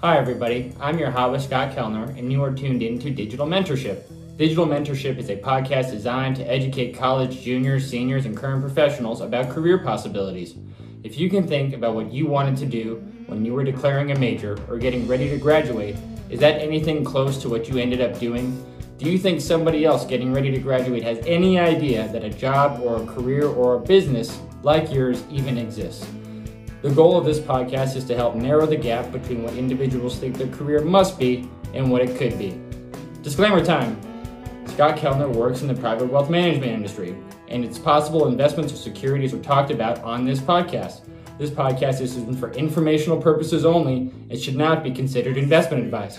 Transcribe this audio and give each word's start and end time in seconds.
Hi, 0.00 0.16
everybody. 0.16 0.72
I'm 0.78 0.96
your 0.96 1.10
host, 1.10 1.46
Scott 1.46 1.74
Kellner, 1.74 2.04
and 2.16 2.30
you 2.30 2.40
are 2.44 2.52
tuned 2.54 2.84
in 2.84 3.00
to 3.00 3.10
Digital 3.10 3.48
Mentorship. 3.48 4.04
Digital 4.36 4.64
Mentorship 4.64 5.18
is 5.18 5.28
a 5.28 5.36
podcast 5.36 5.90
designed 5.90 6.36
to 6.36 6.44
educate 6.44 6.96
college 6.96 7.40
juniors, 7.40 7.90
seniors, 7.90 8.26
and 8.26 8.36
current 8.36 8.62
professionals 8.62 9.22
about 9.22 9.50
career 9.50 9.76
possibilities. 9.76 10.54
If 11.02 11.18
you 11.18 11.28
can 11.28 11.48
think 11.48 11.74
about 11.74 11.96
what 11.96 12.12
you 12.12 12.26
wanted 12.26 12.58
to 12.58 12.66
do 12.66 13.02
when 13.26 13.44
you 13.44 13.52
were 13.52 13.64
declaring 13.64 14.12
a 14.12 14.18
major 14.20 14.56
or 14.68 14.78
getting 14.78 15.08
ready 15.08 15.28
to 15.30 15.36
graduate, 15.36 15.96
is 16.30 16.38
that 16.38 16.60
anything 16.60 17.02
close 17.02 17.42
to 17.42 17.48
what 17.48 17.68
you 17.68 17.78
ended 17.78 18.00
up 18.00 18.20
doing? 18.20 18.64
Do 18.98 19.10
you 19.10 19.18
think 19.18 19.40
somebody 19.40 19.84
else 19.84 20.06
getting 20.06 20.32
ready 20.32 20.52
to 20.52 20.58
graduate 20.58 21.02
has 21.02 21.18
any 21.26 21.58
idea 21.58 22.06
that 22.12 22.22
a 22.22 22.30
job 22.30 22.80
or 22.80 23.02
a 23.02 23.06
career 23.06 23.48
or 23.48 23.74
a 23.74 23.80
business 23.80 24.38
like 24.62 24.92
yours 24.92 25.24
even 25.30 25.58
exists? 25.58 26.06
The 26.82 26.90
goal 26.90 27.16
of 27.16 27.24
this 27.24 27.38
podcast 27.38 27.96
is 27.96 28.04
to 28.04 28.16
help 28.16 28.34
narrow 28.34 28.66
the 28.66 28.76
gap 28.76 29.12
between 29.12 29.42
what 29.42 29.54
individuals 29.54 30.18
think 30.18 30.36
their 30.36 30.48
career 30.48 30.80
must 30.80 31.18
be 31.18 31.48
and 31.74 31.90
what 31.90 32.02
it 32.02 32.16
could 32.16 32.38
be. 32.38 32.60
Disclaimer 33.22 33.64
time 33.64 34.00
Scott 34.66 34.96
Kellner 34.96 35.28
works 35.28 35.62
in 35.62 35.68
the 35.68 35.74
private 35.74 36.10
wealth 36.10 36.30
management 36.30 36.72
industry, 36.72 37.16
and 37.48 37.64
it's 37.64 37.78
possible 37.78 38.26
investments 38.26 38.72
or 38.72 38.76
securities 38.76 39.34
are 39.34 39.42
talked 39.42 39.70
about 39.70 40.02
on 40.02 40.24
this 40.24 40.40
podcast. 40.40 41.02
This 41.38 41.50
podcast 41.50 42.00
is 42.00 42.16
for 42.38 42.50
informational 42.52 43.20
purposes 43.20 43.64
only 43.64 44.12
and 44.30 44.38
should 44.40 44.56
not 44.56 44.82
be 44.82 44.90
considered 44.90 45.36
investment 45.36 45.84
advice. 45.84 46.18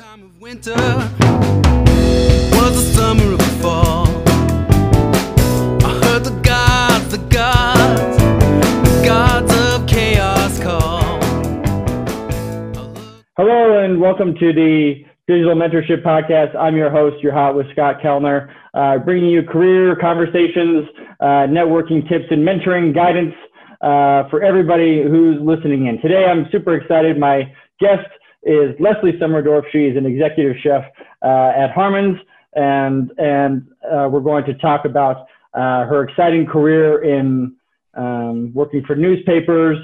Hello 13.46 13.84
and 13.84 14.00
welcome 14.00 14.34
to 14.36 14.54
the 14.54 15.04
Digital 15.28 15.54
Mentorship 15.54 16.02
Podcast. 16.02 16.56
I'm 16.56 16.78
your 16.78 16.90
host, 16.90 17.22
your 17.22 17.34
hot 17.34 17.58
with 17.58 17.70
Scott 17.74 18.02
Kellner, 18.02 18.56
uh, 18.74 19.00
bringing 19.00 19.30
you 19.30 19.44
career 19.44 19.98
conversations, 19.98 20.88
uh, 21.20 21.44
networking 21.52 22.08
tips, 22.08 22.24
and 22.32 22.48
mentoring 22.48 22.96
guidance 22.96 23.36
uh, 23.82 24.30
for 24.30 24.42
everybody 24.42 25.04
who's 25.04 25.42
listening 25.42 25.88
in. 25.88 26.00
Today, 26.00 26.24
I'm 26.24 26.48
super 26.54 26.74
excited. 26.76 27.20
My 27.20 27.54
guest 27.82 28.08
is 28.44 28.80
Leslie 28.80 29.20
Summerdorf. 29.20 29.64
She 29.74 29.88
is 29.88 29.98
an 29.98 30.06
executive 30.06 30.56
chef 30.64 30.86
uh, 31.22 31.52
at 31.54 31.70
Harmon's, 31.72 32.22
and 32.54 33.12
and 33.18 33.68
uh, 33.84 34.08
we're 34.10 34.22
going 34.22 34.46
to 34.46 34.54
talk 34.54 34.86
about 34.86 35.28
uh, 35.54 35.84
her 35.84 36.08
exciting 36.08 36.46
career 36.46 37.04
in 37.04 37.58
um, 37.96 38.54
working 38.54 38.86
for 38.86 38.96
newspapers, 38.96 39.80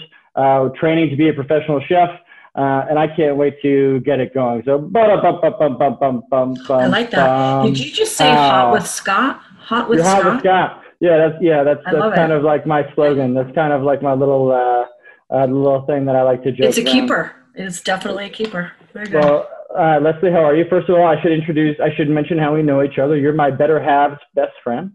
training 0.79 1.09
to 1.09 1.17
be 1.17 1.27
a 1.27 1.33
professional 1.33 1.81
chef. 1.89 2.09
Uh, 2.55 2.85
and 2.89 2.97
I 2.97 3.07
can't 3.07 3.37
wait 3.37 3.61
to 3.61 3.99
get 4.01 4.19
it 4.19 4.33
going. 4.33 4.63
So, 4.65 4.79
bum, 4.79 5.21
bum, 5.21 5.39
bum, 5.41 5.77
bum, 5.77 5.97
bum, 5.99 6.23
bum, 6.29 6.55
I 6.69 6.87
like 6.87 7.11
that. 7.11 7.63
Did 7.63 7.79
you 7.79 7.91
just 7.91 8.17
say 8.17 8.29
uh, 8.29 8.35
hot 8.35 8.73
with 8.73 8.87
Scott? 8.87 9.41
Hot 9.59 9.87
with 9.87 9.99
Scott? 9.99 10.23
hot 10.23 10.33
with 10.33 10.41
Scott. 10.41 10.83
Yeah, 10.99 11.17
that's 11.17 11.41
yeah, 11.41 11.63
that's 11.63 11.81
I 11.85 11.93
that's 11.93 12.15
kind 12.15 12.31
it. 12.31 12.37
of 12.37 12.43
like 12.43 12.65
my 12.65 12.83
slogan. 12.93 13.33
That's 13.33 13.53
kind 13.55 13.71
of 13.71 13.83
like 13.83 14.01
my 14.01 14.13
little 14.13 14.51
uh, 14.51 14.85
uh, 15.33 15.45
little 15.45 15.85
thing 15.85 16.05
that 16.05 16.15
I 16.15 16.23
like 16.23 16.43
to 16.43 16.51
joke. 16.51 16.67
It's 16.67 16.77
a 16.77 16.83
around. 16.83 16.91
keeper. 16.91 17.35
It's 17.55 17.81
definitely 17.81 18.25
a 18.25 18.29
keeper. 18.29 18.71
Very 18.93 19.05
good. 19.07 19.23
Well, 19.23 19.49
uh, 19.77 19.99
Leslie, 20.01 20.31
how 20.31 20.43
are 20.43 20.55
you? 20.55 20.65
First 20.69 20.89
of 20.89 20.95
all, 20.95 21.05
I 21.05 21.21
should 21.21 21.31
introduce. 21.31 21.79
I 21.79 21.95
should 21.95 22.09
mention 22.09 22.37
how 22.37 22.53
we 22.53 22.63
know 22.63 22.83
each 22.83 22.97
other. 22.97 23.15
You're 23.15 23.33
my 23.33 23.51
better 23.51 23.81
halves 23.81 24.19
best 24.35 24.53
friend. 24.63 24.91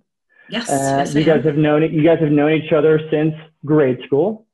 yes. 0.50 0.68
Uh, 0.68 0.96
yes 0.98 1.14
you 1.14 1.24
guys 1.24 1.44
have 1.44 1.56
known 1.56 1.82
you 1.82 2.02
guys 2.04 2.18
have 2.20 2.30
known 2.30 2.52
each 2.52 2.72
other 2.72 3.00
since 3.10 3.34
grade 3.64 4.00
school. 4.04 4.46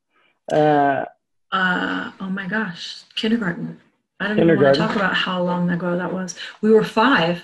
Uh, 0.53 1.05
Uh, 1.53 2.13
oh 2.21 2.29
my 2.31 2.47
gosh, 2.47 3.03
kindergarten. 3.15 3.81
I 4.21 4.29
don't 4.29 4.39
even 4.39 4.61
want 4.61 4.75
to 4.75 4.81
talk 4.81 4.95
about 4.97 5.15
how 5.15 5.43
long 5.43 5.71
ago 5.71 5.97
that 5.97 6.13
was. 6.13 6.35
We 6.61 6.71
were 6.71 6.85
five, 6.85 7.43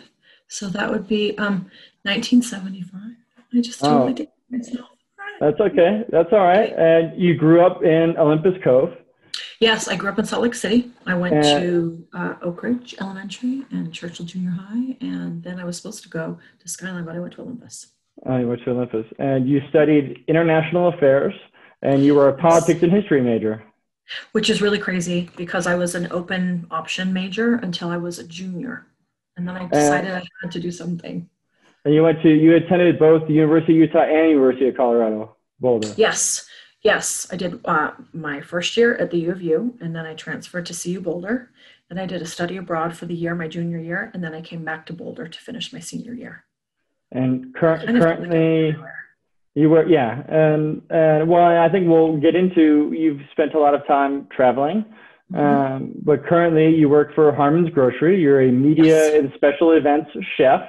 so 0.49 0.69
that 0.69 0.91
would 0.91 1.09
be 1.09 1.37
um 1.39 1.71
1975. 2.05 3.01
I 3.55 3.61
just 3.61 3.83
Oh. 3.83 3.89
totally 3.89 4.15
did 4.15 4.29
myself. 4.51 4.89
that's 5.41 5.61
okay. 5.61 6.05
That's 6.11 6.33
all 6.33 6.45
right. 6.45 6.73
And 6.77 7.21
you 7.21 7.35
grew 7.35 7.61
up 7.65 7.83
in 7.83 8.17
Olympus 8.17 8.55
Cove. 8.63 8.97
Yes, 9.61 9.89
I 9.89 9.97
grew 9.97 10.09
up 10.11 10.19
in 10.19 10.25
Salt 10.25 10.43
Lake 10.43 10.55
City. 10.55 10.91
I 11.07 11.15
went 11.15 11.35
Uh, 11.35 11.59
to 11.61 12.07
uh, 12.15 12.35
Oak 12.43 12.63
Ridge 12.63 12.95
Elementary 13.01 13.65
and 13.71 13.93
Churchill 13.93 14.25
Junior 14.27 14.51
High, 14.51 14.97
and 15.01 15.43
then 15.43 15.59
I 15.59 15.65
was 15.65 15.77
supposed 15.79 16.03
to 16.05 16.09
go 16.09 16.39
to 16.61 16.69
Skyline, 16.69 17.05
but 17.05 17.17
I 17.17 17.21
went 17.21 17.35
to 17.35 17.43
Olympus. 17.43 17.93
Oh, 18.25 18.37
you 18.39 18.49
went 18.49 18.63
to 18.65 18.71
Olympus, 18.71 19.07
and 19.19 19.49
you 19.49 19.61
studied 19.69 20.25
international 20.29 20.89
affairs, 20.89 21.35
and 21.83 22.03
you 22.05 22.15
were 22.15 22.29
a 22.29 22.35
politics 22.35 22.83
and 22.83 22.93
history 22.93 23.21
major. 23.21 23.63
Which 24.33 24.51
is 24.51 24.63
really 24.63 24.79
crazy 24.79 25.31
because 25.37 25.67
I 25.67 25.75
was 25.75 25.95
an 25.95 26.09
open 26.11 26.67
option 26.71 27.13
major 27.13 27.55
until 27.57 27.89
I 27.89 27.97
was 27.97 28.19
a 28.19 28.25
junior. 28.25 28.87
And 29.37 29.47
then 29.47 29.57
I 29.57 29.67
decided 29.67 30.13
I 30.13 30.23
had 30.43 30.53
to 30.53 30.61
do 30.61 30.71
something. 30.71 31.29
And 31.85 31.95
you 31.95 32.03
went 32.03 32.23
to 32.23 32.29
you 32.29 32.57
attended 32.57 32.99
both 32.99 33.27
the 33.27 33.35
University 33.35 33.75
of 33.75 33.89
Utah 33.89 34.03
and 34.03 34.31
University 34.31 34.69
of 34.69 34.77
Colorado 34.77 35.37
Boulder. 35.61 35.93
Yes, 35.97 36.47
yes, 36.83 37.27
I 37.31 37.37
did 37.37 37.61
uh, 37.65 37.93
my 38.13 38.41
first 38.41 38.77
year 38.77 38.97
at 38.97 39.11
the 39.11 39.19
U 39.19 39.33
of 39.33 39.43
U, 39.43 39.77
and 39.81 39.95
then 39.95 40.05
I 40.05 40.15
transferred 40.15 40.67
to 40.67 40.75
CU 40.75 41.01
Boulder. 41.01 41.51
Then 41.89 41.99
I 41.99 42.07
did 42.07 42.23
a 42.23 42.27
study 42.27 42.57
abroad 42.57 42.97
for 42.97 43.07
the 43.07 43.15
year, 43.15 43.35
my 43.35 43.47
junior 43.47 43.79
year, 43.79 44.11
and 44.13 44.25
then 44.25 44.35
I 44.35 44.41
came 44.41 44.65
back 44.65 44.87
to 44.87 44.93
Boulder 44.93 45.29
to 45.29 45.39
finish 45.39 45.73
my 45.73 45.79
senior 45.79 46.13
year. 46.13 46.45
And 47.13 47.55
cur- 47.55 47.79
currently. 47.87 48.75
You 49.57 49.71
were 49.71 49.87
yeah, 49.89 50.23
and 50.29 50.83
and 50.91 51.29
well, 51.29 51.47
I 51.67 51.69
think 51.71 51.89
we'll 51.89 52.19
get 52.19 52.35
into. 52.37 52.93
You've 52.97 53.23
spent 53.33 53.55
a 53.55 53.59
lot 53.59 53.75
of 53.75 53.85
time 53.87 54.29
traveling, 54.37 54.85
Mhm. 55.33 55.39
um, 55.39 55.93
but 56.05 56.25
currently 56.27 56.69
you 56.81 56.89
work 56.91 57.15
for 57.15 57.33
Harmon's 57.33 57.71
Grocery. 57.71 58.21
You're 58.21 58.43
a 58.43 58.53
media 58.53 58.85
Yes. 58.85 59.15
and 59.15 59.33
special 59.35 59.73
events 59.73 60.11
chef. 60.37 60.63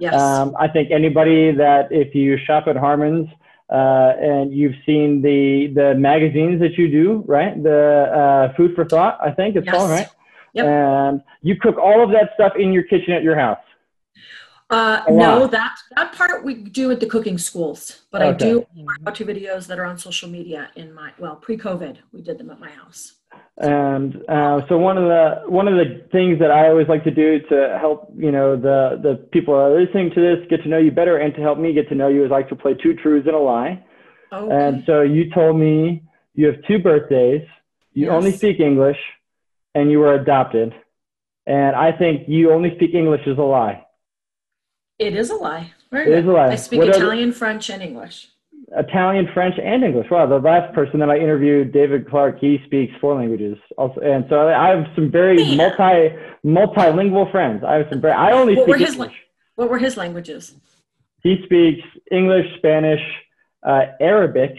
yes, 0.00 0.14
Um, 0.20 0.56
I 0.58 0.66
think 0.68 0.90
anybody 0.90 1.52
that 1.52 1.92
if 1.92 2.14
you 2.14 2.36
shop 2.46 2.66
at 2.66 2.76
Harmon's 2.76 3.28
uh, 3.70 4.12
and 4.32 4.52
you've 4.52 4.74
seen 4.86 5.20
the 5.22 5.68
the 5.80 5.94
magazines 5.94 6.60
that 6.60 6.74
you 6.78 6.88
do, 7.00 7.06
right? 7.26 7.54
The 7.62 7.80
uh, 8.22 8.52
Food 8.56 8.74
for 8.74 8.84
Thought, 8.86 9.18
I 9.22 9.30
think 9.32 9.54
it's 9.56 9.66
yes. 9.66 9.74
called, 9.74 9.90
right? 9.90 10.08
Yep. 10.54 10.66
And 10.66 11.22
you 11.42 11.54
cook 11.56 11.76
all 11.78 12.00
of 12.02 12.10
that 12.16 12.30
stuff 12.36 12.52
in 12.56 12.72
your 12.72 12.84
kitchen 12.84 13.12
at 13.12 13.22
your 13.22 13.36
house. 13.36 13.58
Uh, 14.70 15.02
no, 15.08 15.46
that 15.46 15.76
that 15.94 16.14
part 16.14 16.42
we 16.42 16.54
do 16.54 16.90
at 16.90 16.98
the 16.98 17.06
cooking 17.06 17.36
schools, 17.36 18.02
but 18.10 18.22
I 18.22 18.32
do 18.32 18.66
how-to 19.04 19.24
videos 19.24 19.66
that 19.66 19.78
are 19.78 19.84
on 19.84 19.98
social 19.98 20.28
media 20.28 20.70
in 20.74 20.92
my 20.92 21.12
well 21.18 21.36
pre-COVID. 21.36 21.98
We 22.12 22.22
did 22.22 22.38
them 22.38 22.50
at 22.50 22.58
my 22.58 22.70
house. 22.70 23.16
And 23.58 24.22
uh, 24.28 24.66
so 24.68 24.78
one 24.78 24.96
of 24.96 25.04
the 25.04 25.42
one 25.46 25.68
of 25.68 25.74
the 25.74 26.06
things 26.10 26.38
that 26.40 26.50
I 26.50 26.68
always 26.68 26.88
like 26.88 27.04
to 27.04 27.10
do 27.10 27.40
to 27.50 27.78
help 27.78 28.12
you 28.16 28.32
know 28.32 28.56
the 28.56 28.98
the 29.00 29.16
people 29.32 29.54
that 29.54 29.60
are 29.60 29.80
listening 29.80 30.10
to 30.14 30.20
this 30.20 30.46
get 30.48 30.62
to 30.62 30.68
know 30.68 30.78
you 30.78 30.90
better 30.90 31.18
and 31.18 31.34
to 31.34 31.40
help 31.40 31.58
me 31.58 31.72
get 31.72 31.88
to 31.90 31.94
know 31.94 32.08
you 32.08 32.24
is 32.24 32.32
I 32.32 32.36
like 32.36 32.48
to 32.48 32.56
play 32.56 32.74
two 32.74 32.94
truths 32.94 33.26
and 33.26 33.36
a 33.36 33.38
lie. 33.38 33.84
Oh, 34.32 34.50
And 34.50 34.82
so 34.86 35.02
you 35.02 35.30
told 35.30 35.56
me 35.56 36.02
you 36.34 36.46
have 36.46 36.56
two 36.66 36.80
birthdays, 36.80 37.46
you 37.92 38.08
only 38.08 38.32
speak 38.32 38.58
English, 38.58 38.98
and 39.74 39.90
you 39.90 40.00
were 40.00 40.14
adopted. 40.14 40.74
And 41.46 41.76
I 41.76 41.92
think 41.92 42.28
you 42.28 42.50
only 42.50 42.74
speak 42.74 42.94
English 42.94 43.26
is 43.26 43.38
a 43.38 43.42
lie. 43.42 43.84
It 44.98 45.14
is 45.16 45.30
a 45.30 45.34
lie. 45.34 45.72
Very 45.90 46.12
It 46.12 46.18
is 46.20 46.26
a 46.26 46.30
lie. 46.32 46.48
I 46.50 46.56
speak 46.56 46.78
What 46.80 46.88
are 46.88 46.92
the- 46.92 46.98
Italian, 46.98 47.32
French, 47.32 47.70
and 47.70 47.82
English. 47.82 48.28
Italian, 48.76 49.28
French, 49.34 49.56
and 49.62 49.84
English. 49.84 50.10
Wow, 50.10 50.26
the 50.26 50.38
last 50.38 50.74
person 50.74 50.98
that 51.00 51.10
I 51.10 51.18
interviewed, 51.18 51.70
David 51.72 52.08
Clark, 52.08 52.38
he 52.40 52.60
speaks 52.66 52.92
four 53.00 53.14
languages. 53.14 53.56
Also, 53.76 54.00
and 54.00 54.24
so 54.28 54.48
I 54.48 54.68
have 54.70 54.86
some 54.94 55.10
very 55.10 55.36
Man. 55.36 55.56
multi 55.58 56.16
multilingual 56.44 57.30
friends. 57.30 57.62
I 57.62 57.74
have 57.74 57.86
some 57.90 58.00
very. 58.00 58.14
I 58.14 58.32
only 58.32 58.56
What 58.56 58.68
were 58.68 58.76
his 58.76 58.92
English. 58.94 59.14
What 59.56 59.70
were 59.70 59.78
his 59.78 59.96
languages? 59.96 60.54
He 61.22 61.40
speaks 61.44 61.86
English, 62.10 62.46
Spanish, 62.58 63.00
uh, 63.62 63.86
Arabic, 64.00 64.56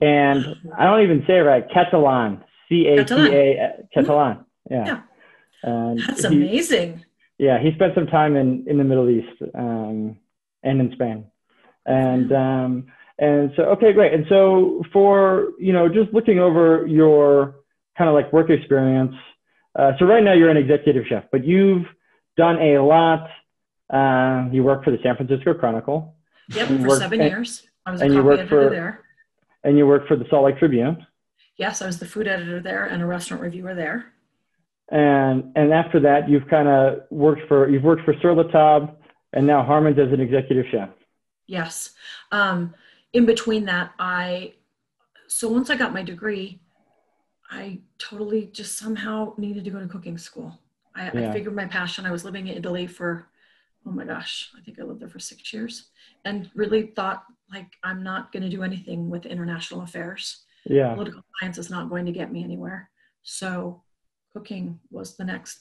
and 0.00 0.44
I 0.76 0.84
don't 0.84 1.02
even 1.02 1.22
say 1.26 1.36
it 1.38 1.42
right. 1.42 1.64
Catalan, 1.70 2.42
C 2.68 2.86
A 2.88 3.04
T 3.04 3.14
A, 3.14 3.72
Catalan. 3.94 4.44
Yeah. 4.70 4.86
Yeah. 4.86 5.00
And 5.62 5.98
That's 6.00 6.26
he- 6.26 6.36
amazing. 6.36 7.04
Yeah, 7.38 7.58
he 7.62 7.72
spent 7.74 7.94
some 7.94 8.06
time 8.06 8.34
in, 8.36 8.64
in 8.66 8.78
the 8.78 8.84
Middle 8.84 9.10
East 9.10 9.42
um, 9.54 10.16
and 10.62 10.80
in 10.80 10.90
Spain, 10.92 11.26
and 11.84 12.32
um, 12.32 12.86
and 13.18 13.52
so 13.56 13.64
okay, 13.74 13.92
great. 13.92 14.14
And 14.14 14.24
so 14.28 14.82
for 14.92 15.48
you 15.58 15.72
know, 15.72 15.88
just 15.88 16.12
looking 16.14 16.38
over 16.38 16.86
your 16.86 17.56
kind 17.98 18.08
of 18.08 18.14
like 18.14 18.32
work 18.32 18.48
experience. 18.50 19.14
Uh, 19.78 19.92
so 19.98 20.06
right 20.06 20.24
now 20.24 20.32
you're 20.32 20.48
an 20.48 20.56
executive 20.56 21.04
chef, 21.06 21.24
but 21.30 21.44
you've 21.44 21.84
done 22.38 22.56
a 22.60 22.78
lot. 22.78 23.28
Uh, 23.92 24.48
you 24.50 24.64
work 24.64 24.82
for 24.82 24.90
the 24.90 24.98
San 25.02 25.14
Francisco 25.16 25.52
Chronicle, 25.54 26.14
Yep, 26.48 26.70
You 26.70 26.78
for 26.78 26.88
worked- 26.88 27.02
seven 27.02 27.20
and- 27.20 27.30
years. 27.30 27.66
I 27.84 27.92
was 27.92 28.00
a 28.00 28.08
copy 28.08 28.20
worked 28.20 28.40
editor 28.40 28.64
for- 28.64 28.70
there. 28.70 29.00
and 29.62 29.78
you 29.78 29.86
work 29.86 30.08
for 30.08 30.16
the 30.16 30.24
Salt 30.28 30.44
Lake 30.46 30.58
Tribune. 30.58 31.06
Yes, 31.56 31.80
I 31.82 31.86
was 31.86 32.00
the 32.00 32.06
food 32.06 32.26
editor 32.26 32.58
there 32.58 32.84
and 32.86 33.00
a 33.00 33.06
restaurant 33.06 33.42
reviewer 33.42 33.74
there. 33.74 34.06
And 34.90 35.52
and 35.56 35.72
after 35.72 35.98
that, 36.00 36.28
you've 36.28 36.46
kind 36.48 36.68
of 36.68 37.00
worked 37.10 37.42
for 37.48 37.68
you've 37.68 37.82
worked 37.82 38.04
for 38.04 38.14
Sur 38.20 38.34
La 38.34 38.44
Table 38.44 38.96
and 39.32 39.46
now 39.46 39.64
Harmon's 39.64 39.98
as 39.98 40.12
an 40.12 40.20
executive 40.20 40.66
chef. 40.70 40.90
Yes. 41.46 41.90
Um, 42.32 42.74
in 43.12 43.26
between 43.26 43.64
that, 43.66 43.92
I 43.98 44.54
so 45.28 45.48
once 45.48 45.70
I 45.70 45.76
got 45.76 45.92
my 45.92 46.02
degree, 46.02 46.60
I 47.50 47.80
totally 47.98 48.46
just 48.46 48.78
somehow 48.78 49.34
needed 49.36 49.64
to 49.64 49.70
go 49.70 49.80
to 49.80 49.86
cooking 49.88 50.18
school. 50.18 50.58
I, 50.94 51.10
Yeah. 51.12 51.30
I 51.30 51.32
figured 51.32 51.54
my 51.54 51.66
passion. 51.66 52.06
I 52.06 52.12
was 52.12 52.24
living 52.24 52.48
in 52.48 52.56
Italy 52.56 52.86
for, 52.86 53.28
oh 53.86 53.90
my 53.90 54.04
gosh, 54.04 54.50
I 54.56 54.62
think 54.62 54.80
I 54.80 54.84
lived 54.84 55.00
there 55.00 55.08
for 55.08 55.18
six 55.18 55.52
years, 55.52 55.90
and 56.24 56.50
really 56.54 56.88
thought 56.96 57.24
like 57.52 57.72
I'm 57.82 58.02
not 58.02 58.32
going 58.32 58.42
to 58.42 58.48
do 58.48 58.62
anything 58.62 59.10
with 59.10 59.26
international 59.26 59.82
affairs. 59.82 60.44
Yeah. 60.64 60.94
Political 60.94 61.22
science 61.40 61.58
is 61.58 61.70
not 61.70 61.90
going 61.90 62.06
to 62.06 62.12
get 62.12 62.32
me 62.32 62.42
anywhere. 62.42 62.90
So 63.22 63.82
cooking 64.40 64.78
was 64.90 65.16
the 65.16 65.24
next 65.24 65.60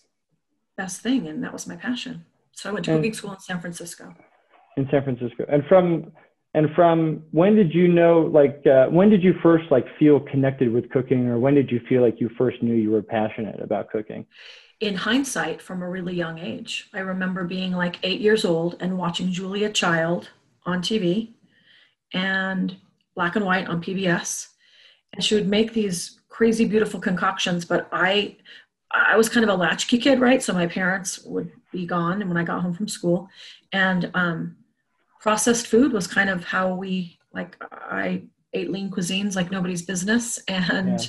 best 0.75 1.01
thing, 1.01 1.27
and 1.27 1.41
that 1.43 1.53
was 1.53 1.65
my 1.65 1.77
passion. 1.77 2.25
So 2.51 2.69
I 2.69 2.73
went 2.73 2.85
to 2.85 2.91
And- 2.91 2.99
cooking 2.99 3.13
school 3.13 3.31
in 3.33 3.39
San 3.39 3.59
Francisco. 3.61 4.13
in 4.77 4.85
San 4.91 5.03
Francisco. 5.03 5.45
And 5.47 5.63
from 5.69 6.11
and 6.53 6.67
from 6.75 7.23
when 7.31 7.55
did 7.55 7.73
you 7.73 7.87
know 7.87 8.13
like 8.39 8.57
uh, 8.67 8.87
when 8.97 9.09
did 9.09 9.23
you 9.23 9.33
first 9.41 9.65
like 9.71 9.85
feel 9.97 10.19
connected 10.19 10.67
with 10.75 10.89
cooking 10.89 11.27
or 11.27 11.37
when 11.39 11.53
did 11.55 11.71
you 11.71 11.79
feel 11.87 12.01
like 12.01 12.19
you 12.19 12.29
first 12.37 12.61
knew 12.61 12.75
you 12.75 12.91
were 12.91 13.01
passionate 13.01 13.59
about 13.61 13.89
cooking? 13.89 14.25
in 14.81 14.93
hindsight 14.93 15.61
from 15.61 15.81
a 15.81 15.89
really 15.89 16.13
young 16.13 16.37
age. 16.37 16.89
I 16.93 16.99
remember 16.99 17.45
being 17.45 17.71
like 17.71 17.95
eight 18.03 18.19
years 18.19 18.43
old 18.43 18.75
and 18.81 18.97
watching 18.97 19.31
Julia 19.31 19.69
Child 19.71 20.31
on 20.65 20.81
TV 20.81 21.29
and 22.13 22.75
black 23.15 23.37
and 23.37 23.45
white 23.45 23.67
on 23.69 23.81
PBS. 23.81 24.49
And 25.13 25.23
she 25.23 25.33
would 25.35 25.47
make 25.47 25.71
these 25.71 26.19
crazy, 26.27 26.65
beautiful 26.65 26.99
concoctions, 26.99 27.63
but 27.63 27.87
I 27.93 28.35
I 28.95 29.15
was 29.17 29.29
kind 29.29 29.43
of 29.43 29.49
a 29.49 29.55
latchkey 29.55 29.97
kid, 29.97 30.19
right? 30.19 30.41
So 30.41 30.53
my 30.53 30.67
parents 30.67 31.19
would 31.25 31.51
be 31.71 31.85
gone 31.85 32.21
and 32.21 32.29
when 32.29 32.37
I 32.37 32.43
got 32.43 32.61
home 32.61 32.73
from 32.73 32.87
school. 32.87 33.29
And 33.73 34.09
um, 34.13 34.55
processed 35.19 35.67
food 35.67 35.91
was 35.91 36.07
kind 36.07 36.29
of 36.29 36.43
how 36.43 36.73
we 36.75 37.17
like 37.33 37.57
I 37.71 38.23
ate 38.53 38.71
lean 38.71 38.89
cuisines 38.89 39.35
like 39.35 39.51
nobody's 39.51 39.81
business 39.81 40.39
and 40.47 40.99
Yeah. 41.01 41.07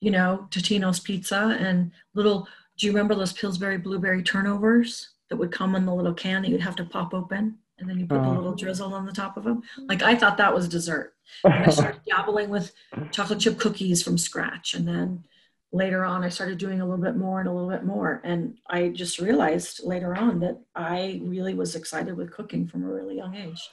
you 0.00 0.10
know, 0.10 0.46
Totino's 0.50 1.00
pizza 1.00 1.56
and 1.60 1.90
little 2.14 2.46
do 2.78 2.86
you 2.86 2.92
remember 2.92 3.14
those 3.14 3.32
Pillsbury 3.32 3.78
blueberry 3.78 4.22
turnovers 4.22 5.10
that 5.28 5.36
would 5.36 5.52
come 5.52 5.74
in 5.76 5.86
the 5.86 5.94
little 5.94 6.14
can 6.14 6.42
that 6.42 6.48
you'd 6.50 6.60
have 6.60 6.76
to 6.76 6.84
pop 6.84 7.14
open 7.14 7.56
and 7.78 7.88
then 7.88 7.98
you 7.98 8.06
put 8.06 8.22
the 8.22 8.28
Oh. 8.28 8.32
little 8.34 8.54
drizzle 8.54 8.92
on 8.94 9.06
the 9.06 9.12
top 9.12 9.36
of 9.36 9.44
them? 9.44 9.62
Like 9.88 10.02
I 10.02 10.14
thought 10.14 10.36
that 10.38 10.54
was 10.54 10.68
dessert. 10.68 11.14
And 11.44 11.54
I 11.64 11.70
started 11.70 12.00
dabbling 12.06 12.50
with 12.50 12.72
chocolate 13.12 13.40
chip 13.40 13.58
cookies 13.58 14.02
from 14.02 14.18
scratch. 14.18 14.74
And 14.74 14.86
then 14.86 15.24
later 15.72 16.04
on, 16.04 16.22
I 16.22 16.28
started 16.28 16.58
doing 16.58 16.80
a 16.80 16.84
little 16.84 17.02
bit 17.02 17.16
more 17.16 17.40
and 17.40 17.48
a 17.48 17.52
little 17.52 17.70
bit 17.70 17.84
more. 17.84 18.20
And 18.24 18.58
I 18.68 18.88
just 18.88 19.18
realized 19.18 19.80
later 19.84 20.14
on 20.14 20.40
that 20.40 20.60
I 20.76 21.20
really 21.24 21.54
was 21.54 21.74
excited 21.74 22.16
with 22.16 22.30
cooking 22.30 22.68
from 22.68 22.84
a 22.84 22.92
really 22.92 23.16
young 23.16 23.34
age. 23.34 23.70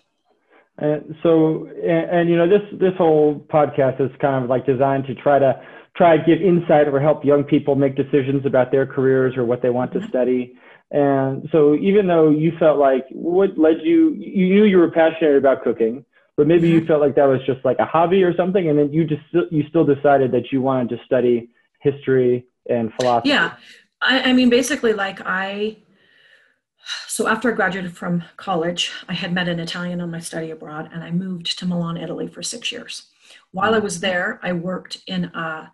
And 0.78 1.16
so, 1.22 1.68
and, 1.68 2.10
and 2.10 2.30
you 2.30 2.38
know, 2.38 2.48
this 2.48 2.62
this 2.80 2.94
whole 2.98 3.46
podcast 3.52 4.00
is 4.00 4.12
kind 4.22 4.44
of 4.44 4.50
like 4.50 4.66
designed 4.66 5.06
to 5.08 5.16
try 5.16 5.38
to 5.38 5.62
try 5.98 6.16
to 6.16 6.24
give 6.24 6.42
insight 6.42 6.88
or 6.88 7.02
help 7.02 7.26
young 7.26 7.44
people 7.44 7.76
make 7.76 7.96
decisions 7.98 8.46
about 8.46 8.72
their 8.72 8.86
careers 8.86 9.36
or 9.36 9.44
what 9.44 9.62
they 9.62 9.70
want 9.70 9.92
to 9.92 10.00
mm-hmm. 10.00 10.08
study. 10.08 10.58
And 10.92 11.50
so, 11.52 11.76
even 11.76 12.08
though 12.08 12.30
you 12.30 12.54
felt 12.58 12.80
like 12.80 13.06
what 13.12 13.58
led 13.58 13.82
you, 13.84 14.16
you 14.18 14.48
knew 14.48 14.64
you 14.64 14.78
were 14.78 14.90
passionate 14.90 15.36
about 15.36 15.64
cooking, 15.64 16.06
but 16.38 16.48
maybe 16.48 16.70
you 16.70 16.78
mm-hmm. 16.78 16.88
felt 16.88 17.02
like 17.02 17.16
that 17.16 17.26
was 17.26 17.42
just 17.46 17.64
like 17.66 17.78
a 17.80 17.86
hobby 17.86 18.24
or 18.24 18.34
something, 18.38 18.70
and 18.70 18.80
then 18.80 18.94
you 18.94 19.04
just 19.04 19.22
you 19.52 19.66
still 19.68 19.84
decided 19.84 20.32
that 20.32 20.54
you 20.54 20.62
wanted 20.62 20.96
to 20.96 21.06
study 21.06 21.50
history 21.80 22.46
and 22.70 22.94
philosophy. 22.94 23.30
Yeah. 23.30 23.56
I, 24.02 24.22
I 24.30 24.34
mean, 24.34 24.50
basically, 24.50 24.94
like 24.94 25.20
I, 25.26 25.78
so 27.08 27.28
after 27.28 27.52
I 27.52 27.56
graduated 27.56 27.96
from 27.96 28.24
college, 28.38 28.92
I 29.08 29.14
had 29.14 29.34
met 29.34 29.50
an 29.50 29.60
Italian 29.60 30.02
on 30.02 30.12
my 30.12 30.20
study 30.20 30.52
abroad 30.52 30.90
and 30.94 31.04
I 31.04 31.12
moved 31.12 31.58
to 31.60 31.66
Milan, 31.66 31.98
Italy 31.98 32.28
for 32.28 32.42
six 32.42 32.72
years. 32.72 33.08
While 33.52 33.76
I 33.76 33.80
was 33.80 34.00
there, 34.00 34.40
I 34.42 34.54
worked 34.54 35.02
in 35.08 35.26
a, 35.26 35.72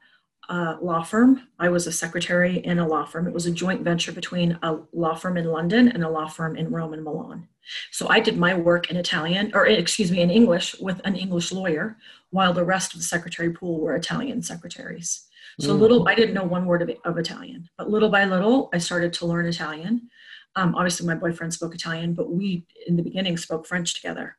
a 0.49 0.77
law 0.81 1.03
firm. 1.03 1.47
I 1.59 1.69
was 1.69 1.87
a 1.87 1.91
secretary 1.91 2.57
in 2.57 2.79
a 2.79 2.87
law 2.87 3.05
firm. 3.05 3.27
It 3.27 3.33
was 3.33 3.45
a 3.45 3.51
joint 3.51 3.81
venture 3.81 4.11
between 4.11 4.57
a 4.63 4.79
law 4.93 5.15
firm 5.15 5.37
in 5.37 5.45
London 5.45 5.89
and 5.89 6.03
a 6.03 6.09
law 6.09 6.27
firm 6.27 6.55
in 6.55 6.71
Rome 6.71 6.93
and 6.93 7.03
Milan. 7.03 7.47
So 7.91 8.07
I 8.09 8.19
did 8.19 8.37
my 8.37 8.53
work 8.53 8.91
in 8.91 8.97
Italian, 8.97 9.51
or 9.53 9.65
excuse 9.65 10.11
me, 10.11 10.21
in 10.21 10.29
English 10.29 10.75
with 10.79 11.01
an 11.03 11.15
English 11.15 11.51
lawyer, 11.51 11.97
while 12.29 12.53
the 12.53 12.63
rest 12.63 12.93
of 12.93 12.99
the 12.99 13.05
secretary 13.05 13.51
pool 13.51 13.79
were 13.79 13.95
Italian 13.95 14.41
secretaries. 14.41 15.25
So 15.59 15.73
Mm. 15.73 15.79
little, 15.79 16.07
I 16.07 16.15
didn't 16.15 16.33
know 16.33 16.43
one 16.43 16.65
word 16.65 16.81
of, 16.81 16.89
of 17.05 17.17
Italian, 17.17 17.69
but 17.77 17.89
little 17.89 18.09
by 18.09 18.25
little, 18.25 18.69
I 18.73 18.77
started 18.77 19.13
to 19.13 19.25
learn 19.25 19.45
Italian. 19.45 20.09
Um, 20.55 20.75
obviously, 20.75 21.05
my 21.07 21.15
boyfriend 21.15 21.53
spoke 21.53 21.75
Italian, 21.75 22.13
but 22.13 22.31
we, 22.31 22.65
in 22.87 22.95
the 22.95 23.03
beginning, 23.03 23.37
spoke 23.37 23.65
French 23.65 23.93
together. 23.93 24.37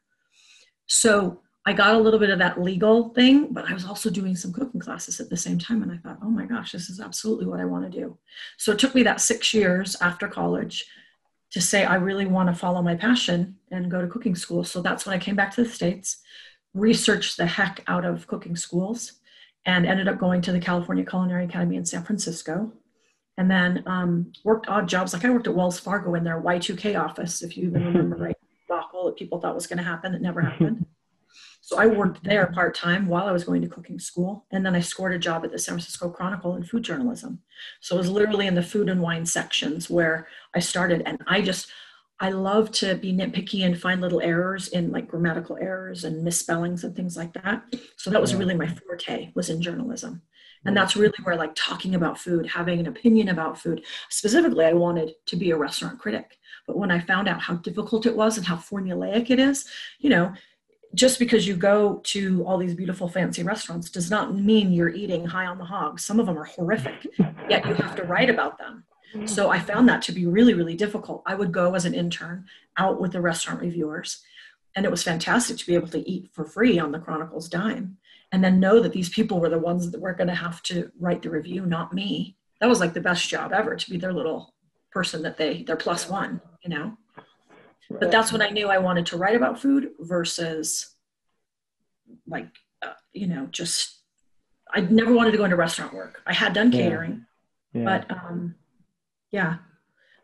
So 0.86 1.42
I 1.64 1.72
got 1.72 1.94
a 1.94 1.98
little 1.98 2.20
bit 2.20 2.30
of 2.30 2.38
that 2.38 2.62
legal 2.62 3.08
thing, 3.10 3.52
but 3.52 3.68
I 3.68 3.74
was 3.74 3.84
also 3.84 4.08
doing 4.08 4.36
some 4.36 4.52
cooking 4.52 4.80
classes 4.80 5.18
at 5.18 5.28
the 5.28 5.36
same 5.36 5.58
time. 5.58 5.82
And 5.82 5.90
I 5.90 5.96
thought, 5.96 6.18
oh 6.22 6.30
my 6.30 6.46
gosh, 6.46 6.72
this 6.72 6.88
is 6.88 7.00
absolutely 7.00 7.46
what 7.46 7.60
I 7.60 7.64
want 7.64 7.90
to 7.90 7.98
do. 7.98 8.16
So 8.56 8.72
it 8.72 8.78
took 8.78 8.94
me 8.94 9.02
that 9.02 9.20
six 9.20 9.52
years 9.52 9.96
after 10.00 10.28
college 10.28 10.86
to 11.50 11.60
say, 11.60 11.84
I 11.84 11.96
really 11.96 12.26
want 12.26 12.48
to 12.48 12.54
follow 12.54 12.82
my 12.82 12.94
passion 12.94 13.56
and 13.70 13.90
go 13.90 14.00
to 14.00 14.06
cooking 14.06 14.36
school. 14.36 14.64
So 14.64 14.80
that's 14.80 15.06
when 15.06 15.14
I 15.14 15.19
came 15.19 15.34
back 15.34 15.54
to 15.54 15.64
the 15.64 15.69
States, 15.69 16.19
researched 16.72 17.36
the 17.36 17.46
heck 17.46 17.82
out 17.88 18.04
of 18.04 18.26
cooking 18.26 18.56
schools, 18.56 19.14
and 19.66 19.84
ended 19.84 20.08
up 20.08 20.18
going 20.18 20.40
to 20.40 20.52
the 20.52 20.60
California 20.60 21.04
Culinary 21.04 21.44
Academy 21.44 21.76
in 21.76 21.84
San 21.84 22.04
Francisco. 22.04 22.72
And 23.36 23.50
then 23.50 23.82
um, 23.86 24.32
worked 24.44 24.68
odd 24.68 24.88
jobs. 24.88 25.12
Like 25.12 25.24
I 25.24 25.30
worked 25.30 25.46
at 25.46 25.54
Wells 25.54 25.78
Fargo 25.78 26.14
in 26.14 26.24
their 26.24 26.40
Y2K 26.40 26.98
office, 26.98 27.42
if 27.42 27.56
you 27.56 27.68
even 27.68 27.84
remember 27.86 28.16
right, 28.16 28.36
debacle 28.66 29.06
that 29.06 29.16
people 29.16 29.40
thought 29.40 29.54
was 29.54 29.66
going 29.66 29.76
to 29.76 29.84
happen. 29.84 30.14
It 30.14 30.22
never 30.22 30.40
happened. 30.40 30.86
So 31.60 31.78
I 31.78 31.86
worked 31.86 32.22
there 32.22 32.46
part 32.46 32.76
time 32.76 33.08
while 33.08 33.26
I 33.26 33.32
was 33.32 33.42
going 33.42 33.60
to 33.62 33.68
cooking 33.68 33.98
school. 33.98 34.46
And 34.52 34.64
then 34.64 34.76
I 34.76 34.80
scored 34.80 35.12
a 35.12 35.18
job 35.18 35.44
at 35.44 35.50
the 35.50 35.58
San 35.58 35.72
Francisco 35.72 36.08
Chronicle 36.08 36.54
in 36.54 36.62
food 36.62 36.84
journalism. 36.84 37.40
So 37.80 37.96
it 37.96 37.98
was 37.98 38.08
literally 38.08 38.46
in 38.46 38.54
the 38.54 38.62
food 38.62 38.88
and 38.88 39.02
wine 39.02 39.26
sections 39.26 39.90
where 39.90 40.28
I 40.54 40.60
started. 40.60 41.02
And 41.06 41.20
I 41.26 41.42
just, 41.42 41.66
I 42.18 42.30
love 42.30 42.70
to 42.72 42.94
be 42.94 43.12
nitpicky 43.12 43.64
and 43.64 43.78
find 43.78 44.00
little 44.00 44.22
errors 44.22 44.68
in 44.68 44.90
like 44.90 45.08
grammatical 45.08 45.58
errors 45.60 46.04
and 46.04 46.24
misspellings 46.24 46.82
and 46.82 46.96
things 46.96 47.16
like 47.16 47.34
that. 47.34 47.64
So 47.96 48.10
that 48.10 48.20
was 48.20 48.34
really 48.34 48.54
my 48.54 48.68
forte 48.68 49.32
was 49.34 49.50
in 49.50 49.60
journalism. 49.60 50.22
And 50.64 50.74
mm. 50.74 50.78
that's 50.78 50.96
really 50.96 51.18
where 51.24 51.36
like 51.36 51.54
talking 51.54 51.94
about 51.94 52.18
food, 52.18 52.46
having 52.46 52.80
an 52.80 52.86
opinion 52.86 53.28
about 53.28 53.60
food. 53.60 53.84
Specifically, 54.08 54.64
I 54.64 54.72
wanted 54.72 55.12
to 55.26 55.36
be 55.36 55.50
a 55.50 55.56
restaurant 55.58 55.98
critic. 55.98 56.38
But 56.66 56.78
when 56.78 56.90
I 56.90 57.00
found 57.00 57.28
out 57.28 57.40
how 57.40 57.56
difficult 57.56 58.06
it 58.06 58.16
was 58.16 58.38
and 58.38 58.46
how 58.46 58.56
formulaic 58.56 59.30
it 59.30 59.38
is, 59.38 59.66
you 59.98 60.08
know, 60.08 60.32
just 60.94 61.19
because 61.19 61.46
you 61.46 61.54
go 61.54 62.00
to 62.04 62.44
all 62.46 62.56
these 62.56 62.74
beautiful 62.74 63.08
fancy 63.08 63.42
restaurants 63.42 63.90
does 63.90 64.10
not 64.10 64.34
mean 64.34 64.72
you're 64.72 64.88
eating 64.88 65.26
high 65.26 65.46
on 65.46 65.58
the 65.58 65.64
hog. 65.64 66.00
Some 66.00 66.19
of 66.19 66.26
them 66.26 66.38
are 66.38 66.44
horrific, 66.44 67.06
yet 67.50 67.67
you 67.67 67.74
have 67.74 67.94
to 67.96 68.05
write 68.05 68.31
about 68.31 68.56
them. 68.56 68.84
So 69.25 69.51
I 69.51 69.58
found 69.58 69.89
that 69.89 70.03
to 70.03 70.13
be 70.13 70.27
really, 70.27 70.55
really 70.55 70.77
difficult. 70.77 71.23
I 71.27 71.35
would 71.35 71.53
go 71.53 71.75
as 71.75 71.85
an 71.85 71.94
intern 71.94 72.46
out 72.77 73.01
with 73.01 73.13
the 73.13 73.20
restaurant 73.20 73.61
reviewers, 73.61 74.23
and 74.75 74.85
it 74.85 74.91
was 74.91 75.03
fantastic 75.03 75.56
to 75.56 75.67
be 75.67 75.75
able 75.75 75.89
to 75.89 76.08
eat 76.08 76.31
for 76.32 76.44
free 76.44 76.79
on 76.79 76.93
the 76.93 76.99
Chronicle's 76.99 77.49
dime 77.49 77.96
and 78.32 78.43
then 78.43 78.61
know 78.61 78.81
that 78.81 78.93
these 78.93 79.08
people 79.08 79.41
were 79.41 79.49
the 79.49 79.58
ones 79.58 79.91
that 79.91 80.01
were 80.01 80.13
going 80.13 80.29
to 80.29 80.35
have 80.35 80.63
to 80.65 80.91
write 80.99 81.23
the 81.23 81.31
review, 81.31 81.65
not 81.65 81.93
me. 81.93 82.37
That 82.61 82.69
was 82.69 82.81
like 82.81 82.93
the 82.93 83.01
best 83.01 83.29
job 83.29 83.53
ever 83.53 83.77
to 83.77 83.91
be 83.91 83.96
their 83.96 84.13
little 84.13 84.55
person 84.91 85.23
that 85.23 85.37
they, 85.37 85.63
their 85.63 85.77
plus 85.77 86.08
one, 86.08 86.41
you 86.63 86.70
know? 86.70 86.96
But 87.89 88.11
that's 88.11 88.32
when 88.32 88.43
I 88.43 88.51
knew 88.51 88.69
I 88.69 88.79
wanted 88.79 89.06
to 89.06 89.17
write 89.17 89.37
about 89.37 89.61
food 89.61 89.91
versus 90.01 90.94
like, 92.27 92.49
uh, 92.82 92.94
you 93.13 93.29
know, 93.29 93.46
just, 93.53 94.01
I 94.75 94.81
never 94.81 95.13
wanted 95.13 95.31
to 95.31 95.39
go 95.39 95.44
into 95.44 95.56
restaurant 95.56 95.94
work. 95.94 96.20
I 96.27 96.32
had 96.32 96.53
done 96.53 96.73
Yeah. 96.73 96.81
catering, 96.81 97.27
Yeah. 97.73 97.85
but 97.85 98.11
um, 98.11 98.56
yeah. 99.30 99.56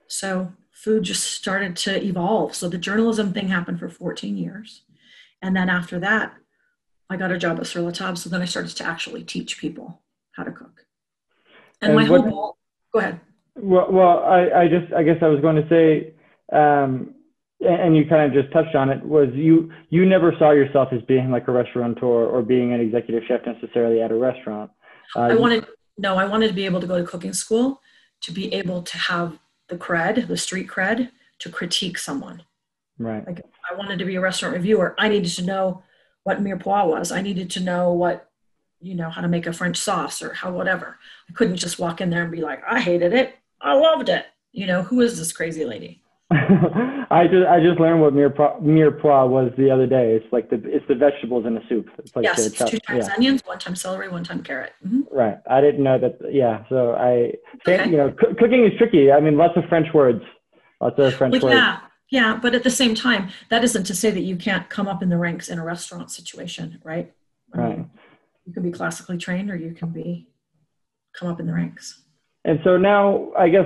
So 0.07 0.53
food 0.73 1.05
just 1.05 1.25
started 1.25 1.77
to 1.77 2.03
evolve. 2.03 2.55
So 2.55 2.69
the 2.69 2.79
journalism 2.79 3.33
thing 3.33 3.49
happened 3.49 3.79
for 3.79 3.89
14 3.89 4.37
years. 4.37 4.83
And 5.41 5.57
then 5.57 5.69
after 5.69 5.99
that, 6.01 6.35
I 7.11 7.17
got 7.17 7.31
a 7.31 7.39
job 7.39 7.59
at 7.59 7.67
Sur 7.67 7.81
La 7.81 7.91
Table. 7.91 8.17
So 8.17 8.31
then 8.31 8.43
I 8.43 8.47
started 8.47 8.77
to 8.77 8.85
actually 8.87 9.25
teach 9.25 9.59
people 9.59 10.01
how 10.33 10.45
to 10.45 10.53
cook. 10.53 10.87
And, 11.81 11.91
And 11.91 11.97
my 11.97 12.05
whole 12.05 12.23
what- 12.23 12.31
goal, 12.31 12.57
go 12.93 12.99
ahead. 13.01 13.21
Well, 13.55 13.93
well, 13.93 14.21
I, 14.21 14.63
I 14.63 14.69
just, 14.69 14.93
I 14.95 15.03
guess 15.03 15.19
I 15.21 15.27
was 15.27 15.41
going 15.43 15.57
to 15.57 15.69
say, 15.69 16.15
um, 16.57 17.15
and 17.61 17.81
and 17.83 17.97
you 17.97 18.07
kind 18.07 18.25
of 18.25 18.33
just 18.33 18.53
touched 18.53 18.75
on 18.75 18.89
it, 18.89 19.05
was 19.05 19.29
you, 19.35 19.71
you 19.91 20.07
never 20.07 20.35
saw 20.39 20.53
yourself 20.53 20.89
as 20.91 21.03
being 21.03 21.31
like 21.31 21.47
a 21.49 21.53
restaurateur 21.53 22.07
or 22.07 22.43
being 22.43 22.73
an 22.73 22.81
executive 22.81 23.23
chef 23.29 23.41
necessarily 23.45 24.01
at 24.01 24.11
a 24.11 24.15
restaurant. 24.15 24.71
Uh, 25.15 25.21
I 25.21 25.35
wanted 25.35 25.67
no, 25.99 26.17
I 26.17 26.25
wanted 26.25 26.49
to 26.49 26.55
be 26.55 26.65
able 26.65 26.81
to 26.81 26.87
go 26.87 26.99
to 26.99 27.05
cooking 27.05 27.35
school 27.35 27.81
to 28.23 28.33
be 28.33 28.53
able 28.55 28.83
to 28.83 28.99
have 28.99 29.39
the 29.69 29.77
cred, 29.77 30.29
the 30.29 30.37
street 30.37 30.69
cred, 30.69 31.11
to 31.41 31.51
critique 31.51 31.99
someone. 31.99 32.43
right. 32.99 33.27
Like 33.27 33.45
I 33.71 33.75
wanted 33.75 33.99
to 33.99 34.05
be 34.05 34.17
a 34.17 34.21
restaurant 34.21 34.55
reviewer. 34.55 34.95
I 34.99 35.09
needed 35.09 35.33
to 35.33 35.45
know 35.45 35.83
what 36.25 36.43
mirepoix 36.43 36.87
was. 36.87 37.11
I 37.11 37.23
needed 37.23 37.51
to 37.51 37.61
know 37.61 37.93
what, 37.93 38.31
you 38.81 38.95
know, 38.95 39.11
how 39.11 39.23
to 39.23 39.29
make 39.29 39.47
a 39.47 39.53
French 39.53 39.77
sauce 39.77 40.23
or 40.23 40.35
how 40.35 40.53
whatever. 40.53 40.99
I 41.29 41.33
couldn't 41.33 41.57
just 41.57 41.79
walk 41.79 42.01
in 42.01 42.11
there 42.11 42.23
and 42.23 42.31
be 42.31 42.41
like, 42.41 42.63
I 42.69 42.81
hated 42.81 43.13
it. 43.13 43.37
I 43.61 43.75
loved 43.75 44.09
it. 44.09 44.27
You 44.53 44.67
know, 44.67 44.83
who 44.83 45.01
is 45.01 45.19
this 45.19 45.33
crazy 45.33 45.65
lady? 45.65 46.02
I 47.11 47.27
just 47.27 47.47
I 47.47 47.61
just 47.61 47.79
learned 47.79 48.01
what 48.01 48.15
mirepoix 48.15 49.29
was 49.29 49.53
the 49.59 49.71
other 49.71 49.87
day. 49.87 50.15
It's 50.15 50.33
like 50.33 50.49
the 50.49 50.63
it's 50.65 50.87
the 50.89 50.95
vegetables 50.95 51.45
in 51.45 51.57
a 51.57 51.61
soup. 51.69 51.89
It's 51.99 52.15
like 52.17 52.25
yes, 52.25 52.47
it's 52.47 52.59
two 52.59 52.79
times 52.79 53.07
yeah. 53.07 53.15
onions, 53.15 53.43
one 53.45 53.59
time 53.59 53.77
celery, 53.77 54.09
one 54.09 54.25
time 54.25 54.43
carrot. 54.43 54.73
Mm-hmm. 54.87 55.15
Right. 55.15 55.39
I 55.51 55.61
didn't 55.61 55.83
know 55.83 55.99
that. 55.99 56.19
Yeah. 56.33 56.65
So 56.69 56.93
I, 56.93 57.35
okay. 57.69 57.91
you 57.91 57.99
know, 57.99 58.15
c- 58.19 58.35
cooking 58.39 58.65
is 58.65 58.73
tricky. 58.79 59.13
I 59.13 59.21
mean, 59.21 59.37
lots 59.37 59.57
of 59.57 59.65
French 59.69 59.89
words, 59.93 60.23
lots 60.81 60.99
of 60.99 61.15
French 61.15 61.33
well, 61.33 61.43
words. 61.43 61.55
Yeah. 61.55 61.81
Yeah, 62.09 62.39
but 62.43 62.55
at 62.55 62.63
the 62.63 62.71
same 62.71 62.95
time, 62.95 63.31
that 63.49 63.65
isn't 63.65 63.85
to 63.85 63.95
say 63.95 64.11
that 64.11 64.21
you 64.21 64.37
can't 64.37 64.69
come 64.69 64.87
up 64.87 65.03
in 65.03 65.09
the 65.09 65.17
ranks 65.17 65.49
in 65.49 65.59
a 65.59 65.65
restaurant 65.65 66.11
situation, 66.11 66.79
right? 66.85 67.11
I 67.55 67.59
right. 67.59 67.79
Mean, 67.79 67.91
you 68.45 68.53
can 68.53 68.63
be 68.63 68.71
classically 68.71 69.17
trained, 69.17 69.51
or 69.51 69.57
you 69.57 69.73
can 69.73 69.89
be 69.93 70.29
come 71.19 71.29
up 71.29 71.41
in 71.41 71.47
the 71.47 71.55
ranks. 71.55 72.03
And 72.45 72.61
so 72.65 72.77
now, 72.77 73.33
I 73.39 73.49
guess 73.49 73.65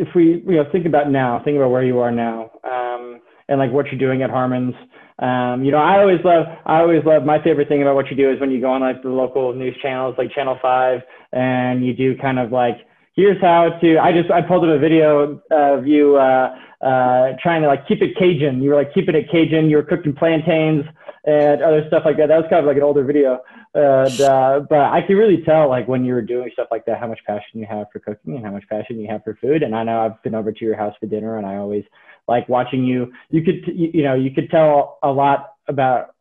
if 0.00 0.08
we 0.14 0.42
you 0.46 0.56
know 0.56 0.64
think 0.70 0.86
about 0.86 1.10
now, 1.10 1.40
think 1.44 1.56
about 1.56 1.70
where 1.70 1.84
you 1.84 1.98
are 2.00 2.10
now, 2.10 2.50
um, 2.64 3.20
and 3.48 3.58
like 3.58 3.72
what 3.72 3.86
you're 3.86 3.98
doing 3.98 4.22
at 4.22 4.30
Harmon's. 4.30 4.74
Um, 5.18 5.64
you 5.64 5.70
know, 5.72 5.78
I 5.78 5.98
always 6.00 6.20
love, 6.24 6.44
I 6.66 6.80
always 6.80 7.02
love. 7.04 7.24
My 7.24 7.42
favorite 7.42 7.68
thing 7.68 7.80
about 7.80 7.94
what 7.94 8.10
you 8.10 8.16
do 8.16 8.30
is 8.30 8.38
when 8.38 8.50
you 8.50 8.60
go 8.60 8.70
on 8.72 8.82
like 8.82 9.02
the 9.02 9.08
local 9.08 9.54
news 9.54 9.74
channels, 9.80 10.14
like 10.18 10.30
Channel 10.32 10.58
Five, 10.60 11.00
and 11.32 11.84
you 11.84 11.94
do 11.94 12.16
kind 12.18 12.38
of 12.38 12.52
like, 12.52 12.76
here's 13.14 13.40
how 13.40 13.70
to. 13.80 13.98
I 13.98 14.12
just 14.12 14.30
I 14.30 14.42
pulled 14.42 14.64
up 14.64 14.70
a 14.70 14.78
video 14.78 15.40
of 15.50 15.86
you 15.86 16.16
uh, 16.16 16.54
uh, 16.82 17.32
trying 17.42 17.62
to 17.62 17.68
like 17.68 17.88
keep 17.88 18.02
it 18.02 18.16
Cajun. 18.18 18.62
You 18.62 18.70
were 18.70 18.76
like 18.76 18.92
keeping 18.92 19.14
it 19.14 19.30
Cajun. 19.30 19.70
You 19.70 19.78
were 19.78 19.82
cooking 19.82 20.12
plantains 20.12 20.84
and 21.24 21.62
other 21.62 21.84
stuff 21.88 22.02
like 22.04 22.16
that. 22.18 22.28
That 22.28 22.36
was 22.36 22.46
kind 22.50 22.60
of 22.60 22.66
like 22.66 22.76
an 22.76 22.82
older 22.82 23.04
video. 23.04 23.40
And, 23.76 24.20
uh, 24.22 24.60
but 24.70 24.78
I 24.78 25.02
could 25.06 25.18
really 25.18 25.42
tell 25.44 25.68
like 25.68 25.86
when 25.86 26.02
you 26.02 26.14
were 26.14 26.22
doing 26.22 26.48
stuff 26.54 26.68
like 26.70 26.86
that, 26.86 26.98
how 26.98 27.08
much 27.08 27.20
passion 27.26 27.60
you 27.60 27.66
have 27.68 27.88
for 27.92 27.98
cooking 27.98 28.36
and 28.36 28.42
how 28.42 28.50
much 28.50 28.66
passion 28.70 28.98
you 28.98 29.06
have 29.06 29.22
for 29.22 29.36
food. 29.38 29.62
And 29.62 29.76
I 29.76 29.82
know 29.82 30.00
I've 30.00 30.22
been 30.22 30.34
over 30.34 30.50
to 30.50 30.64
your 30.64 30.78
house 30.78 30.94
for 30.98 31.04
dinner 31.04 31.36
and 31.36 31.46
I 31.46 31.56
always 31.56 31.84
like 32.26 32.48
watching 32.48 32.86
you, 32.86 33.12
you 33.28 33.42
could, 33.42 33.66
you, 33.66 33.90
you 33.92 34.02
know, 34.02 34.14
you 34.14 34.30
could 34.30 34.48
tell 34.50 34.98
a 35.02 35.12
lot 35.12 35.56
about, 35.68 36.14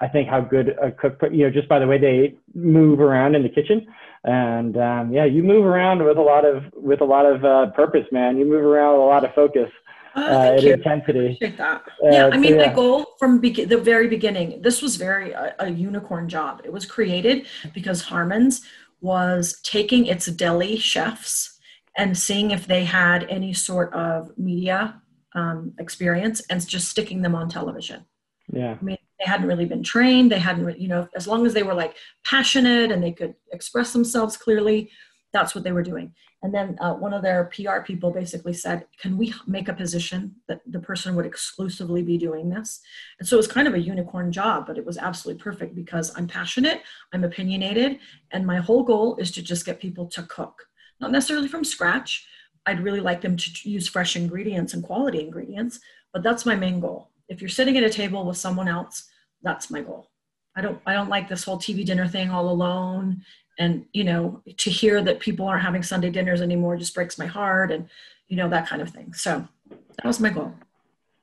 I 0.00 0.08
think 0.08 0.30
how 0.30 0.40
good 0.40 0.70
a 0.82 0.90
cook, 0.90 1.20
you 1.30 1.44
know, 1.44 1.50
just 1.50 1.68
by 1.68 1.78
the 1.78 1.86
way 1.86 1.98
they 1.98 2.36
move 2.54 3.00
around 3.00 3.34
in 3.34 3.42
the 3.42 3.50
kitchen. 3.50 3.86
And 4.24 4.78
um, 4.78 5.12
yeah, 5.12 5.26
you 5.26 5.42
move 5.42 5.66
around 5.66 6.02
with 6.02 6.16
a 6.16 6.22
lot 6.22 6.46
of, 6.46 6.64
with 6.72 7.02
a 7.02 7.04
lot 7.04 7.26
of 7.26 7.44
uh, 7.44 7.70
purpose, 7.72 8.06
man. 8.12 8.38
You 8.38 8.46
move 8.46 8.64
around 8.64 8.94
with 8.94 9.02
a 9.02 9.04
lot 9.04 9.24
of 9.26 9.34
focus. 9.34 9.68
Oh, 10.16 10.22
uh, 10.22 10.52
intensity. 10.54 11.18
Appreciate 11.34 11.56
that. 11.58 11.82
Uh, 12.02 12.08
yeah, 12.10 12.30
I 12.32 12.36
mean, 12.36 12.52
so, 12.52 12.58
yeah. 12.58 12.66
my 12.68 12.72
goal 12.72 13.06
from 13.18 13.40
be- 13.40 13.64
the 13.64 13.78
very 13.78 14.08
beginning, 14.08 14.62
this 14.62 14.80
was 14.80 14.96
very 14.96 15.32
a, 15.32 15.54
a, 15.58 15.68
unicorn 15.68 16.28
job. 16.28 16.60
It 16.64 16.72
was 16.72 16.86
created 16.86 17.46
because 17.72 18.02
Harmon's 18.02 18.62
was 19.00 19.60
taking 19.64 20.06
its 20.06 20.26
deli 20.26 20.76
chefs 20.76 21.58
and 21.96 22.16
seeing 22.16 22.52
if 22.52 22.66
they 22.66 22.84
had 22.84 23.24
any 23.24 23.52
sort 23.52 23.92
of 23.92 24.36
media 24.38 25.00
um, 25.34 25.72
experience 25.78 26.42
and 26.48 26.66
just 26.66 26.88
sticking 26.88 27.22
them 27.22 27.34
on 27.34 27.48
television. 27.48 28.04
Yeah. 28.52 28.76
I 28.80 28.84
mean, 28.84 28.98
they 29.18 29.26
hadn't 29.26 29.46
really 29.46 29.64
been 29.64 29.82
trained. 29.82 30.30
They 30.30 30.38
hadn't, 30.38 30.78
you 30.78 30.88
know, 30.88 31.08
as 31.16 31.26
long 31.26 31.46
as 31.46 31.54
they 31.54 31.62
were 31.62 31.74
like 31.74 31.96
passionate 32.24 32.92
and 32.92 33.02
they 33.02 33.12
could 33.12 33.34
express 33.52 33.92
themselves 33.92 34.36
clearly, 34.36 34.90
that's 35.32 35.54
what 35.54 35.64
they 35.64 35.72
were 35.72 35.82
doing. 35.82 36.14
And 36.44 36.52
then 36.52 36.76
uh, 36.78 36.92
one 36.92 37.14
of 37.14 37.22
their 37.22 37.44
PR 37.44 37.80
people 37.80 38.10
basically 38.10 38.52
said, 38.52 38.84
Can 39.00 39.16
we 39.16 39.32
make 39.46 39.68
a 39.68 39.72
position 39.72 40.36
that 40.46 40.60
the 40.66 40.78
person 40.78 41.16
would 41.16 41.24
exclusively 41.24 42.02
be 42.02 42.18
doing 42.18 42.50
this? 42.50 42.80
And 43.18 43.26
so 43.26 43.36
it 43.36 43.38
was 43.38 43.48
kind 43.48 43.66
of 43.66 43.72
a 43.72 43.80
unicorn 43.80 44.30
job, 44.30 44.66
but 44.66 44.76
it 44.76 44.84
was 44.84 44.98
absolutely 44.98 45.42
perfect 45.42 45.74
because 45.74 46.12
I'm 46.16 46.26
passionate, 46.26 46.82
I'm 47.14 47.24
opinionated, 47.24 47.98
and 48.30 48.46
my 48.46 48.58
whole 48.58 48.82
goal 48.82 49.16
is 49.16 49.30
to 49.32 49.42
just 49.42 49.64
get 49.64 49.80
people 49.80 50.06
to 50.08 50.22
cook. 50.24 50.68
Not 51.00 51.12
necessarily 51.12 51.48
from 51.48 51.64
scratch. 51.64 52.26
I'd 52.66 52.84
really 52.84 53.00
like 53.00 53.22
them 53.22 53.38
to 53.38 53.70
use 53.70 53.88
fresh 53.88 54.14
ingredients 54.14 54.74
and 54.74 54.84
quality 54.84 55.20
ingredients, 55.20 55.80
but 56.12 56.22
that's 56.22 56.44
my 56.44 56.54
main 56.54 56.78
goal. 56.78 57.10
If 57.26 57.40
you're 57.40 57.48
sitting 57.48 57.78
at 57.78 57.84
a 57.84 57.90
table 57.90 58.26
with 58.26 58.36
someone 58.36 58.68
else, 58.68 59.08
that's 59.42 59.70
my 59.70 59.80
goal. 59.80 60.10
I 60.56 60.60
don't 60.60 60.80
I 60.86 60.92
don't 60.92 61.08
like 61.08 61.28
this 61.28 61.44
whole 61.44 61.58
TV 61.58 61.84
dinner 61.84 62.06
thing 62.06 62.30
all 62.30 62.50
alone 62.50 63.22
and 63.58 63.86
you 63.92 64.04
know 64.04 64.42
to 64.56 64.70
hear 64.70 65.02
that 65.02 65.20
people 65.20 65.46
aren't 65.46 65.62
having 65.62 65.82
sunday 65.82 66.10
dinners 66.10 66.40
anymore 66.40 66.76
just 66.76 66.94
breaks 66.94 67.18
my 67.18 67.26
heart 67.26 67.70
and 67.70 67.88
you 68.28 68.36
know 68.36 68.48
that 68.48 68.68
kind 68.68 68.82
of 68.82 68.90
thing. 68.90 69.12
So 69.14 69.46
that 69.70 70.04
was 70.04 70.20
my 70.20 70.30
goal. 70.30 70.52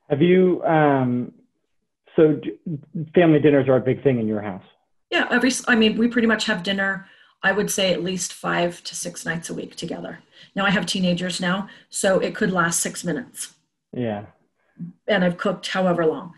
Have 0.08 0.22
you 0.22 0.62
um 0.64 1.32
so 2.16 2.40
family 3.14 3.40
dinners 3.40 3.68
are 3.68 3.76
a 3.76 3.80
big 3.80 4.02
thing 4.02 4.18
in 4.18 4.26
your 4.26 4.42
house? 4.42 4.64
Yeah 5.10 5.26
every 5.30 5.50
i 5.68 5.74
mean 5.74 5.96
we 5.96 6.08
pretty 6.08 6.28
much 6.28 6.46
have 6.46 6.62
dinner 6.62 7.06
i 7.42 7.52
would 7.52 7.70
say 7.70 7.92
at 7.92 8.02
least 8.02 8.32
five 8.32 8.82
to 8.84 8.94
six 8.94 9.24
nights 9.24 9.50
a 9.50 9.54
week 9.54 9.76
together. 9.76 10.20
Now 10.54 10.64
i 10.64 10.70
have 10.70 10.86
teenagers 10.86 11.40
now 11.40 11.68
so 11.90 12.18
it 12.18 12.34
could 12.34 12.52
last 12.52 12.80
six 12.80 13.04
minutes. 13.04 13.54
Yeah. 13.92 14.26
And 15.06 15.24
i've 15.24 15.38
cooked 15.38 15.68
however 15.68 16.06
long. 16.06 16.34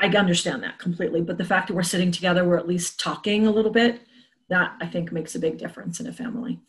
I 0.00 0.06
understand 0.08 0.62
that 0.62 0.78
completely 0.78 1.20
but 1.22 1.38
the 1.38 1.44
fact 1.44 1.68
that 1.68 1.74
we're 1.74 1.82
sitting 1.82 2.12
together 2.12 2.44
we're 2.44 2.58
at 2.58 2.68
least 2.68 3.00
talking 3.00 3.46
a 3.46 3.50
little 3.50 3.72
bit 3.72 4.02
that 4.52 4.76
I 4.80 4.86
think 4.86 5.12
makes 5.12 5.34
a 5.34 5.38
big 5.38 5.58
difference 5.58 5.98
in 5.98 6.06
a 6.06 6.12
family. 6.12 6.60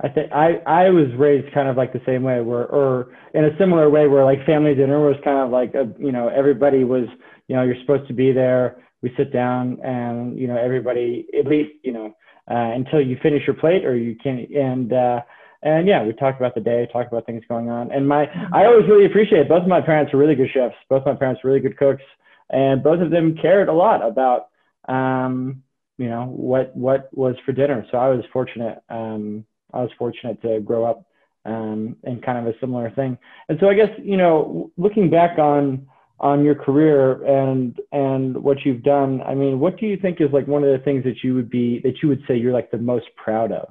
I 0.00 0.08
think 0.08 0.30
I, 0.32 0.62
I 0.66 0.90
was 0.90 1.08
raised 1.16 1.52
kind 1.52 1.68
of 1.68 1.76
like 1.76 1.92
the 1.92 2.00
same 2.06 2.22
way 2.22 2.40
where, 2.40 2.66
or 2.66 3.08
in 3.34 3.44
a 3.44 3.58
similar 3.58 3.90
way 3.90 4.06
where 4.06 4.24
like 4.24 4.46
family 4.46 4.74
dinner 4.74 5.00
was 5.00 5.16
kind 5.24 5.38
of 5.38 5.50
like, 5.50 5.74
a, 5.74 5.92
you 5.98 6.12
know, 6.12 6.28
everybody 6.28 6.84
was, 6.84 7.06
you 7.48 7.56
know, 7.56 7.64
you're 7.64 7.80
supposed 7.80 8.06
to 8.06 8.14
be 8.14 8.30
there. 8.30 8.84
We 9.02 9.12
sit 9.16 9.32
down 9.32 9.78
and, 9.82 10.38
you 10.38 10.46
know, 10.46 10.56
everybody, 10.56 11.26
at 11.36 11.46
least, 11.46 11.70
you 11.82 11.92
know, 11.92 12.06
uh, 12.48 12.70
until 12.78 13.00
you 13.00 13.18
finish 13.20 13.42
your 13.46 13.56
plate 13.56 13.84
or 13.84 13.96
you 13.96 14.14
can, 14.22 14.46
and, 14.56 14.92
uh, 14.92 15.20
and 15.62 15.88
yeah, 15.88 16.04
we 16.04 16.12
talked 16.12 16.40
about 16.40 16.54
the 16.54 16.60
day, 16.60 16.86
talked 16.92 17.12
about 17.12 17.26
things 17.26 17.42
going 17.48 17.68
on. 17.68 17.90
And 17.90 18.06
my, 18.06 18.30
I 18.52 18.66
always 18.66 18.88
really 18.88 19.06
appreciate 19.06 19.48
both 19.48 19.62
of 19.62 19.68
my 19.68 19.80
parents 19.80 20.12
were 20.12 20.20
really 20.20 20.36
good 20.36 20.50
chefs. 20.54 20.76
Both 20.88 21.06
my 21.06 21.16
parents 21.16 21.42
were 21.42 21.50
really 21.50 21.60
good 21.60 21.76
cooks 21.76 22.04
and 22.50 22.84
both 22.84 23.00
of 23.00 23.10
them 23.10 23.36
cared 23.36 23.68
a 23.68 23.72
lot 23.72 24.06
about, 24.06 24.48
um, 24.88 25.64
you 25.98 26.08
know 26.08 26.26
what 26.26 26.74
what 26.74 27.10
was 27.12 27.34
for 27.44 27.52
dinner. 27.52 27.84
So 27.90 27.98
I 27.98 28.08
was 28.08 28.24
fortunate. 28.32 28.78
Um, 28.88 29.44
I 29.74 29.82
was 29.82 29.90
fortunate 29.98 30.40
to 30.42 30.60
grow 30.60 30.84
up 30.84 31.04
um, 31.44 31.96
in 32.04 32.20
kind 32.22 32.38
of 32.38 32.54
a 32.54 32.58
similar 32.60 32.90
thing. 32.92 33.18
And 33.48 33.58
so 33.60 33.68
I 33.68 33.74
guess 33.74 33.90
you 34.02 34.16
know, 34.16 34.70
looking 34.76 35.10
back 35.10 35.38
on 35.38 35.86
on 36.20 36.44
your 36.44 36.54
career 36.54 37.24
and 37.24 37.78
and 37.92 38.42
what 38.42 38.58
you've 38.64 38.82
done, 38.82 39.20
I 39.22 39.34
mean, 39.34 39.58
what 39.58 39.78
do 39.78 39.86
you 39.86 39.96
think 39.96 40.20
is 40.20 40.28
like 40.32 40.46
one 40.46 40.62
of 40.62 40.70
the 40.70 40.84
things 40.84 41.04
that 41.04 41.22
you 41.22 41.34
would 41.34 41.50
be 41.50 41.80
that 41.80 41.96
you 42.02 42.08
would 42.08 42.22
say 42.28 42.36
you're 42.36 42.52
like 42.52 42.70
the 42.70 42.78
most 42.78 43.06
proud 43.16 43.52
of? 43.52 43.68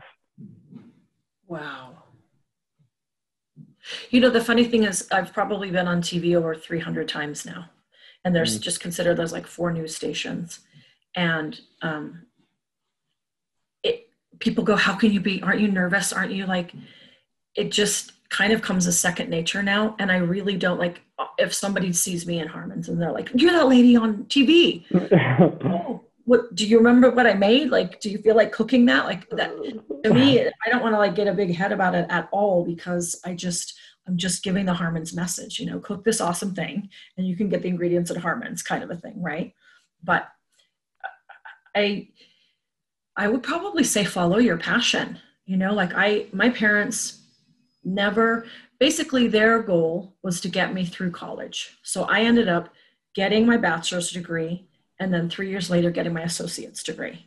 Wow. 1.48 1.94
You 4.10 4.20
know, 4.20 4.30
the 4.30 4.44
funny 4.44 4.66
thing 4.66 4.84
is, 4.84 5.08
I've 5.14 5.32
probably 5.32 5.72
been 5.72 5.88
on 5.88 6.02
TV 6.02 6.36
over 6.36 6.54
300 6.54 7.08
times 7.08 7.46
now, 7.46 7.70
and 8.26 8.36
there's 8.36 8.60
mm. 8.60 8.62
just 8.62 8.82
consider 8.82 9.16
there's 9.16 9.32
like 9.32 9.48
four 9.48 9.72
news 9.72 9.96
stations 9.96 10.60
and 11.18 11.60
um, 11.82 12.22
it 13.84 14.10
people 14.40 14.64
go 14.64 14.78
how 14.78 14.96
can 14.96 15.12
you 15.12 15.20
be 15.20 15.44
aren't 15.44 15.60
you 15.60 15.68
nervous? 15.68 16.14
Aren't 16.14 16.32
you 16.32 16.46
like 16.46 16.74
it 17.56 17.72
just 17.72 18.14
kind 18.30 18.54
of 18.54 18.62
comes 18.62 18.88
as 18.88 18.98
second 19.00 19.30
nature 19.30 19.64
now. 19.64 19.96
And 20.00 20.12
i 20.12 20.18
really 20.18 20.56
don't 20.56 20.80
like 20.80 21.02
if 21.38 21.54
somebody 21.54 21.92
sees 21.92 22.28
me 22.28 22.40
in 22.40 22.48
harmon's 22.48 22.90
and 22.90 23.02
they're 23.02 23.12
like 23.12 23.32
you're 23.34 23.52
that 23.52 23.68
lady 23.68 23.96
on 23.96 24.26
tv 24.26 24.86
oh, 25.66 26.04
what 26.26 26.54
do 26.54 26.68
you 26.68 26.78
remember 26.78 27.10
what 27.10 27.26
i 27.26 27.34
made? 27.34 27.70
Like 27.70 28.00
do 28.00 28.10
you 28.10 28.20
feel 28.20 28.36
like 28.36 28.52
cooking 28.52 28.86
that? 28.86 29.06
Like 29.06 29.30
that 29.32 29.52
to 30.04 30.14
me 30.14 30.42
i 30.66 30.70
don't 30.70 30.82
want 30.82 30.94
to 30.94 31.00
like 31.00 31.16
get 31.16 31.28
a 31.28 31.34
big 31.34 31.56
head 31.56 31.72
about 31.72 31.96
it 31.96 32.06
at 32.10 32.30
all 32.32 32.64
because 32.64 33.20
i 33.26 33.34
just 33.34 33.78
i'm 34.08 34.18
just 34.18 34.44
giving 34.44 34.66
the 34.66 34.74
harmon's 34.74 35.14
message 35.14 35.60
you 35.60 35.66
know 35.66 35.80
cook 35.80 36.04
this 36.04 36.22
awesome 36.22 36.54
thing 36.54 36.90
and 37.18 37.28
you 37.28 37.36
can 37.36 37.50
get 37.50 37.62
the 37.62 37.68
ingredients 37.68 38.12
at 38.12 38.18
harmon's 38.18 38.62
kind 38.62 38.84
of 38.84 38.92
a 38.92 38.96
thing 38.96 39.22
right? 39.22 39.54
But 40.04 40.28
I 41.78 42.08
I 43.16 43.28
would 43.28 43.44
probably 43.44 43.84
say 43.84 44.04
follow 44.04 44.38
your 44.38 44.58
passion. 44.58 45.20
You 45.46 45.58
know, 45.58 45.74
like 45.74 45.94
I 45.96 46.28
my 46.34 46.50
parents 46.50 47.22
never 47.84 48.46
basically 48.80 49.28
their 49.28 49.62
goal 49.62 50.14
was 50.24 50.42
to 50.42 50.50
get 50.50 50.74
me 50.74 50.86
through 50.86 51.12
college. 51.12 51.78
So 51.84 52.04
I 52.04 52.22
ended 52.22 52.48
up 52.48 52.70
getting 53.16 53.46
my 53.46 53.58
bachelor's 53.58 54.12
degree 54.12 54.68
and 55.00 55.14
then 55.14 55.30
3 55.30 55.50
years 55.50 55.70
later 55.70 55.90
getting 55.92 56.14
my 56.14 56.26
associate's 56.32 56.84
degree. 56.84 57.26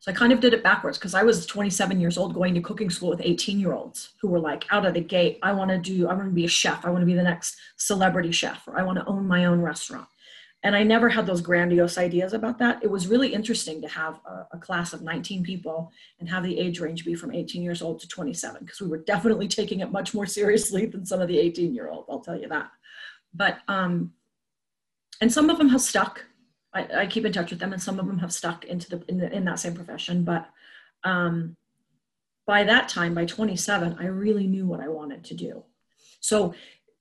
So 0.00 0.12
I 0.12 0.14
kind 0.14 0.32
of 0.32 0.40
did 0.40 0.54
it 0.54 0.62
backwards 0.62 0.98
because 0.98 1.14
I 1.14 1.24
was 1.24 1.46
27 1.46 2.00
years 2.00 2.16
old 2.18 2.34
going 2.34 2.54
to 2.54 2.60
cooking 2.60 2.90
school 2.90 3.10
with 3.10 3.20
18 3.22 3.58
year 3.58 3.72
olds 3.72 4.10
who 4.20 4.28
were 4.28 4.38
like 4.50 4.64
out 4.70 4.86
of 4.86 4.94
the 4.94 5.00
gate, 5.00 5.38
I 5.42 5.52
want 5.52 5.70
to 5.70 5.78
do, 5.78 6.08
I 6.08 6.14
want 6.14 6.28
to 6.28 6.40
be 6.42 6.44
a 6.44 6.56
chef. 6.60 6.84
I 6.84 6.90
want 6.90 7.02
to 7.02 7.12
be 7.12 7.14
the 7.14 7.30
next 7.32 7.56
celebrity 7.76 8.32
chef, 8.32 8.68
or 8.68 8.78
I 8.78 8.84
want 8.84 8.98
to 8.98 9.06
own 9.06 9.26
my 9.26 9.46
own 9.46 9.60
restaurant 9.60 10.08
and 10.64 10.74
I 10.74 10.82
never 10.82 11.08
had 11.08 11.26
those 11.26 11.40
grandiose 11.40 11.98
ideas 11.98 12.32
about 12.32 12.58
that. 12.58 12.82
It 12.82 12.90
was 12.90 13.06
really 13.06 13.32
interesting 13.32 13.80
to 13.80 13.88
have 13.88 14.18
a, 14.26 14.46
a, 14.52 14.58
class 14.58 14.92
of 14.92 15.02
19 15.02 15.44
people 15.44 15.92
and 16.18 16.28
have 16.28 16.42
the 16.42 16.58
age 16.58 16.80
range 16.80 17.04
be 17.04 17.14
from 17.14 17.32
18 17.32 17.62
years 17.62 17.80
old 17.80 18.00
to 18.00 18.08
27, 18.08 18.64
because 18.64 18.80
we 18.80 18.88
were 18.88 18.98
definitely 18.98 19.46
taking 19.58 19.80
it 19.80 19.92
much 19.92 20.14
more 20.14 20.26
seriously 20.26 20.86
than 20.86 21.06
some 21.06 21.20
of 21.20 21.28
the 21.28 21.38
18 21.38 21.74
year 21.74 21.88
olds, 21.88 22.08
I'll 22.10 22.20
tell 22.20 22.38
you 22.38 22.48
that. 22.48 22.70
But, 23.32 23.58
um, 23.68 24.12
and 25.20 25.32
some 25.32 25.48
of 25.48 25.58
them 25.58 25.68
have 25.68 25.80
stuck. 25.80 26.24
I, 26.74 27.02
I, 27.02 27.06
keep 27.06 27.24
in 27.24 27.32
touch 27.32 27.50
with 27.50 27.60
them, 27.60 27.72
and 27.72 27.82
some 27.82 27.98
of 27.98 28.06
them 28.06 28.18
have 28.18 28.32
stuck 28.32 28.64
into 28.64 28.90
the 28.90 29.04
in, 29.08 29.18
the, 29.18 29.32
in 29.32 29.44
that 29.44 29.58
same 29.58 29.74
profession. 29.74 30.22
But 30.22 30.48
um, 31.04 31.56
by 32.46 32.64
that 32.64 32.88
time, 32.88 33.14
by 33.14 33.24
27, 33.24 33.96
I 33.98 34.06
really 34.06 34.46
knew 34.46 34.66
what 34.66 34.80
I 34.80 34.88
wanted 34.88 35.24
to 35.24 35.34
do. 35.34 35.64
So 36.20 36.54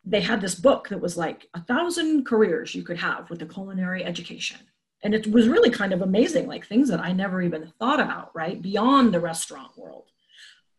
they 0.10 0.22
had 0.22 0.40
this 0.40 0.56
book 0.56 0.88
that 0.90 1.02
was 1.02 1.18
like 1.18 1.48
a 1.54 1.62
thousand 1.62 2.26
careers 2.26 2.74
you 2.74 2.84
could 2.84 2.98
have 2.98 3.30
with 3.30 3.42
a 3.42 3.46
culinary 3.46 4.06
education. 4.06 4.60
And 5.04 5.14
it 5.14 5.28
was 5.28 5.48
really 5.48 5.70
kind 5.70 5.94
of 5.94 6.02
amazing, 6.02 6.48
like 6.48 6.66
things 6.66 6.90
that 6.90 7.00
I 7.00 7.12
never 7.12 7.42
even 7.42 7.72
thought 7.78 8.00
about, 8.00 8.32
right? 8.34 8.62
Beyond 8.62 9.14
the 9.14 9.20
restaurant 9.20 9.78
world. 9.78 10.06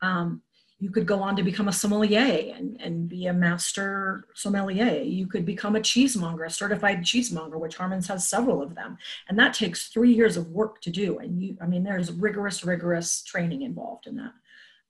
Um, 0.00 0.42
you 0.80 0.90
could 0.90 1.06
go 1.06 1.20
on 1.20 1.34
to 1.36 1.42
become 1.42 1.68
a 1.68 1.72
sommelier 1.72 2.54
and, 2.56 2.80
and 2.80 3.08
be 3.08 3.26
a 3.26 3.32
master 3.32 4.26
sommelier. 4.34 5.02
You 5.02 5.26
could 5.26 5.44
become 5.44 5.74
a 5.74 5.80
cheesemonger, 5.80 6.44
a 6.44 6.50
certified 6.50 7.04
cheesemonger, 7.04 7.58
which 7.58 7.76
Harmon's 7.76 8.06
has 8.08 8.28
several 8.28 8.62
of 8.62 8.76
them. 8.76 8.96
And 9.28 9.38
that 9.38 9.54
takes 9.54 9.88
three 9.88 10.12
years 10.12 10.36
of 10.36 10.48
work 10.48 10.80
to 10.82 10.90
do. 10.90 11.18
And 11.18 11.42
you, 11.42 11.56
I 11.60 11.66
mean, 11.66 11.82
there's 11.82 12.12
rigorous, 12.12 12.64
rigorous 12.64 13.22
training 13.22 13.62
involved 13.62 14.06
in 14.06 14.16
that. 14.16 14.32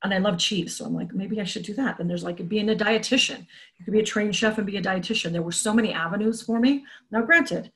And 0.02 0.14
I 0.14 0.18
love 0.18 0.38
cheese. 0.38 0.76
So 0.76 0.84
I'm 0.84 0.94
like, 0.94 1.12
maybe 1.12 1.40
I 1.40 1.44
should 1.44 1.64
do 1.64 1.74
that. 1.74 1.98
And 1.98 2.08
there's 2.08 2.22
like 2.22 2.48
being 2.48 2.70
a 2.70 2.74
dietitian. 2.74 3.46
You 3.76 3.84
could 3.84 3.92
be 3.92 4.00
a 4.00 4.04
trained 4.04 4.36
chef 4.36 4.56
and 4.58 4.66
be 4.66 4.76
a 4.76 4.82
dietitian. 4.82 5.32
There 5.32 5.42
were 5.42 5.52
so 5.52 5.72
many 5.72 5.92
avenues 5.92 6.42
for 6.42 6.60
me. 6.60 6.84
Now, 7.10 7.22
granted, 7.22 7.72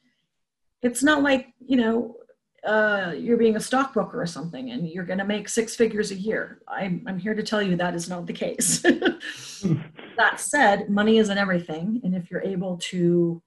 it's 0.82 1.02
not 1.02 1.22
like, 1.22 1.52
you 1.66 1.76
know, 1.76 2.16
uh, 2.64 3.12
you're 3.16 3.36
being 3.36 3.56
a 3.56 3.60
stockbroker 3.60 4.20
or 4.20 4.26
something 4.26 4.70
and 4.70 4.88
you're 4.88 5.04
going 5.04 5.18
to 5.18 5.24
make 5.24 5.48
six 5.48 5.74
figures 5.74 6.12
a 6.12 6.14
year. 6.14 6.62
I'm, 6.68 7.04
I'm 7.08 7.18
here 7.18 7.34
to 7.34 7.42
tell 7.42 7.60
you 7.60 7.74
that 7.76 7.94
is 7.94 8.08
not 8.08 8.26
the 8.26 8.32
case. 8.32 8.78
that 10.16 10.38
said, 10.38 10.88
money 10.88 11.18
isn't 11.18 11.38
everything. 11.38 12.00
And 12.04 12.14
if 12.14 12.30
you're 12.30 12.42
able 12.42 12.78
to, 12.90 13.42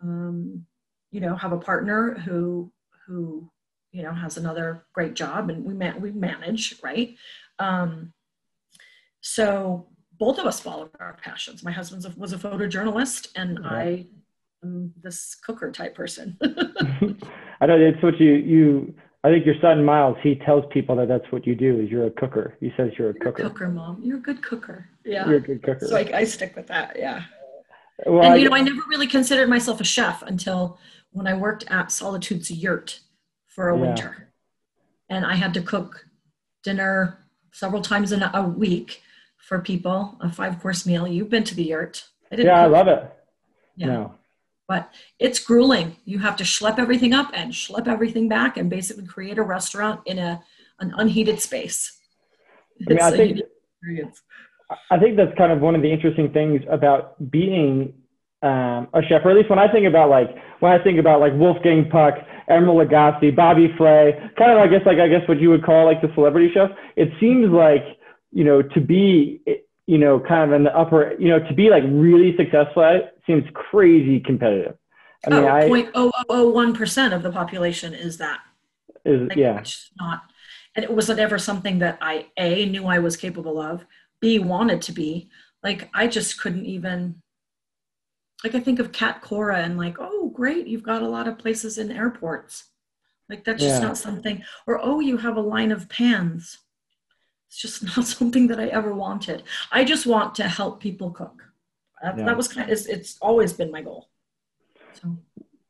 um, 0.00 0.66
you 1.10 1.20
know, 1.20 1.34
have 1.34 1.52
a 1.52 1.58
partner 1.58 2.14
who, 2.24 2.70
who, 3.06 3.50
you 3.90 4.04
know, 4.04 4.12
has 4.12 4.36
another 4.36 4.84
great 4.92 5.14
job 5.14 5.50
and 5.50 5.64
we, 5.64 5.74
man- 5.74 6.00
we 6.00 6.12
manage, 6.12 6.76
right? 6.80 7.16
Um, 7.58 8.12
so 9.20 9.86
both 10.18 10.38
of 10.38 10.46
us 10.46 10.60
followed 10.60 10.90
our 11.00 11.16
passions. 11.22 11.62
My 11.62 11.70
husband 11.70 12.04
was 12.16 12.32
a 12.32 12.38
photojournalist 12.38 13.28
and 13.36 13.58
I 13.64 14.06
am 14.62 14.92
this 15.02 15.34
cooker 15.34 15.70
type 15.72 15.94
person. 15.94 16.36
I 17.60 17.66
know 17.66 17.76
it's 17.78 18.02
what 18.02 18.20
you 18.20 18.32
you. 18.32 18.94
I 19.22 19.28
think 19.30 19.44
your 19.44 19.54
son 19.60 19.84
Miles 19.84 20.16
he 20.22 20.36
tells 20.36 20.64
people 20.72 20.96
that 20.96 21.08
that's 21.08 21.30
what 21.30 21.46
you 21.46 21.54
do 21.54 21.78
is 21.80 21.90
you're 21.90 22.06
a 22.06 22.10
cooker. 22.10 22.56
He 22.60 22.72
says 22.76 22.90
you're 22.98 23.10
a 23.10 23.14
you're 23.14 23.32
cooker. 23.32 23.42
A 23.42 23.50
cooker, 23.50 23.68
mom. 23.68 24.00
You're 24.02 24.16
a 24.16 24.20
good 24.20 24.42
cooker. 24.42 24.88
Yeah. 25.04 25.26
You're 25.28 25.36
a 25.36 25.40
good 25.40 25.62
cooker. 25.62 25.86
So 25.86 25.96
I, 25.96 26.10
I 26.14 26.24
stick 26.24 26.56
with 26.56 26.66
that. 26.68 26.96
Yeah. 26.98 27.24
Well, 28.06 28.22
and 28.24 28.32
I- 28.34 28.36
you 28.36 28.48
know, 28.48 28.56
I 28.56 28.62
never 28.62 28.80
really 28.88 29.06
considered 29.06 29.48
myself 29.48 29.80
a 29.80 29.84
chef 29.84 30.22
until 30.22 30.78
when 31.12 31.26
I 31.26 31.34
worked 31.34 31.64
at 31.70 31.92
Solitude's 31.92 32.50
Yurt 32.50 33.00
for 33.46 33.68
a 33.68 33.74
Yeah. 33.76 33.80
winter, 33.82 34.28
and 35.10 35.26
I 35.26 35.34
had 35.34 35.52
to 35.54 35.60
cook 35.60 36.06
dinner 36.62 37.18
several 37.52 37.82
times 37.82 38.12
in 38.12 38.22
a, 38.22 38.30
a 38.32 38.42
week 38.42 39.02
for 39.48 39.60
people, 39.60 40.16
a 40.20 40.30
five-course 40.30 40.86
meal. 40.86 41.06
You've 41.08 41.30
been 41.30 41.44
to 41.44 41.54
the 41.54 41.64
Yurt. 41.64 42.04
I 42.30 42.36
didn't. 42.36 42.48
yeah, 42.48 42.62
I 42.62 42.66
love 42.66 42.88
it. 42.88 43.12
Yeah. 43.76 43.86
No. 43.86 44.14
but 44.68 44.90
it's 45.18 45.40
grueling. 45.40 45.96
You 46.04 46.18
have 46.20 46.36
to 46.36 46.44
schlep 46.44 46.78
everything 46.78 47.12
up 47.12 47.30
and 47.34 47.52
schlep 47.52 47.88
everything 47.88 48.28
back 48.28 48.56
and 48.56 48.70
basically 48.70 49.04
create 49.06 49.38
a 49.38 49.42
restaurant 49.42 50.00
in 50.06 50.18
a 50.18 50.42
an 50.78 50.94
unheated 50.96 51.40
space. 51.40 51.98
I 52.88 52.94
mean, 52.94 53.02
I 53.02 53.10
think-. 53.10 53.40
I 54.90 54.98
think 54.98 55.16
that's 55.16 55.36
kind 55.36 55.50
of 55.50 55.60
one 55.60 55.74
of 55.74 55.82
the 55.82 55.90
interesting 55.90 56.32
things 56.32 56.62
about 56.70 57.30
being 57.30 57.92
um, 58.42 58.88
a 58.94 59.02
chef, 59.08 59.22
or 59.24 59.30
at 59.30 59.36
least 59.36 59.50
when 59.50 59.58
I 59.58 59.70
think 59.70 59.86
about 59.86 60.08
like 60.08 60.28
when 60.60 60.72
I 60.72 60.82
think 60.82 60.98
about 60.98 61.20
like 61.20 61.32
Wolfgang 61.34 61.88
Puck, 61.90 62.14
Emeril 62.48 62.86
Lagasse, 62.86 63.34
Bobby 63.34 63.74
Flay, 63.76 64.14
kind 64.38 64.52
of 64.52 64.58
I 64.58 64.68
guess 64.68 64.82
like 64.86 64.98
I 64.98 65.08
guess 65.08 65.26
what 65.26 65.40
you 65.40 65.50
would 65.50 65.64
call 65.64 65.84
like 65.84 66.00
the 66.00 66.12
celebrity 66.14 66.50
chef. 66.54 66.70
It 66.96 67.08
seems 67.18 67.50
like 67.50 67.84
you 68.32 68.44
know 68.44 68.62
to 68.62 68.80
be 68.80 69.40
you 69.86 69.98
know 69.98 70.20
kind 70.20 70.50
of 70.50 70.56
in 70.56 70.64
the 70.64 70.76
upper 70.76 71.14
you 71.18 71.28
know 71.28 71.40
to 71.40 71.54
be 71.54 71.68
like 71.68 71.82
really 71.86 72.36
successful 72.36 72.82
at 72.82 72.96
it 72.96 73.18
seems 73.26 73.44
crazy 73.54 74.20
competitive. 74.20 74.76
I 75.26 75.30
mean, 75.30 75.44
oh, 75.94 76.10
I 76.28 76.30
0.0001% 76.30 77.12
of 77.14 77.22
the 77.22 77.30
population 77.30 77.92
is 77.92 78.16
that. 78.18 78.40
is 79.04 79.28
Like, 79.28 79.36
yeah 79.36 79.62
not, 80.00 80.22
and 80.74 80.84
it 80.84 80.90
wasn't 80.92 81.20
ever 81.20 81.38
something 81.38 81.78
that 81.80 81.98
I 82.00 82.26
a 82.36 82.66
knew 82.66 82.86
I 82.86 83.00
was 83.00 83.16
capable 83.16 83.60
of, 83.60 83.84
b 84.20 84.38
wanted 84.38 84.80
to 84.82 84.92
be. 84.92 85.30
Like 85.62 85.90
I 85.94 86.06
just 86.06 86.40
couldn't 86.40 86.66
even. 86.66 87.22
Like 88.42 88.54
I 88.54 88.60
think 88.60 88.78
of 88.78 88.92
Cat 88.92 89.20
Cora 89.20 89.58
and 89.58 89.76
like, 89.76 89.96
oh 90.00 90.30
great, 90.30 90.66
you've 90.66 90.82
got 90.82 91.02
a 91.02 91.08
lot 91.08 91.28
of 91.28 91.38
places 91.38 91.76
in 91.76 91.92
airports. 91.92 92.64
Like 93.28 93.44
that's 93.44 93.62
just 93.62 93.80
Yeah. 93.80 93.88
not 93.88 93.98
something. 93.98 94.42
Or 94.66 94.80
oh, 94.82 95.00
you 95.00 95.18
have 95.18 95.36
a 95.36 95.42
line 95.42 95.70
of 95.72 95.88
pans. 95.88 96.58
It's 97.50 97.60
just 97.60 97.82
not 97.96 98.06
something 98.06 98.46
that 98.46 98.60
I 98.60 98.66
ever 98.68 98.94
wanted. 98.94 99.42
I 99.72 99.84
just 99.84 100.06
want 100.06 100.34
to 100.36 100.44
help 100.48 100.80
people 100.80 101.10
cook. 101.10 101.42
That, 102.02 102.16
Yeah. 102.16 102.24
that 102.26 102.36
was 102.36 102.48
kind 102.48 102.66
of, 102.66 102.72
it's, 102.72 102.86
it's 102.86 103.18
always 103.20 103.52
been 103.52 103.70
my 103.72 103.82
goal. 103.82 104.08
So. 104.94 105.16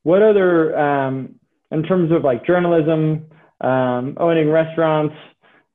what 0.02 0.22
other 0.22 0.78
um, 0.78 1.34
in 1.70 1.82
terms 1.82 2.10
of 2.10 2.24
like 2.24 2.44
journalism 2.46 3.26
um, 3.60 4.16
owning 4.18 4.48
restaurants 4.50 5.14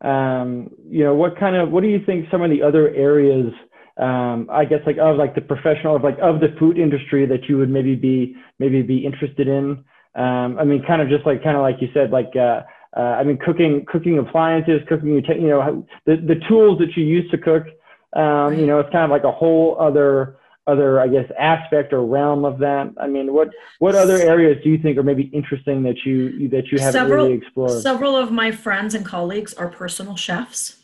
um, 0.01 0.69
you 0.89 1.03
know 1.03 1.13
what 1.13 1.37
kind 1.39 1.55
of 1.55 1.71
what 1.71 1.81
do 1.83 1.89
you 1.89 2.01
think 2.05 2.25
some 2.31 2.41
of 2.41 2.49
the 2.49 2.61
other 2.63 2.89
areas 2.95 3.51
um, 3.97 4.49
i 4.51 4.65
guess 4.65 4.79
like 4.87 4.97
of 4.97 5.15
like 5.17 5.35
the 5.35 5.41
professional 5.41 5.95
of 5.95 6.03
like 6.03 6.17
of 6.23 6.39
the 6.39 6.49
food 6.59 6.77
industry 6.77 7.25
that 7.27 7.47
you 7.47 7.57
would 7.59 7.69
maybe 7.69 7.95
be 7.95 8.35
maybe 8.57 8.81
be 8.81 9.05
interested 9.05 9.47
in 9.47 9.83
um, 10.15 10.57
i 10.59 10.63
mean 10.63 10.81
kind 10.87 11.01
of 11.03 11.07
just 11.07 11.25
like 11.25 11.43
kind 11.43 11.55
of 11.55 11.61
like 11.61 11.77
you 11.79 11.87
said 11.93 12.09
like 12.09 12.31
uh, 12.35 12.61
uh, 12.95 12.99
i 13.19 13.23
mean 13.23 13.37
cooking 13.37 13.85
cooking 13.85 14.17
appliances 14.17 14.81
cooking, 14.87 15.09
you 15.15 15.47
know, 15.47 15.85
the, 16.05 16.15
the 16.17 16.39
tools 16.47 16.79
that 16.79 16.95
you 16.95 17.03
use 17.03 17.29
to 17.31 17.37
cook 17.37 17.65
um, 18.13 18.57
you 18.57 18.65
know 18.65 18.79
it's 18.79 18.91
kind 18.91 19.03
of 19.03 19.09
like 19.09 19.23
a 19.23 19.31
whole 19.31 19.77
other 19.79 20.37
other 20.67 20.99
i 20.99 21.07
guess 21.07 21.29
aspect 21.37 21.93
or 21.93 22.05
realm 22.05 22.45
of 22.45 22.57
that 22.59 22.91
i 22.99 23.07
mean 23.07 23.33
what 23.33 23.49
what 23.79 23.95
other 23.95 24.17
areas 24.17 24.61
do 24.63 24.69
you 24.69 24.77
think 24.77 24.97
are 24.97 25.03
maybe 25.03 25.23
interesting 25.33 25.83
that 25.83 26.05
you 26.05 26.47
that 26.49 26.71
you 26.71 26.79
haven't 26.79 26.93
Several- 26.93 27.25
really 27.25 27.37
explored? 27.37 27.81
Several 27.81 28.15
of 28.15 28.31
my 28.31 28.51
friends 28.51 28.95
and 28.95 29.05
colleagues 29.05 29.53
are 29.53 29.67
personal 29.67 30.15
chefs. 30.15 30.77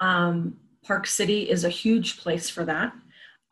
Um, 0.00 0.56
Park 0.84 1.06
City 1.06 1.48
is 1.48 1.64
a 1.64 1.68
huge 1.68 2.18
place 2.18 2.50
for 2.50 2.64
that. 2.64 2.92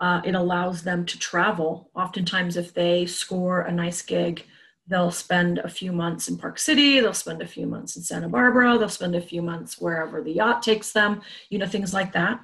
Uh, 0.01 0.21
it 0.25 0.35
allows 0.35 0.83
them 0.83 1.05
to 1.07 1.19
travel. 1.19 1.91
Oftentimes, 1.95 2.57
if 2.57 2.73
they 2.75 3.07
score 3.07 3.61
a 3.61 3.71
nice 3.71 4.03
gig, 4.03 4.45
they'll 4.91 5.13
spend 5.13 5.59
a 5.59 5.69
few 5.69 5.93
months 5.93 6.29
in 6.29 6.37
Park 6.37 6.59
City, 6.59 6.99
they'll 6.99 7.15
spend 7.15 7.41
a 7.41 7.47
few 7.47 7.65
months 7.65 7.97
in 7.97 8.03
Santa 8.03 8.29
Barbara, 8.29 8.77
they'll 8.77 8.89
spend 8.89 9.15
a 9.15 9.21
few 9.21 9.41
months 9.41 9.81
wherever 9.81 10.21
the 10.21 10.33
yacht 10.33 10.63
takes 10.63 10.93
them, 10.93 11.23
you 11.49 11.59
know, 11.59 11.67
things 11.67 11.95
like 11.95 12.13
that. 12.13 12.41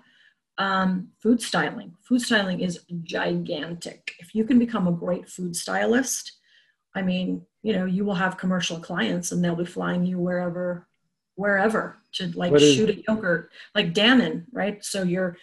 Um, 0.56 1.08
food 1.20 1.42
styling. 1.42 1.94
Food 2.02 2.22
styling 2.22 2.60
is 2.60 2.80
gigantic. 3.02 4.14
If 4.20 4.34
you 4.34 4.44
can 4.44 4.58
become 4.60 4.86
a 4.86 4.92
great 4.92 5.28
food 5.28 5.56
stylist, 5.56 6.32
I 6.94 7.02
mean, 7.02 7.44
you 7.62 7.72
know, 7.72 7.84
you 7.84 8.04
will 8.04 8.14
have 8.14 8.38
commercial 8.38 8.78
clients 8.78 9.32
and 9.32 9.44
they'll 9.44 9.56
be 9.56 9.66
flying 9.66 10.06
you 10.06 10.18
wherever, 10.18 10.86
wherever 11.34 11.98
to 12.12 12.28
like 12.28 12.52
is- 12.54 12.74
shoot 12.74 12.90
a 12.90 13.02
yogurt, 13.08 13.50
like 13.74 13.92
Dannon, 13.92 14.44
right? 14.52 14.82
So 14.84 15.02
you're, 15.02 15.36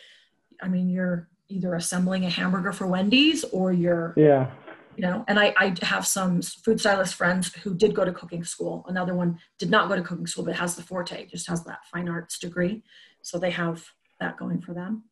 I 0.61 0.69
mean, 0.69 0.89
you're 0.89 1.27
either 1.49 1.75
assembling 1.75 2.23
a 2.25 2.29
hamburger 2.29 2.71
for 2.71 2.87
Wendy's 2.87 3.43
or 3.43 3.73
you're, 3.73 4.13
yeah 4.15 4.49
you 4.95 5.03
know, 5.03 5.25
and 5.27 5.39
I, 5.39 5.53
I 5.57 5.75
have 5.81 6.05
some 6.05 6.41
food 6.41 6.79
stylist 6.79 7.15
friends 7.15 7.53
who 7.55 7.73
did 7.73 7.95
go 7.95 8.05
to 8.05 8.11
cooking 8.11 8.43
school. 8.43 8.85
Another 8.87 9.13
one 9.13 9.39
did 9.57 9.69
not 9.69 9.89
go 9.89 9.95
to 9.95 10.01
cooking 10.01 10.27
school, 10.27 10.45
but 10.45 10.55
has 10.55 10.75
the 10.75 10.83
forte, 10.83 11.25
just 11.27 11.47
has 11.47 11.63
that 11.65 11.79
fine 11.91 12.09
arts 12.09 12.39
degree. 12.39 12.83
So 13.21 13.39
they 13.39 13.51
have 13.51 13.85
that 14.19 14.37
going 14.37 14.61
for 14.61 14.73
them. 14.73 15.03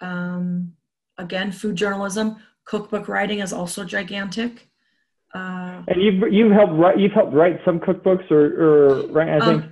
Um, 0.00 0.72
again, 1.18 1.52
food 1.52 1.76
journalism, 1.76 2.36
cookbook 2.64 3.08
writing 3.08 3.40
is 3.40 3.52
also 3.52 3.84
gigantic. 3.84 4.68
Uh, 5.34 5.82
And 5.88 6.02
you've 6.02 6.32
you've 6.32 6.52
helped 6.52 6.74
write 6.74 6.98
you've 6.98 7.12
helped 7.12 7.32
write 7.32 7.58
some 7.64 7.80
cookbooks 7.80 8.30
or 8.30 8.42
or 8.64 9.06
right 9.06 9.28
I 9.28 9.40
think 9.40 9.64
Um, 9.64 9.70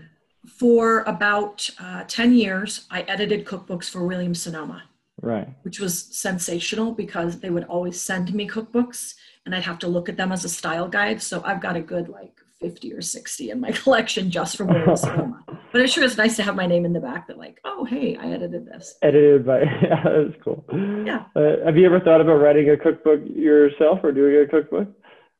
for 0.49 1.01
about 1.01 1.69
uh, 1.79 2.05
10 2.09 2.33
years, 2.33 2.87
I 2.91 3.03
edited 3.03 3.45
cookbooks 3.45 3.91
for 3.91 4.07
William 4.07 4.35
Sonoma, 4.35 4.85
right 5.21 5.49
which 5.63 5.79
was 5.79 6.09
sensational 6.17 6.93
because 6.93 7.41
they 7.41 7.51
would 7.51 7.65
always 7.65 8.01
send 8.01 8.33
me 8.33 8.49
cookbooks 8.49 9.15
and 9.47 9.55
I'd 9.55 9.63
have 9.65 9.79
to 9.81 9.89
look 9.89 10.09
at 10.09 10.17
them 10.17 10.33
as 10.33 10.45
a 10.45 10.49
style 10.49 10.89
guide. 10.89 11.23
So 11.23 11.43
I've 11.45 11.61
got 11.61 11.77
a 11.77 11.81
good 11.81 12.09
like 12.09 12.33
50 12.61 12.93
or 12.93 13.01
60 13.01 13.51
in 13.51 13.61
my 13.61 13.71
collection 13.83 14.31
just 14.31 14.57
from 14.57 14.69
William 14.69 14.97
Sonoma. 15.05 15.43
But 15.73 15.83
it 15.83 15.91
sure 15.91 16.05
is 16.05 16.17
nice 16.19 16.37
to 16.37 16.43
have 16.43 16.57
my 16.57 16.67
name 16.67 16.85
in 16.85 16.93
the 16.93 17.01
back 17.01 17.29
that, 17.29 17.39
like, 17.39 17.61
oh, 17.65 17.85
hey, 17.85 18.17
I 18.17 18.27
edited 18.33 18.67
this. 18.67 18.97
edited 19.03 19.47
by 19.47 19.61
yeah 19.83 20.03
that's 20.05 20.43
cool 20.45 20.65
Yeah. 21.07 21.25
uh, 21.37 21.65
have 21.65 21.77
you 21.77 21.87
ever 21.87 22.01
thought 22.01 22.21
about 22.21 22.35
writing 22.35 22.69
a 22.71 22.77
cookbook 22.77 23.21
yourself 23.25 24.01
or 24.03 24.11
doing 24.13 24.37
a 24.45 24.47
cookbook 24.49 24.89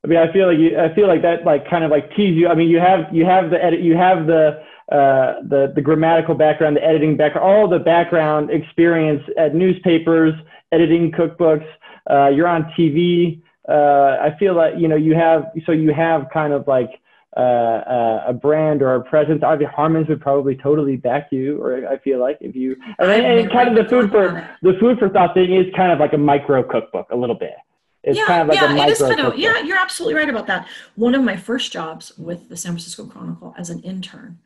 I 0.05 0.07
mean 0.09 0.19
I 0.19 0.33
feel 0.33 0.47
like 0.47 0.59
you 0.59 0.79
I 0.79 0.95
feel 0.95 1.09
like 1.09 1.23
that 1.23 1.45
like 1.45 1.69
kind 1.69 1.85
of 1.85 1.91
like 1.91 2.11
tease 2.17 2.37
you 2.37 2.49
I 2.49 2.55
mean 2.55 2.69
you 2.71 2.79
have 2.79 3.01
you 3.13 3.25
have 3.27 3.51
the 3.51 3.63
edit 3.63 3.81
you 3.81 3.97
have 3.97 4.27
the 4.27 4.63
uh, 4.91 5.43
the 5.49 5.73
the 5.75 5.83
grammatical 5.83 6.35
background 6.35 6.77
the 6.77 6.85
editing 6.85 7.17
background 7.17 7.47
all 7.47 7.69
the 7.69 7.79
background 7.79 8.51
experience 8.51 9.23
at 9.37 9.55
newspapers 9.55 10.33
editing 10.73 11.11
cookbooks 11.13 11.67
uh, 12.11 12.29
you're 12.29 12.49
on 12.49 12.65
TV 12.79 13.43
uh, 13.71 14.19
I 14.21 14.37
feel 14.39 14.55
like 14.55 14.75
you 14.79 14.89
know 14.89 14.97
you 14.97 15.15
have 15.15 15.53
so 15.65 15.73
you 15.73 15.93
have 15.93 16.29
kind 16.33 16.53
of 16.53 16.67
like 16.67 16.91
uh, 17.37 17.41
uh, 17.41 18.25
a 18.27 18.33
brand 18.33 18.83
or 18.83 18.97
a 18.97 19.03
presence. 19.03 19.43
Obviously, 19.45 19.73
Harmon's 19.75 20.09
would 20.09 20.21
probably 20.21 20.57
totally 20.57 20.97
back 20.97 21.29
you, 21.31 21.63
or 21.63 21.89
I 21.89 21.99
feel 21.99 22.19
like 22.19 22.39
if 22.41 22.57
you 22.57 22.77
and, 22.99 23.11
and 23.11 23.51
kind 23.53 23.69
of 23.69 23.77
the 23.77 23.89
food 23.89 24.11
for 24.11 24.49
the 24.63 24.77
food 24.81 24.99
for 24.99 25.09
thought 25.09 25.35
thing 25.35 25.55
is 25.55 25.67
kind 25.77 25.93
of 25.93 26.01
like 26.01 26.13
a 26.13 26.19
micro 26.19 26.63
cookbook 26.63 27.07
a 27.11 27.17
little 27.17 27.37
bit. 27.37 27.55
It's 28.03 28.19
yeah, 28.19 28.25
kind 28.27 28.43
of 28.43 28.49
like 28.49 28.59
yeah, 28.59 28.73
a 28.73 28.75
micro 28.75 28.85
it 28.87 28.91
is 28.91 28.99
kind 28.99 29.13
of. 29.13 29.19
cookbook. 29.19 29.39
Yeah, 29.39 29.61
you're 29.61 29.79
absolutely 29.79 30.15
right 30.15 30.29
about 30.29 30.49
that. 30.49 30.67
One 30.97 31.15
of 31.15 31.23
my 31.23 31.37
first 31.37 31.71
jobs 31.71 32.17
with 32.19 32.49
the 32.49 32.57
San 32.57 32.73
Francisco 32.73 33.05
Chronicle 33.07 33.55
as 33.57 33.71
an 33.71 33.81
intern 33.81 34.39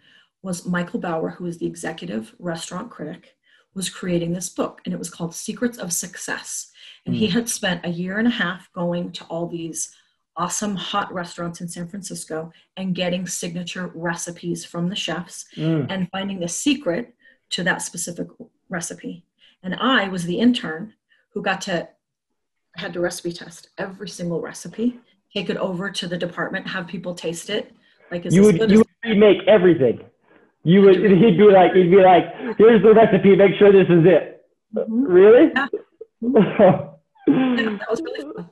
was 0.42 0.66
Michael 0.66 1.00
Bauer, 1.00 1.30
who 1.30 1.46
is 1.46 1.58
the 1.58 1.66
executive 1.66 2.34
restaurant 2.38 2.90
critic, 2.90 3.36
was 3.72 3.88
creating 3.88 4.34
this 4.34 4.50
book, 4.50 4.82
and 4.84 4.92
it 4.92 4.98
was 4.98 5.08
called 5.08 5.34
Secrets 5.34 5.78
of 5.78 5.92
Success. 5.92 6.70
And 7.06 7.14
he 7.14 7.26
had 7.26 7.48
spent 7.48 7.84
a 7.84 7.90
year 7.90 8.18
and 8.18 8.26
a 8.26 8.30
half 8.30 8.72
going 8.72 9.12
to 9.12 9.24
all 9.24 9.46
these 9.46 9.94
awesome 10.36 10.74
hot 10.74 11.12
restaurants 11.12 11.60
in 11.60 11.68
San 11.68 11.86
Francisco 11.86 12.50
and 12.76 12.94
getting 12.94 13.26
signature 13.26 13.90
recipes 13.94 14.64
from 14.64 14.88
the 14.88 14.96
chefs 14.96 15.44
Mm. 15.56 15.86
and 15.90 16.08
finding 16.10 16.40
the 16.40 16.48
secret 16.48 17.14
to 17.50 17.62
that 17.64 17.82
specific 17.82 18.28
recipe. 18.68 19.24
And 19.62 19.74
I 19.76 20.08
was 20.08 20.24
the 20.24 20.38
intern 20.40 20.94
who 21.32 21.42
got 21.42 21.60
to 21.62 21.88
had 22.76 22.92
to 22.94 23.00
recipe 23.00 23.32
test 23.32 23.68
every 23.78 24.08
single 24.08 24.40
recipe, 24.40 24.98
take 25.32 25.48
it 25.48 25.56
over 25.58 25.90
to 25.90 26.08
the 26.08 26.18
department, 26.18 26.66
have 26.66 26.88
people 26.88 27.14
taste 27.14 27.48
it. 27.50 27.72
Like, 28.10 28.24
You 28.30 28.42
would 28.42 28.58
you 28.70 28.78
would 28.78 28.86
remake 29.04 29.42
everything. 29.46 30.00
You 30.64 30.80
would 30.82 30.96
he'd 30.96 31.36
be 31.38 31.44
like 31.44 31.72
he'd 31.74 31.90
be 31.90 31.96
like 32.02 32.24
here's 32.58 32.82
the 32.82 32.92
recipe. 32.94 33.36
Make 33.36 33.54
sure 33.58 33.70
this 33.70 33.88
is 33.88 34.04
it. 34.06 34.44
Mhm. 34.74 34.86
Really? 35.06 35.52
Yeah. 35.54 36.88
Yeah, 37.26 37.76
that 37.78 37.90
was 37.90 38.00
really 38.02 38.20
fun. 38.36 38.50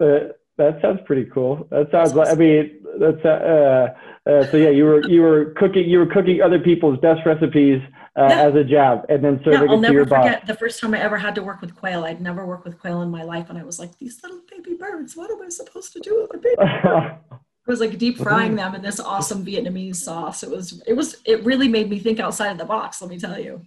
Uh, 0.00 0.32
that 0.56 0.80
sounds 0.80 1.00
pretty 1.04 1.24
cool. 1.34 1.66
That 1.70 1.90
sounds 1.90 2.14
like 2.14 2.28
I 2.28 2.34
mean 2.34 2.80
that's 3.00 3.24
uh, 3.24 3.88
uh, 4.30 4.44
so 4.50 4.56
yeah 4.56 4.68
you 4.70 4.84
were 4.84 5.04
you 5.08 5.20
were 5.20 5.46
cooking 5.56 5.88
you 5.88 5.98
were 5.98 6.06
cooking 6.06 6.40
other 6.40 6.60
people's 6.60 6.98
best 7.00 7.26
recipes 7.26 7.82
uh, 8.16 8.28
Yeah. 8.30 8.42
as 8.46 8.54
a 8.54 8.62
job 8.62 9.04
and 9.08 9.24
then 9.24 9.38
Yeah, 9.38 9.44
serving 9.52 9.70
I'll 9.70 9.78
it 9.82 9.86
to 9.88 9.92
your 9.92 10.04
never 10.04 10.10
boss. 10.10 10.24
forget 10.26 10.46
the 10.46 10.54
first 10.54 10.80
time 10.80 10.94
I 10.94 11.00
ever 11.00 11.18
had 11.18 11.34
to 11.34 11.42
work 11.42 11.60
with 11.60 11.74
quail. 11.74 12.04
I'd 12.04 12.20
never 12.20 12.46
worked 12.46 12.64
with 12.64 12.78
quail 12.78 13.02
in 13.02 13.10
my 13.10 13.24
life, 13.24 13.50
and 13.50 13.58
I 13.58 13.64
was 13.64 13.80
like, 13.80 13.98
"These 13.98 14.22
little 14.22 14.40
baby 14.48 14.74
birds. 14.78 15.16
What 15.16 15.28
am 15.32 15.42
I 15.42 15.48
supposed 15.48 15.92
to 15.94 15.98
do 16.00 16.20
with 16.22 16.30
the 16.30 16.38
baby?" 16.38 16.56
It 16.56 17.40
was 17.66 17.80
like 17.80 17.98
deep 17.98 18.18
frying 18.18 18.54
them 18.54 18.76
in 18.76 18.82
this 18.82 19.00
awesome 19.00 19.44
Vietnamese 19.44 19.96
sauce. 19.96 20.44
It 20.44 20.50
was, 20.50 20.80
it 20.86 20.92
was, 20.92 21.16
it 21.24 21.44
really 21.44 21.66
made 21.66 21.90
me 21.90 21.98
think 21.98 22.20
outside 22.20 22.52
of 22.52 22.58
the 22.58 22.64
box. 22.64 23.00
Let 23.02 23.10
me 23.10 23.18
tell 23.18 23.40
you. 23.40 23.60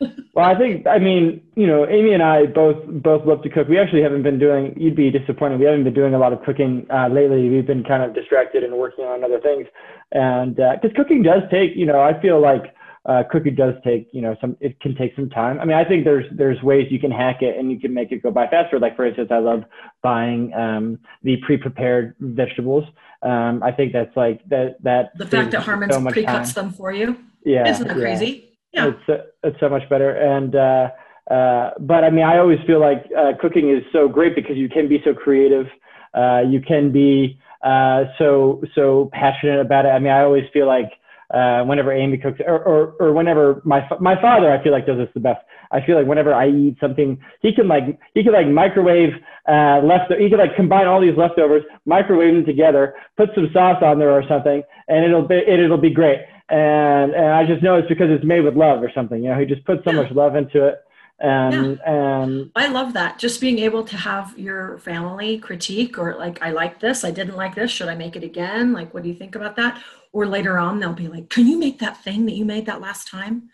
Well, 0.00 0.44
I 0.44 0.56
think 0.56 0.86
I 0.86 0.98
mean 0.98 1.42
you 1.56 1.66
know 1.66 1.86
Amy 1.88 2.12
and 2.12 2.22
I 2.22 2.46
both 2.46 2.76
both 2.86 3.26
love 3.26 3.42
to 3.42 3.50
cook. 3.50 3.68
We 3.68 3.78
actually 3.78 4.02
haven't 4.02 4.22
been 4.22 4.38
doing. 4.38 4.74
You'd 4.76 4.96
be 4.96 5.10
disappointed. 5.10 5.58
We 5.58 5.66
haven't 5.66 5.84
been 5.84 5.94
doing 5.94 6.14
a 6.14 6.18
lot 6.18 6.32
of 6.32 6.42
cooking 6.42 6.86
uh, 6.90 7.08
lately. 7.08 7.48
We've 7.48 7.66
been 7.66 7.84
kind 7.84 8.02
of 8.02 8.14
distracted 8.14 8.62
and 8.62 8.74
working 8.74 9.04
on 9.04 9.24
other 9.24 9.40
things. 9.40 9.66
And 10.12 10.56
because 10.56 10.90
cooking 10.96 11.22
does 11.22 11.42
take, 11.50 11.72
you 11.74 11.84
know, 11.84 12.00
I 12.00 12.20
feel 12.20 12.40
like 12.40 12.74
uh, 13.04 13.22
cooking 13.30 13.54
does 13.54 13.74
take, 13.84 14.08
you 14.12 14.20
know, 14.20 14.36
some. 14.40 14.56
It 14.60 14.78
can 14.80 14.94
take 14.94 15.14
some 15.16 15.30
time. 15.30 15.58
I 15.60 15.64
mean, 15.64 15.76
I 15.76 15.84
think 15.84 16.04
there's 16.04 16.26
there's 16.36 16.62
ways 16.62 16.88
you 16.90 16.98
can 16.98 17.10
hack 17.10 17.42
it 17.42 17.56
and 17.56 17.70
you 17.70 17.80
can 17.80 17.92
make 17.92 18.12
it 18.12 18.22
go 18.22 18.30
by 18.30 18.46
faster. 18.46 18.78
Like 18.78 18.96
for 18.96 19.06
instance, 19.06 19.30
I 19.30 19.38
love 19.38 19.64
buying 20.02 20.52
um, 20.54 20.98
the 21.22 21.36
pre-prepared 21.44 22.14
vegetables. 22.20 22.84
Um, 23.22 23.62
I 23.62 23.72
think 23.72 23.92
that's 23.92 24.14
like 24.16 24.46
that 24.48 24.82
that 24.82 25.16
The 25.16 25.26
fact 25.26 25.50
that 25.52 25.62
Harmon's 25.62 25.94
so 25.94 26.04
pre-cuts 26.06 26.52
time. 26.52 26.66
them 26.66 26.74
for 26.74 26.92
you, 26.92 27.16
Yeah, 27.44 27.68
isn't 27.68 27.88
that 27.88 27.96
yeah 27.96 28.02
crazy? 28.02 28.47
Yeah. 28.78 28.88
it's 28.90 29.08
uh, 29.08 29.24
it's 29.42 29.58
so 29.60 29.68
much 29.68 29.88
better. 29.88 30.10
And 30.10 30.54
uh 30.54 30.88
uh 31.30 31.70
but 31.80 32.04
i 32.04 32.10
mean 32.10 32.24
i 32.24 32.38
always 32.38 32.58
feel 32.66 32.80
like 32.80 33.04
uh 33.16 33.32
cooking 33.40 33.68
is 33.70 33.82
so 33.92 34.08
great 34.08 34.34
because 34.34 34.56
you 34.56 34.68
can 34.68 34.88
be 34.88 35.00
so 35.04 35.12
creative. 35.14 35.66
Uh 36.14 36.40
you 36.48 36.60
can 36.60 36.90
be 36.92 37.38
uh 37.62 38.04
so 38.18 38.62
so 38.74 39.10
passionate 39.12 39.60
about 39.60 39.84
it. 39.86 39.90
I 39.90 39.98
mean 39.98 40.12
i 40.12 40.22
always 40.22 40.44
feel 40.52 40.66
like 40.66 40.90
uh 41.34 41.62
whenever 41.64 41.92
amy 41.92 42.16
cooks 42.16 42.40
or 42.46 42.58
or, 42.58 42.94
or 43.00 43.12
whenever 43.12 43.60
my 43.64 43.86
my 44.00 44.18
father 44.22 44.50
i 44.50 44.62
feel 44.62 44.72
like 44.72 44.86
does 44.86 44.96
this 44.98 45.08
the 45.14 45.20
best. 45.20 45.40
I 45.70 45.84
feel 45.84 45.96
like 45.98 46.06
whenever 46.06 46.32
i 46.32 46.48
eat 46.48 46.76
something 46.80 47.20
he 47.42 47.52
can 47.52 47.68
like 47.68 47.98
he 48.14 48.22
can 48.24 48.32
like 48.32 48.48
microwave 48.48 49.12
uh 49.46 49.80
left 49.84 50.10
he 50.18 50.30
can 50.30 50.38
like 50.38 50.56
combine 50.56 50.86
all 50.86 51.00
these 51.00 51.18
leftovers 51.18 51.62
microwave 51.84 52.32
them 52.34 52.46
together 52.46 52.94
put 53.18 53.28
some 53.34 53.50
sauce 53.52 53.82
on 53.82 53.98
there 53.98 54.10
or 54.10 54.22
something 54.26 54.62
and 54.88 55.04
it'll 55.04 55.28
be 55.28 55.34
it, 55.34 55.60
it'll 55.60 55.76
be 55.76 55.90
great 55.90 56.20
and 56.50 57.12
and 57.14 57.26
I 57.26 57.44
just 57.46 57.62
know 57.62 57.76
it's 57.76 57.88
because 57.88 58.10
it's 58.10 58.24
made 58.24 58.40
with 58.40 58.56
love 58.56 58.82
or 58.82 58.90
something. 58.94 59.22
You 59.22 59.30
know, 59.30 59.38
he 59.38 59.46
just 59.46 59.64
puts 59.64 59.84
so 59.84 59.92
Yeah. 59.92 59.96
much 60.02 60.10
love 60.12 60.36
into 60.36 60.66
it, 60.66 60.76
and 61.20 61.78
and 61.84 62.50
I 62.54 62.68
love 62.68 62.92
that. 62.94 63.18
Just 63.18 63.40
being 63.40 63.58
able 63.60 63.84
to 63.84 63.96
have 63.96 64.38
your 64.38 64.78
family 64.78 65.38
critique 65.38 65.98
or 65.98 66.16
like, 66.16 66.42
I 66.42 66.50
like 66.50 66.80
this, 66.80 67.04
I 67.04 67.10
didn't 67.10 67.36
like 67.36 67.54
this, 67.54 67.70
should 67.70 67.88
I 67.88 67.94
make 67.94 68.16
it 68.16 68.24
again? 68.24 68.72
Like, 68.72 68.92
what 68.94 69.02
do 69.02 69.08
you 69.08 69.14
think 69.14 69.34
about 69.34 69.56
that? 69.56 69.82
Or 70.12 70.26
later 70.26 70.58
on, 70.58 70.78
they'll 70.80 70.92
be 70.94 71.08
like, 71.08 71.28
can 71.30 71.46
you 71.46 71.58
make 71.58 71.78
that 71.80 72.02
thing 72.02 72.26
that 72.26 72.32
you 72.34 72.44
made 72.44 72.66
that 72.66 72.80
last 72.80 73.08
time? 73.08 73.50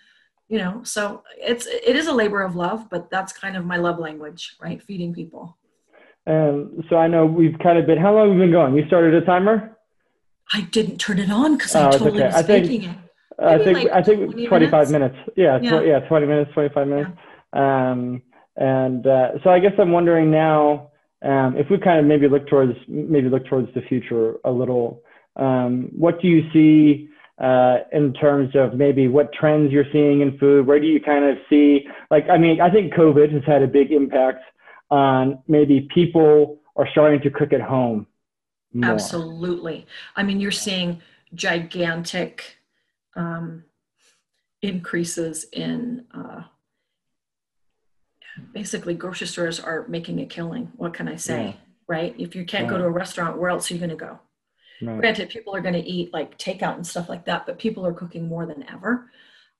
You 0.49 0.59
know, 0.59 0.83
so 0.85 1.23
it's 1.39 1.67
it 1.67 1.97
is 1.97 2.07
a 2.07 2.13
labor 2.13 2.43
of 2.43 2.55
love, 2.55 2.89
but 2.91 3.11
that's 3.11 3.33
kind 3.33 3.57
of 3.57 3.65
my 3.65 3.77
love 3.79 3.99
language, 3.99 4.57
right? 4.61 4.83
Feeding 4.83 5.13
people. 5.15 5.59
and 6.27 6.85
so 6.89 6.97
I 6.97 7.09
know 7.09 7.27
we've 7.27 7.59
kind 7.63 7.79
of 7.79 7.87
been. 7.87 7.99
How 7.99 8.15
long 8.15 8.29
have 8.29 8.37
we 8.37 8.43
been 8.43 8.53
going? 8.53 8.75
You 8.77 8.87
started 8.87 9.15
a 9.15 9.25
timer. 9.27 9.74
I 10.53 10.63
didn't 10.73 10.99
turn 10.99 11.19
it 11.19 11.31
on 11.31 11.57
because 11.57 11.75
Oh, 11.75 11.81
I 11.81 11.87
it's 11.89 11.99
totally 11.99 12.19
okay. 12.23 12.27
was 12.27 12.35
I 12.37 12.43
think- 12.43 12.85
it. 12.85 12.91
I 13.37 13.59
think 13.59 13.79
like 13.79 13.91
I 13.93 14.01
think 14.03 14.31
20 14.31 14.47
25 14.47 14.91
minutes. 14.93 15.17
Yeah, 15.37 15.59
Yeah. 15.61 15.81
tw- 15.81 15.87
yeah, 15.87 15.99
20 16.01 16.27
minutes, 16.27 16.53
25 16.55 16.87
minutes. 16.87 17.11
Um, 17.53 18.23
and 18.57 19.05
uh, 19.07 19.43
so 19.43 19.51
I 19.51 19.59
guess 19.59 19.73
I'm 19.79 19.91
wondering 19.91 20.31
now 20.31 20.91
um, 21.23 21.57
if 21.57 21.69
we 21.69 21.79
kind 21.79 21.99
of 21.99 22.05
maybe 22.07 22.29
look 22.29 22.47
towards 22.47 22.75
maybe 22.87 23.29
look 23.29 23.45
towards 23.47 23.73
the 23.75 23.83
future 23.83 24.37
a 24.45 24.51
little. 24.53 25.03
Um, 25.37 25.89
what 25.97 26.21
do 26.23 26.29
you 26.29 26.49
see 26.53 27.09
uh, 27.41 27.79
in 27.93 28.13
terms 28.13 28.55
of 28.55 28.75
maybe 28.75 29.09
what 29.09 29.33
trends 29.33 29.73
you're 29.73 29.91
seeing 29.93 30.21
in 30.21 30.39
food? 30.39 30.65
Where 30.69 30.79
do 30.79 30.87
you 30.87 31.01
kind 31.01 31.25
of 31.25 31.37
see 31.51 31.89
like 32.13 32.29
I 32.31 32.39
mean 32.39 32.61
I 32.61 32.71
think 32.71 32.95
COVID 32.95 33.33
has 33.33 33.43
had 33.45 33.63
a 33.63 33.67
big 33.67 33.91
impact 33.91 34.45
on 34.93 35.41
maybe 35.49 35.89
people 35.93 36.59
are 36.77 36.87
starting 36.93 37.21
to 37.23 37.31
cook 37.31 37.53
at 37.53 37.61
home. 37.61 38.07
More. 38.75 38.91
Absolutely. 38.91 39.87
I 40.17 40.25
mean, 40.25 40.41
you're 40.41 40.51
seeing 40.51 41.01
gigantic 41.35 42.59
um, 43.17 43.65
increases 44.63 45.47
in 45.53 46.05
uh, 46.13 46.43
basically 48.53 48.95
grocery 48.95 49.27
stores 49.27 49.61
are 49.61 49.87
making 49.89 50.21
a 50.21 50.27
killing. 50.27 50.73
What 50.77 50.93
can 50.93 51.09
I 51.09 51.17
say? 51.17 51.45
Yeah. 51.45 51.53
Right? 51.87 52.15
If 52.19 52.35
you 52.35 52.45
can't 52.45 52.69
go 52.69 52.79
to 52.79 52.85
a 52.85 52.91
restaurant, 52.91 53.39
where 53.39 53.51
else 53.51 53.71
are 53.71 53.75
you 53.75 53.81
going 53.81 53.91
to 53.91 53.97
go? 53.97 54.19
Right. 54.83 54.99
Granted, 54.99 55.29
people 55.29 55.55
are 55.55 55.61
going 55.61 55.75
to 55.75 55.89
eat 55.89 56.13
like 56.13 56.37
takeout 56.39 56.75
and 56.75 56.87
stuff 56.87 57.09
like 57.09 57.25
that, 57.27 57.47
but 57.47 57.59
people 57.59 57.87
are 57.87 57.93
cooking 57.93 58.27
more 58.27 58.47
than 58.47 58.65
ever. 58.69 59.11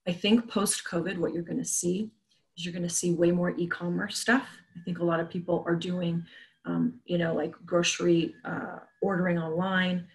I 0.07 0.13
think 0.13 0.49
post 0.49 0.85
COVID, 0.85 1.19
what 1.19 1.33
you're 1.33 1.43
going 1.43 1.59
to 1.59 1.65
see 1.65 2.11
is 2.57 2.65
you're 2.65 2.73
going 2.73 2.89
to 2.89 2.95
see 2.95 3.13
way 3.13 3.31
more 3.31 3.55
e 3.57 3.67
commerce 3.67 4.19
stuff. 4.19 4.47
I 4.77 4.83
think 4.85 4.99
a 4.99 5.05
lot 5.05 5.21
of 5.21 5.31
people 5.31 5.63
are 5.67 5.77
doing, 5.77 6.25
um, 6.65 7.01
you 7.05 7.19
know, 7.19 7.35
like 7.35 7.55
grocery 7.67 8.35
uh, 8.45 8.79
ordering 9.03 9.39
online, 9.39 10.07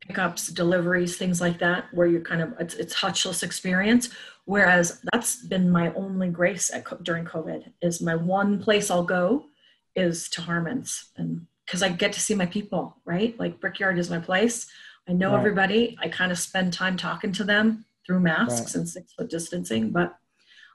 pickups, 0.00 0.48
deliveries, 0.48 1.16
things 1.16 1.40
like 1.40 1.58
that, 1.60 1.84
where 1.92 2.06
you're 2.06 2.20
kind 2.20 2.42
of, 2.42 2.54
it's, 2.58 2.74
it's 2.74 2.94
touchless 2.94 3.42
experience. 3.42 4.10
Whereas 4.44 5.00
that's 5.12 5.36
been 5.46 5.70
my 5.70 5.92
only 5.94 6.28
grace 6.28 6.72
at, 6.72 6.84
during 7.04 7.24
COVID 7.24 7.72
is 7.80 8.00
my 8.02 8.16
one 8.16 8.60
place 8.62 8.90
I'll 8.90 9.04
go 9.04 9.46
is 9.94 10.28
to 10.30 10.42
Harmon's 10.42 11.10
and 11.16 11.46
because 11.64 11.82
I 11.82 11.88
get 11.90 12.12
to 12.14 12.20
see 12.20 12.34
my 12.34 12.46
people, 12.46 12.96
right? 13.04 13.38
Like 13.38 13.60
Brickyard 13.60 13.98
is 13.98 14.10
my 14.10 14.18
place. 14.18 14.66
I 15.08 15.12
know 15.12 15.30
Right. 15.30 15.38
everybody. 15.38 15.96
I 16.00 16.08
kind 16.08 16.32
of 16.32 16.38
spend 16.38 16.72
time 16.72 16.96
talking 16.96 17.32
to 17.32 17.44
them 17.44 17.84
through 18.04 18.20
masks 18.20 18.74
and 18.74 18.88
six 18.88 19.12
foot 19.12 19.30
distancing. 19.30 19.90
But 19.90 20.16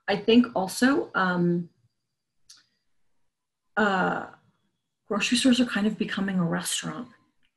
I 0.07 0.15
think 0.15 0.47
also 0.55 1.11
um, 1.13 1.69
uh, 3.75 4.27
grocery 5.08 5.38
stores 5.38 5.60
are 5.60 5.65
kind 5.65 5.88
of 5.88 5.98
becoming 5.98 6.39
a 6.39 6.43
restaurant. 6.43 7.08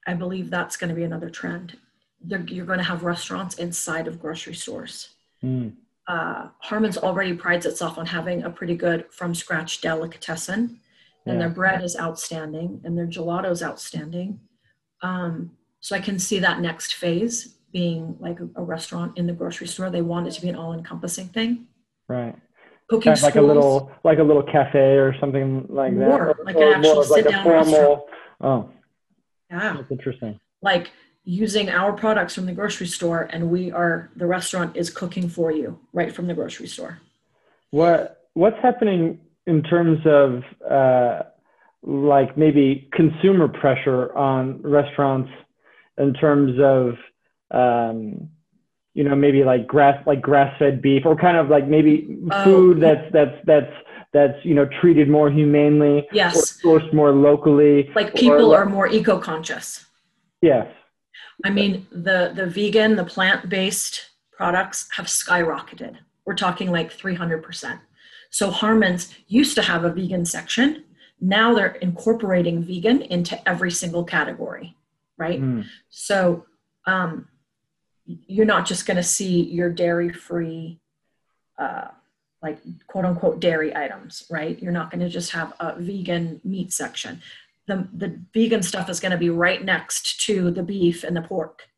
I 0.06 0.14
believe 0.14 0.50
that's 0.50 0.76
going 0.76 0.88
to 0.88 0.94
be 0.94 1.04
another 1.04 1.30
trend. 1.30 1.76
They're, 2.22 2.40
you're 2.40 2.66
going 2.66 2.78
to 2.78 2.84
have 2.84 3.02
restaurants 3.02 3.56
inside 3.56 4.06
of 4.06 4.20
grocery 4.20 4.54
stores. 4.54 5.10
Mm. 5.42 5.74
Uh, 6.06 6.48
Harmon's 6.58 6.98
already 6.98 7.34
prides 7.34 7.66
itself 7.66 7.98
on 7.98 8.06
having 8.06 8.42
a 8.42 8.50
pretty 8.50 8.74
good 8.74 9.06
from 9.10 9.34
scratch 9.34 9.80
delicatessen 9.80 10.80
and 11.26 11.34
Yeah. 11.34 11.38
their 11.38 11.50
bread 11.50 11.84
is 11.84 11.96
outstanding 11.98 12.80
and 12.84 12.96
their 12.96 13.06
gelato 13.06 13.50
is 13.50 13.62
outstanding. 13.62 14.40
Um, 15.02 15.52
so 15.80 15.94
I 15.96 16.00
can 16.00 16.18
see 16.18 16.38
that 16.40 16.60
next 16.60 16.94
phase 16.94 17.56
being 17.72 18.16
like 18.18 18.40
a, 18.40 18.48
a 18.56 18.62
restaurant 18.62 19.16
in 19.16 19.26
the 19.26 19.32
grocery 19.32 19.66
store. 19.66 19.90
They 19.90 20.02
want 20.02 20.26
it 20.26 20.32
to 20.32 20.42
be 20.42 20.48
an 20.48 20.56
all-encompassing 20.56 21.28
thing. 21.28 21.66
Right. 22.08 22.34
Cooking 22.90 23.14
kind 23.14 23.18
of 23.18 23.22
like 23.22 23.36
a 23.36 23.40
little 23.40 23.92
like 24.04 24.18
a 24.18 24.22
little 24.22 24.42
cafe 24.42 24.96
or 24.96 25.14
something 25.20 25.64
like 25.68 25.96
that. 25.98 26.08
More, 26.08 26.28
or, 26.30 26.44
like 26.44 26.56
an 26.56 26.62
actual 26.62 26.94
more 26.94 27.02
of 27.04 27.10
like 27.10 27.20
a 27.20 27.24
sit-down 27.24 27.44
formal 27.44 28.06
oh. 28.40 28.70
Yeah, 29.50 29.74
that's 29.76 29.90
interesting. 29.90 30.38
Like 30.60 30.90
using 31.24 31.70
our 31.70 31.92
products 31.92 32.34
from 32.34 32.46
the 32.46 32.52
grocery 32.52 32.88
store, 32.88 33.28
and 33.32 33.50
we 33.50 33.70
are 33.70 34.10
the 34.16 34.26
restaurant 34.26 34.76
is 34.76 34.90
cooking 34.90 35.28
for 35.28 35.50
you 35.50 35.78
right 35.92 36.12
from 36.12 36.26
the 36.26 36.34
grocery 36.34 36.66
store. 36.66 37.00
what 37.70 38.28
what's 38.34 38.58
happening 38.60 39.20
in 39.46 39.62
terms 39.62 40.00
of 40.04 40.42
uh 40.68 41.22
like 41.82 42.36
maybe 42.36 42.88
consumer 42.92 43.48
pressure 43.48 44.14
on 44.16 44.60
restaurants 44.62 45.30
in 45.98 46.12
terms 46.14 46.58
of 46.60 46.94
um, 47.50 48.28
you 48.94 49.04
know 49.04 49.14
maybe 49.14 49.44
like 49.44 49.66
grass 49.66 49.96
like 50.06 50.20
grass 50.20 50.56
fed 50.58 50.82
beef 50.82 51.04
or 51.06 51.16
kind 51.16 51.36
of 51.36 51.48
like 51.48 51.66
maybe 51.66 52.18
Oh. 52.30 52.44
food 52.44 52.80
that's 52.80 53.10
that's 53.12 53.36
that's 53.46 53.72
that's 54.12 54.44
you 54.44 54.54
know 54.54 54.66
treated 54.80 55.08
more 55.08 55.30
humanely 55.30 56.06
Yes. 56.12 56.34
or 56.64 56.80
sourced 56.80 56.92
more 56.92 57.12
locally 57.12 57.90
Like 57.94 58.14
people 58.14 58.52
are 58.54 58.66
more 58.66 58.88
eco 58.88 59.18
conscious. 59.18 59.86
yes 60.42 60.66
I 61.42 61.48
mean, 61.48 61.86
the 61.90 62.32
the 62.36 62.46
vegan, 62.46 62.96
the 62.96 63.04
plant 63.04 63.48
based 63.48 64.10
products 64.30 64.86
have 64.96 65.06
skyrocketed. 65.06 65.96
We're 66.26 66.34
talking 66.34 66.70
like 66.70 66.92
300%. 66.92 67.80
So 68.30 68.50
Harmon's 68.50 69.14
used 69.26 69.54
to 69.54 69.62
have 69.62 69.84
a 69.84 69.90
vegan 69.90 70.26
section. 70.26 70.84
Now 71.18 71.54
they're 71.54 71.76
incorporating 71.88 72.62
vegan 72.62 73.00
into 73.02 73.34
every 73.48 73.70
single 73.70 74.04
category, 74.04 74.76
right? 75.16 75.40
Mm, 75.40 75.64
So 75.88 76.44
um, 76.86 77.26
you're 78.26 78.46
not 78.46 78.66
just 78.66 78.86
going 78.86 78.96
to 78.96 79.02
see 79.02 79.42
your 79.42 79.70
dairy 79.70 80.12
free, 80.12 80.80
uh, 81.58 81.88
like 82.42 82.58
quote 82.86 83.04
unquote 83.04 83.40
dairy 83.40 83.74
items, 83.76 84.24
right? 84.30 84.60
You're 84.60 84.72
not 84.72 84.90
going 84.90 85.00
to 85.00 85.08
just 85.08 85.32
have 85.32 85.52
a 85.60 85.74
vegan 85.78 86.40
meat 86.44 86.72
section. 86.72 87.20
The, 87.66 87.88
the 87.92 88.20
vegan 88.32 88.62
stuff 88.62 88.88
is 88.88 89.00
going 89.00 89.12
to 89.12 89.18
be 89.18 89.30
right 89.30 89.64
next 89.64 90.20
to 90.22 90.50
the 90.50 90.62
beef 90.62 91.04
and 91.04 91.16
the 91.16 91.22
pork. 91.22 91.68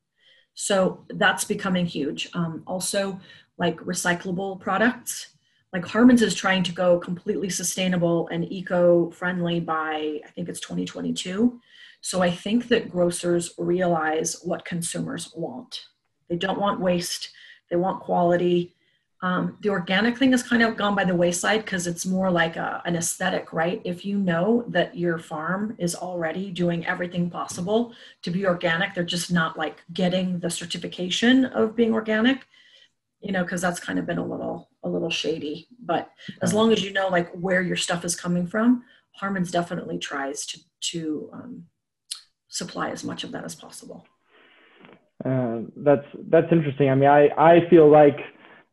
So 0.55 1.05
that's 1.09 1.45
becoming 1.45 1.87
huge. 1.87 2.29
Um, 2.35 2.62
also, 2.66 3.21
like 3.59 3.79
recyclable 3.79 4.61
products. 4.61 5.29
Like 5.73 5.87
Harmon's 5.87 6.23
is 6.23 6.35
trying 6.35 6.62
to 6.64 6.73
go 6.73 6.99
completely 6.99 7.49
sustainable 7.49 8.29
and 8.29 8.51
eco 8.53 9.11
friendly 9.11 9.61
by, 9.61 10.21
I 10.25 10.29
think 10.35 10.49
it's 10.49 10.61
2022. 10.61 11.61
So 12.03 12.21
I 12.21 12.31
think 12.31 12.68
that 12.68 12.90
grocers 12.90 13.55
realize 13.57 14.40
what 14.42 14.64
consumers 14.64 15.33
want. 15.35 15.85
They 16.33 16.38
don't 16.38 16.59
want 16.59 16.81
waste, 16.81 17.29
they 17.68 17.77
want 17.77 18.01
quality. 18.01 18.75
Um, 19.21 19.59
the 19.61 19.68
organic 19.68 20.16
thing 20.16 20.33
has 20.33 20.42
kind 20.42 20.62
of 20.62 20.79
gone 20.79 20.95
by 20.95 21.05
the 21.05 21.14
wayside 21.14 21.62
because 21.62 21.87
it's 21.87 22.07
more 22.07 22.31
like 22.31 22.57
a, 22.57 22.81
an 22.87 22.97
aesthetic, 22.97 23.53
right? 23.53 23.83
If 23.85 24.07
you 24.07 24.16
know 24.16 24.64
that 24.68 24.97
your 24.97 25.18
farm 25.18 25.77
is 25.79 25.95
already 25.95 26.51
doing 26.51 26.87
everything 26.87 27.29
possible 27.29 27.92
to 28.23 28.31
be 28.31 28.47
organic, 28.47 28.95
they're 28.95 29.05
just 29.05 29.31
not 29.31 29.59
like 29.59 29.83
getting 29.92 30.38
the 30.38 30.49
certification 30.49 31.45
of 31.45 31.77
being 31.77 31.92
organic, 31.92 32.47
you 33.21 33.31
know, 33.31 33.42
because 33.42 33.61
that's 33.61 33.79
kind 33.79 33.99
of 33.99 34.07
been 34.07 34.16
a 34.16 34.25
little 34.25 34.71
a 34.83 34.88
little 34.88 35.11
shady. 35.11 35.68
But 35.85 36.11
as 36.40 36.55
long 36.55 36.73
as 36.73 36.83
you 36.83 36.95
know 36.95 37.09
like 37.09 37.31
where 37.33 37.61
your 37.61 37.77
stuff 37.77 38.07
is 38.07 38.16
coming 38.16 38.47
from, 38.47 38.85
Harmon's 39.16 39.51
definitely 39.51 39.99
tries 39.99 40.47
to 40.47 40.61
to 40.92 41.31
um, 41.35 41.66
supply 42.49 42.88
as 42.88 43.05
much 43.05 43.23
of 43.23 43.33
that 43.33 43.45
as 43.45 43.55
possible. 43.55 44.07
Uh, 45.25 45.61
that's 45.77 46.07
that's 46.31 46.49
interesting. 46.51 46.91
I 46.91 46.95
mean, 46.95 47.09
I 47.09 47.29
I 47.37 47.69
feel 47.71 47.89
like, 47.91 48.19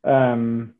um, 0.04 0.74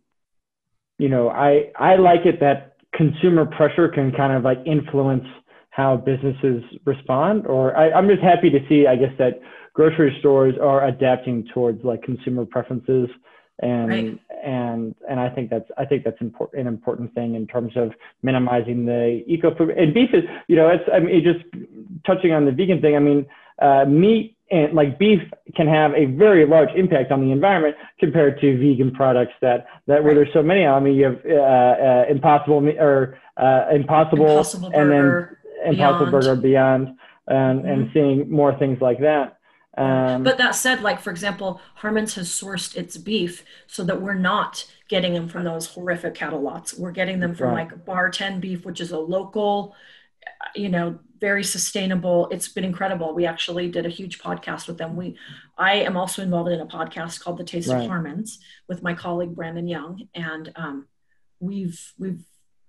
you 0.98 1.10
know, 1.10 1.30
I 1.30 1.72
I 1.76 1.96
like 1.96 2.26
it 2.26 2.40
that 2.40 2.78
consumer 2.96 3.46
pressure 3.46 3.88
can 3.88 4.12
kind 4.12 4.34
of 4.34 4.44
like 4.44 4.60
influence 4.66 5.26
how 5.70 5.98
businesses 5.98 6.64
respond. 6.86 7.46
Or 7.46 7.78
I, 7.78 7.92
I'm 7.92 8.08
just 8.08 8.22
happy 8.22 8.50
to 8.50 8.60
see, 8.68 8.88
I 8.88 8.96
guess, 8.96 9.14
that 9.20 9.42
grocery 9.74 10.16
stores 10.20 10.56
are 10.62 10.86
adapting 10.88 11.48
towards 11.54 11.84
like 11.84 12.02
consumer 12.04 12.46
preferences, 12.46 13.10
and 13.60 13.90
Right. 13.90 14.20
and 14.44 14.96
and 15.10 15.20
I 15.20 15.30
think 15.30 15.50
that's 15.50 15.70
I 15.78 15.86
think 15.86 16.04
that's 16.04 16.20
important 16.22 16.62
an 16.62 16.68
important 16.68 17.14
thing 17.14 17.36
in 17.36 17.46
terms 17.46 17.74
of 17.76 17.92
minimizing 18.24 18.86
the 18.86 19.24
eco 19.28 19.54
food 19.56 19.72
and 19.72 19.94
beef 19.94 20.10
is 20.14 20.24
you 20.48 20.56
know 20.56 20.70
it's 20.70 20.84
I 20.92 21.00
mean 21.00 21.16
it 21.16 21.24
just 21.24 21.46
touching 22.06 22.32
on 22.34 22.46
the 22.46 22.52
vegan 22.52 22.82
thing. 22.82 22.96
I 22.96 23.00
mean, 23.00 23.26
uh, 23.62 23.86
meat 23.86 24.36
and 24.52 24.74
like 24.74 24.98
beef 24.98 25.22
can 25.56 25.68
have 25.68 25.94
a 25.94 26.06
very 26.06 26.46
large 26.46 26.70
impact 26.76 27.12
on 27.12 27.22
the 27.22 27.32
environment 27.32 27.76
compared 28.00 28.40
to 28.42 28.58
vegan 28.58 28.92
products 28.92 29.34
that 29.42 29.68
that 29.88 30.04
where 30.04 30.16
there's 30.16 30.34
so 30.34 30.42
many. 30.42 30.66
I 30.66 30.80
mean, 30.80 30.96
you 30.96 31.06
have 31.06 31.20
uh, 31.26 31.34
uh, 31.34 32.06
Impossible 32.10 32.68
or 32.80 33.20
uh, 33.38 33.66
Impossible, 33.72 34.26
Impossible 34.26 34.68
and 34.68 34.90
Burger, 34.90 35.40
then 35.64 35.74
Impossible 35.74 36.06
Beyond. 36.06 36.12
Burger 36.12 36.36
Beyond, 36.42 36.98
and 37.28 37.66
and 37.66 37.90
seeing 37.94 38.32
more 38.32 38.58
things 38.58 38.82
like 38.82 39.00
that. 39.02 39.38
Um, 39.78 40.24
But 40.24 40.38
that 40.40 40.56
said, 40.56 40.82
like 40.82 41.00
for 41.00 41.12
example, 41.12 41.62
Harmon's 41.76 42.16
has 42.16 42.28
sourced 42.30 42.76
its 42.76 42.98
beef 42.98 43.46
so 43.68 43.84
that 43.84 44.02
we're 44.02 44.14
not 44.16 44.66
getting 44.90 45.14
them 45.14 45.30
from 45.30 45.44
those 45.44 45.68
horrific 45.68 46.16
cattle 46.16 46.42
lots. 46.42 46.74
We're 46.74 46.92
getting 46.92 47.20
them 47.20 47.36
from 47.36 47.50
Right. 47.50 47.72
like 47.72 47.86
Bar 47.86 48.10
10 48.10 48.40
beef, 48.40 48.66
which 48.66 48.82
is 48.82 48.92
a 48.92 49.00
local, 49.00 49.76
you 50.56 50.70
know, 50.70 51.00
very 51.20 51.44
sustainable. 51.44 52.28
It's 52.32 52.48
been 52.48 52.64
incredible. 52.64 53.14
We 53.14 53.26
actually 53.26 53.70
did 53.70 53.86
a 53.86 53.90
huge 53.90 54.20
podcast 54.20 54.68
with 54.68 54.78
them. 54.78 54.96
We 54.96 55.18
I 55.58 55.74
am 55.76 55.98
also 55.98 56.22
involved 56.22 56.52
in 56.52 56.62
a 56.62 56.66
podcast 56.66 57.20
called 57.22 57.38
The 57.38 57.44
Taste 57.44 57.70
Right. 57.70 57.84
of 57.84 57.90
Harmon's 57.90 58.40
with 58.68 58.82
my 58.82 58.94
colleague 58.94 59.36
Brandon 59.36 59.68
Young. 59.68 60.08
And 60.16 60.52
um, 60.56 60.88
we've 61.40 61.94
we've 61.98 62.24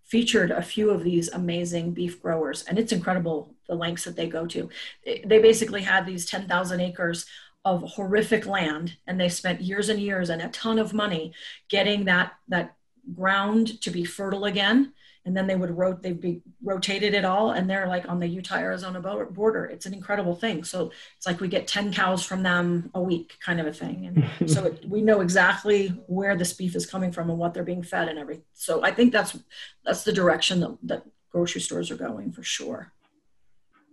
featured 0.05 0.51
a 0.51 0.63
few 0.63 0.91
of 0.91 1.05
these 1.05 1.29
amazing 1.29 1.93
beef 1.93 2.21
growers 2.21 2.65
and 2.65 2.81
it's 2.81 2.91
incredible 2.91 3.55
the 3.69 3.75
lengths 3.77 4.05
that 4.05 4.17
they 4.17 4.29
go 4.29 4.45
to 4.45 4.69
they 5.05 5.39
basically 5.39 5.83
had 5.83 6.05
these 6.05 6.27
10,000 6.27 6.81
acres 6.81 7.27
of 7.65 7.83
horrific 7.83 8.45
land 8.45 8.97
and 9.07 9.21
they 9.21 9.29
spent 9.29 9.61
years 9.61 9.89
and 9.89 10.01
years 10.01 10.29
and 10.29 10.43
a 10.43 10.49
ton 10.49 10.81
of 10.81 10.93
money 10.93 11.33
getting 11.69 12.07
that 12.07 12.33
that 12.49 12.75
ground 13.15 13.81
to 13.81 13.91
be 13.91 14.05
fertile 14.05 14.47
again 14.47 14.93
and 15.25 15.37
then 15.37 15.47
they 15.47 15.57
would 15.57 15.77
rot 15.77 16.03
they'd 16.03 16.21
be 16.21 16.43
rotated 16.63 17.15
it 17.15 17.25
all 17.25 17.51
and 17.51 17.69
they're 17.69 17.87
like 17.87 18.09
on 18.09 18.21
the 18.21 18.27
Utah 18.27 18.57
Arizona 18.57 19.01
border. 19.01 19.67
It's 19.67 19.87
an 19.87 19.95
incredible 19.95 20.35
thing. 20.35 20.65
So 20.65 20.91
it's 21.17 21.27
like 21.27 21.41
we 21.41 21.49
get 21.49 21.67
10 21.67 21.93
cows 21.93 22.25
from 22.25 22.43
them 22.43 22.91
a 22.95 23.03
week 23.03 23.37
kind 23.45 23.61
of 23.61 23.67
a 23.67 23.73
thing. 23.73 24.07
And 24.07 24.51
so 24.51 24.67
it, 24.67 24.85
we 24.89 25.03
know 25.03 25.21
exactly 25.21 25.89
where 26.07 26.37
this 26.37 26.53
beef 26.53 26.75
is 26.75 26.87
coming 26.87 27.13
from 27.13 27.31
and 27.31 27.39
what 27.39 27.55
they're 27.55 27.65
being 27.65 27.83
fed 27.83 28.09
and 28.09 28.19
everything 28.19 28.45
so 28.61 28.85
I 28.85 28.91
think 28.91 29.13
that's 29.13 29.39
that's 29.85 30.05
the 30.05 30.13
direction 30.13 30.61
that, 30.61 30.77
that 30.83 31.03
grocery 31.31 31.63
stores 31.63 31.91
are 31.91 31.97
going 31.97 32.31
for 32.31 32.43
sure. 32.43 32.93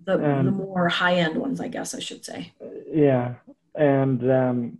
The, 0.05 0.13
Um, 0.13 0.45
the 0.45 0.51
more 0.51 0.89
high 0.89 1.15
end 1.15 1.37
ones 1.37 1.61
I 1.61 1.69
guess 1.69 1.95
I 1.95 1.99
should 1.99 2.25
say. 2.25 2.53
Yeah, 2.91 3.35
and 3.75 4.31
um, 4.31 4.77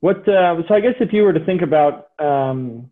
what? 0.00 0.28
Uh, 0.28 0.62
so 0.68 0.74
I 0.74 0.80
guess 0.80 0.94
if 1.00 1.12
you 1.12 1.22
were 1.22 1.32
to 1.32 1.44
think 1.44 1.62
about, 1.62 2.10
um, 2.18 2.90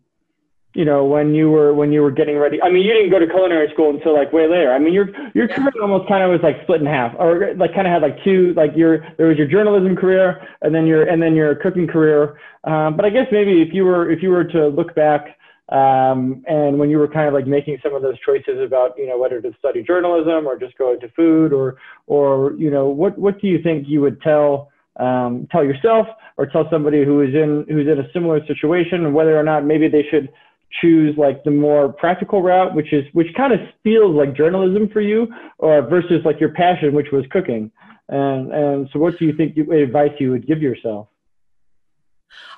you 0.79 0.85
know, 0.85 1.03
when 1.03 1.35
you 1.35 1.51
were 1.51 1.73
when 1.73 1.91
you 1.91 2.01
were 2.01 2.09
getting 2.09 2.37
ready. 2.37 2.61
I 2.61 2.69
mean, 2.69 2.85
you 2.85 2.93
didn't 2.93 3.11
go 3.11 3.19
to 3.19 3.27
culinary 3.27 3.69
school 3.73 3.89
until 3.89 4.13
like 4.13 4.31
way 4.31 4.47
later. 4.47 4.71
I 4.71 4.79
mean, 4.79 4.93
your 4.93 5.09
your 5.35 5.49
career 5.49 5.73
almost 5.81 6.07
kind 6.07 6.23
of 6.23 6.31
was 6.31 6.39
like 6.41 6.55
split 6.63 6.79
in 6.79 6.87
half, 6.87 7.13
or 7.19 7.53
like 7.55 7.75
kind 7.75 7.85
of 7.85 7.91
had 7.91 8.01
like 8.01 8.23
two. 8.23 8.53
Like 8.55 8.71
your 8.77 9.05
there 9.17 9.27
was 9.27 9.37
your 9.37 9.45
journalism 9.45 9.97
career, 9.97 10.47
and 10.61 10.73
then 10.73 10.87
your 10.87 11.03
and 11.03 11.21
then 11.21 11.35
your 11.35 11.53
cooking 11.55 11.85
career. 11.85 12.39
Um, 12.63 12.95
but 12.95 13.03
I 13.03 13.09
guess 13.09 13.27
maybe 13.29 13.61
if 13.61 13.73
you 13.73 13.83
were 13.83 14.09
if 14.09 14.23
you 14.23 14.29
were 14.29 14.45
to 14.45 14.69
look 14.69 14.95
back. 14.95 15.35
Um, 15.67 16.43
and 16.47 16.79
when 16.79 16.89
you 16.89 16.97
were 16.97 17.09
kind 17.09 17.27
of 17.27 17.33
like 17.33 17.45
making 17.45 17.77
some 17.83 17.93
of 17.93 18.01
those 18.01 18.15
choices 18.25 18.59
about, 18.65 18.97
you 18.97 19.05
know, 19.05 19.19
whether 19.19 19.39
to 19.39 19.51
study 19.59 19.83
journalism 19.83 20.47
or 20.47 20.57
just 20.57 20.75
go 20.79 20.93
into 20.93 21.09
food 21.09 21.53
or, 21.53 21.77
or, 22.07 22.53
you 22.57 22.71
know, 22.71 22.87
what, 22.87 23.19
what 23.19 23.39
do 23.39 23.45
you 23.45 23.61
think 23.61 23.87
you 23.87 24.01
would 24.01 24.19
tell, 24.23 24.71
um, 24.95 25.47
tell 25.51 25.63
yourself 25.63 26.07
or 26.37 26.47
tell 26.47 26.67
somebody 26.71 27.05
who 27.05 27.21
is 27.21 27.35
in, 27.35 27.67
who's 27.69 27.87
in 27.87 27.99
a 27.99 28.11
similar 28.13 28.43
situation 28.47 29.05
and 29.05 29.13
whether 29.13 29.39
or 29.39 29.43
not 29.43 29.63
maybe 29.63 29.87
they 29.87 30.01
should 30.09 30.29
choose 30.81 31.17
like 31.17 31.43
the 31.43 31.51
more 31.51 31.91
practical 31.91 32.41
route, 32.41 32.75
which 32.75 32.93
is, 32.93 33.03
which 33.13 33.27
kind 33.35 33.53
of 33.53 33.59
feels 33.83 34.15
like 34.15 34.35
journalism 34.35 34.89
for 34.89 35.01
you 35.01 35.27
or 35.57 35.81
versus 35.81 36.21
like 36.25 36.39
your 36.39 36.49
passion, 36.49 36.93
which 36.93 37.11
was 37.11 37.25
cooking. 37.31 37.71
And, 38.07 38.51
and 38.51 38.89
so 38.91 38.99
what 38.99 39.17
do 39.19 39.25
you 39.25 39.35
think 39.35 39.55
you, 39.55 39.71
advice 39.71 40.11
you 40.19 40.31
would 40.31 40.47
give 40.47 40.61
yourself? 40.61 41.07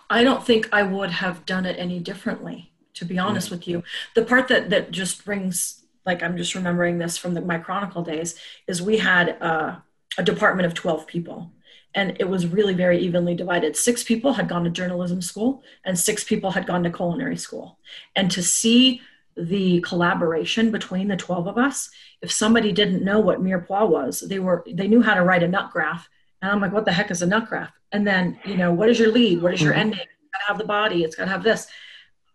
I 0.10 0.24
don't 0.24 0.46
think 0.46 0.68
I 0.74 0.84
would 0.84 1.10
have 1.10 1.46
done 1.46 1.66
it 1.66 1.78
any 1.80 2.00
differently, 2.00 2.74
to 2.96 3.06
be 3.06 3.18
honest 3.18 3.50
with 3.50 3.68
you. 3.68 3.84
The 4.14 4.24
part 4.24 4.50
that 4.50 4.70
that 4.70 4.92
just 4.92 5.24
brings, 5.24 5.86
like, 6.06 6.22
I'm 6.22 6.36
just 6.36 6.54
remembering 6.54 6.98
this 6.98 7.18
from 7.18 7.34
the, 7.34 7.42
my 7.42 7.58
Chronicle 7.58 8.04
days, 8.04 8.36
is 8.68 8.82
we 8.82 8.98
had 8.98 9.42
uh, 9.42 9.78
a 10.18 10.24
department 10.24 10.66
of 10.66 10.74
12 10.74 11.08
people, 11.08 11.54
and 11.94 12.16
it 12.20 12.30
was 12.30 12.48
really 12.48 12.74
very 12.74 13.00
evenly 13.00 13.36
divided. 13.36 13.76
Six 13.76 14.04
people 14.04 14.34
had 14.34 14.48
gone 14.48 14.64
to 14.64 14.70
journalism 14.70 15.22
school, 15.22 15.64
and 15.84 15.98
six 15.98 16.24
people 16.24 16.52
had 16.52 16.66
gone 16.66 16.84
to 16.84 16.90
culinary 16.92 17.38
school. 17.38 17.80
And 18.16 18.32
to 18.32 18.42
see 18.42 19.02
the 19.36 19.82
collaboration 19.82 20.72
between 20.72 21.08
the 21.08 21.18
12 21.18 21.48
of 21.48 21.58
us, 21.58 21.90
if 22.22 22.32
somebody 22.32 22.72
didn't 22.72 23.04
know 23.04 23.20
what 23.20 23.42
mirepoix 23.42 23.90
was, 23.90 24.22
they 24.22 24.40
were 24.40 24.64
they 24.72 24.88
knew 24.88 25.02
how 25.02 25.16
to 25.16 25.24
write 25.24 25.44
a 25.44 25.48
nut 25.48 25.72
graph. 25.72 26.08
And 26.42 26.52
I'm 26.52 26.62
like, 26.62 26.74
what 26.74 26.86
the 26.86 26.92
heck 26.92 27.12
is 27.12 27.22
a 27.22 27.28
nut 27.28 27.48
graph? 27.48 27.72
And 27.92 28.08
then, 28.08 28.40
you 28.46 28.58
know, 28.58 28.74
what 28.74 28.90
is 28.90 29.00
your 29.00 29.12
lead? 29.12 29.42
What 29.42 29.54
is 29.54 29.62
your 29.62 29.74
mm-hmm. 29.74 29.82
ending? 29.82 30.00
It's 30.00 30.32
got 30.34 30.40
to 30.40 30.48
have 30.48 30.58
the 30.58 30.66
body. 30.66 31.04
It's 31.04 31.16
got 31.16 31.26
to 31.26 31.32
have 31.32 31.44
this. 31.44 31.68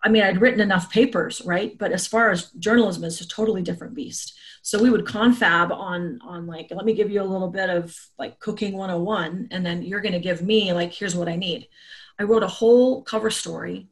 I 0.03 0.09
mean, 0.09 0.23
I'd 0.23 0.41
written 0.41 0.61
enough 0.61 0.91
papers, 0.91 1.43
right? 1.45 1.77
But 1.77 1.93
as 1.93 2.07
far 2.07 2.31
as 2.31 2.51
journalism 2.53 3.05
is 3.05 3.21
a 3.21 3.27
totally 3.27 3.63
different 3.63 3.95
beast. 3.95 4.39
So 4.67 4.83
we 4.83 4.91
would 4.91 5.07
confab 5.07 5.71
on 5.71 6.19
on 6.23 6.49
like, 6.49 6.73
let 6.73 6.85
me 6.85 6.93
give 6.93 7.09
you 7.09 7.23
a 7.23 7.33
little 7.33 7.47
bit 7.47 7.71
of 7.71 7.97
like 8.19 8.41
cooking 8.41 8.77
101, 8.77 9.51
and 9.53 9.65
then 9.65 9.85
you're 9.85 10.01
gonna 10.01 10.19
give 10.19 10.43
me 10.43 10.73
like, 10.73 10.93
here's 10.93 11.15
what 11.15 11.29
I 11.29 11.37
need. 11.37 11.69
I 12.19 12.25
wrote 12.25 12.43
a 12.43 12.49
whole 12.49 13.03
cover 13.03 13.31
story 13.31 13.87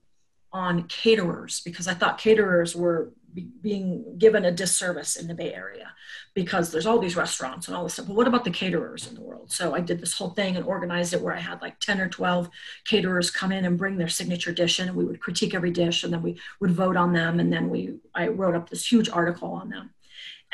on 0.53 0.89
caterers 0.89 1.61
because 1.61 1.87
I 1.87 1.95
thought 1.95 2.19
caterers 2.19 2.75
were 2.75 3.13
be, 3.33 3.43
being 3.63 4.19
given 4.19 4.45
a 4.45 4.51
disservice 4.51 5.15
in 5.15 5.29
the 5.29 5.35
Bay 5.35 5.55
Area 5.55 5.93
because 6.35 6.73
there's 6.73 6.87
all 6.87 6.99
these 6.99 7.15
restaurants 7.15 7.69
and 7.69 7.77
all 7.77 7.85
this 7.85 7.93
stuff. 7.93 8.09
But 8.09 8.17
what 8.17 8.27
about 8.27 8.43
the 8.43 8.51
caterers 8.51 9.07
in 9.07 9.15
the 9.15 9.23
world? 9.23 9.53
So 9.53 9.77
I 9.77 9.81
did 9.81 10.01
this 10.01 10.15
whole 10.15 10.31
thing 10.31 10.57
and 10.57 10.67
organized 10.67 11.15
it 11.15 11.23
where 11.23 11.37
I 11.37 11.41
had 11.41 11.63
like 11.63 11.79
10 11.79 12.01
or 12.01 12.09
12 12.09 12.51
caterers 12.85 13.31
come 13.31 13.53
in 13.53 13.65
and 13.65 13.79
bring 13.79 13.97
their 13.97 14.09
signature 14.09 14.51
dish 14.51 14.81
in 14.81 14.89
and 14.89 14.97
we 14.97 15.05
would 15.05 15.21
critique 15.21 15.55
every 15.55 15.71
dish 15.71 16.03
and 16.03 16.13
then 16.13 16.23
we 16.23 16.37
would 16.59 16.73
vote 16.73 16.97
on 16.97 17.13
them. 17.13 17.39
And 17.39 17.53
then 17.53 17.71
we, 17.71 17.95
I 18.13 18.27
wrote 18.27 18.57
up 18.57 18.71
this 18.71 18.91
huge 18.91 19.09
article 19.09 19.53
on 19.53 19.69
them. 19.71 19.91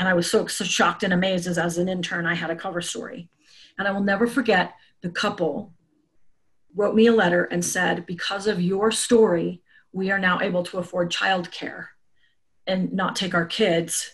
And 0.00 0.08
I 0.08 0.14
was 0.14 0.30
so, 0.30 0.46
so 0.46 0.64
shocked 0.64 1.02
and 1.02 1.12
amazed 1.12 1.46
as, 1.46 1.58
as 1.58 1.76
an 1.76 1.86
intern, 1.86 2.24
I 2.24 2.34
had 2.34 2.48
a 2.48 2.56
cover 2.56 2.80
story. 2.80 3.28
And 3.78 3.86
I 3.86 3.92
will 3.92 4.02
never 4.02 4.26
forget 4.26 4.74
the 5.02 5.10
couple 5.10 5.74
wrote 6.74 6.94
me 6.94 7.06
a 7.06 7.12
letter 7.12 7.44
and 7.44 7.62
said, 7.62 8.06
because 8.06 8.46
of 8.46 8.62
your 8.62 8.90
story, 8.90 9.60
we 9.92 10.10
are 10.10 10.18
now 10.18 10.40
able 10.40 10.62
to 10.62 10.78
afford 10.78 11.12
childcare 11.12 11.88
and 12.66 12.94
not 12.94 13.14
take 13.14 13.34
our 13.34 13.44
kids 13.44 14.12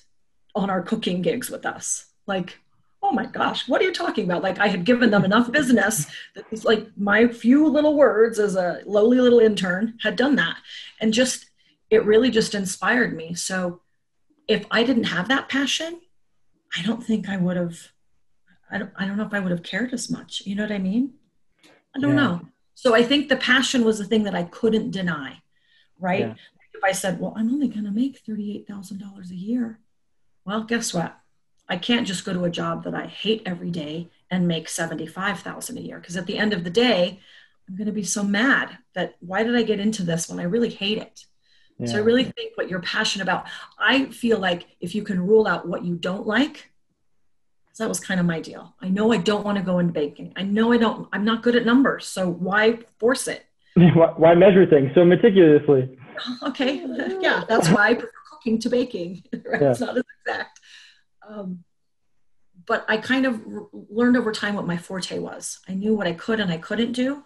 on 0.57 0.71
our 0.71 0.83
cooking 0.83 1.23
gigs 1.23 1.51
with 1.51 1.65
us. 1.65 2.07
Like, 2.27 2.59
oh 3.01 3.13
my 3.13 3.27
gosh, 3.27 3.69
what 3.69 3.81
are 3.81 3.85
you 3.85 3.93
talking 3.93 4.25
about? 4.25 4.43
Like, 4.43 4.59
I 4.59 4.67
had 4.67 4.85
given 4.85 5.11
them 5.11 5.25
enough 5.25 5.53
business 5.53 6.07
that 6.35 6.51
was 6.51 6.65
like 6.65 6.85
my 6.97 7.29
few 7.29 7.69
little 7.69 7.95
words 7.95 8.41
as 8.41 8.57
a 8.57 8.81
lowly 8.87 9.21
little 9.21 9.39
intern 9.39 9.99
had 10.03 10.17
done 10.17 10.35
that. 10.35 10.57
And 11.01 11.13
just, 11.13 11.47
it 11.91 12.05
really 12.05 12.33
just 12.33 12.57
inspired 12.57 13.15
me. 13.15 13.35
So, 13.35 13.83
if 14.49 14.67
I 14.71 14.85
didn't 14.85 15.05
have 15.05 15.29
that 15.29 15.49
passion, 15.49 16.01
I 16.77 16.83
don't 16.83 17.03
think 17.03 17.29
I 17.29 17.37
would 17.37 17.57
have, 17.57 17.79
I 18.71 18.79
don't, 18.79 18.91
I 18.97 19.07
don't 19.07 19.17
know 19.17 19.27
if 19.27 19.35
I 19.35 19.41
would 19.41 19.51
have 19.51 19.63
cared 19.63 19.93
as 19.93 20.11
much. 20.11 20.43
You 20.45 20.55
know 20.55 20.63
what 20.63 20.73
I 20.73 20.79
mean? 20.79 21.15
I 21.95 22.01
don't 22.01 22.17
yeah. 22.17 22.25
know. 22.25 22.41
So 22.75 22.95
I 22.95 23.03
think 23.03 23.29
the 23.29 23.37
passion 23.37 23.85
was 23.85 23.99
the 23.99 24.05
thing 24.05 24.25
that 24.25 24.35
I 24.35 24.45
couldn't 24.45 24.91
deny, 24.91 25.41
right? 25.99 26.21
Yeah. 26.21 26.35
If 26.75 26.85
I 26.85 26.93
said, 26.93 27.19
well, 27.19 27.33
I'm 27.37 27.49
only 27.49 27.69
going 27.69 27.85
to 27.85 27.91
make 27.91 28.25
$38,000 28.25 29.31
a 29.31 29.35
year, 29.35 29.81
well, 30.45 30.63
guess 30.63 30.93
what? 30.93 31.19
I 31.69 31.77
can't 31.79 32.07
just 32.07 32.25
go 32.25 32.33
to 32.33 32.45
a 32.45 32.51
job 32.51 32.85
that 32.85 32.95
I 32.95 33.07
hate 33.07 33.43
every 33.47 33.71
day 33.71 34.11
and 34.31 34.47
make 34.47 34.69
75,000 34.69 35.79
a 35.79 35.81
year 35.81 35.99
because 35.99 36.17
at 36.17 36.27
the 36.27 36.39
end 36.39 36.53
of 36.53 36.65
the 36.65 36.71
day, 36.71 37.21
I'm 37.69 37.77
going 37.77 37.87
to 37.87 37.93
be 37.93 38.05
so 38.05 38.23
mad 38.23 38.79
that 38.95 39.17
why 39.21 39.43
did 39.43 39.57
I 39.57 39.63
get 39.63 39.81
into 39.81 40.05
this 40.05 40.29
when 40.29 40.39
I 40.39 40.45
really 40.45 40.69
hate 40.69 40.99
it? 40.99 41.27
Yeah. 41.79 41.87
So 41.89 41.97
I 41.97 42.01
really 42.01 42.25
think 42.25 42.57
what 42.57 42.71
you're 42.71 42.81
passionate 42.81 43.25
about. 43.25 43.47
I 43.79 44.07
feel 44.07 44.39
like 44.39 44.67
if 44.81 44.95
you 44.95 45.03
can 45.03 45.21
rule 45.27 45.47
out 45.47 45.69
what 45.69 45.85
you 45.85 45.97
don't 45.97 46.27
like, 46.27 46.71
that 47.79 47.89
was 47.89 48.01
kind 48.01 48.19
of 48.19 48.27
my 48.27 48.41
deal. 48.41 48.75
I 48.81 48.89
know 48.89 49.13
I 49.13 49.19
don't 49.19 49.45
want 49.45 49.59
to 49.59 49.65
go 49.65 49.79
into 49.79 49.93
baking. 49.93 50.33
I 50.37 50.43
know 50.43 50.73
I 50.73 50.79
don't, 50.79 51.09
I'm 51.13 51.25
not 51.25 51.43
good 51.43 51.57
at 51.57 51.67
numbers. 51.67 52.07
So 52.07 52.29
why 52.29 52.79
force 52.99 53.29
it? 53.29 53.45
why 53.77 54.35
measure 54.35 54.67
things 54.67 54.93
so 54.95 55.05
meticulously? 55.05 55.99
Okay. 56.43 56.83
Yeah. 57.21 57.45
That's 57.47 57.69
why 57.69 57.89
I 57.89 57.95
prefer 57.95 58.11
cooking 58.31 58.59
to 58.61 58.71
baking. 58.71 59.23
Right? 59.45 59.61
Yeah. 59.61 59.71
It's 59.73 59.81
not 59.81 59.99
as 59.99 60.03
exact. 60.25 60.61
Um, 61.29 61.63
but 62.65 62.87
I 62.89 62.97
kind 62.97 63.27
of 63.27 63.43
learned 63.91 64.17
over 64.17 64.33
time 64.33 64.55
what 64.55 64.67
my 64.67 64.79
forte 64.79 65.19
was. 65.19 65.61
I 65.69 65.75
knew 65.75 65.95
what 65.95 66.07
I 66.07 66.15
could 66.15 66.41
and 66.41 66.51
I 66.51 66.57
couldn't 66.57 66.93
do. 66.93 67.23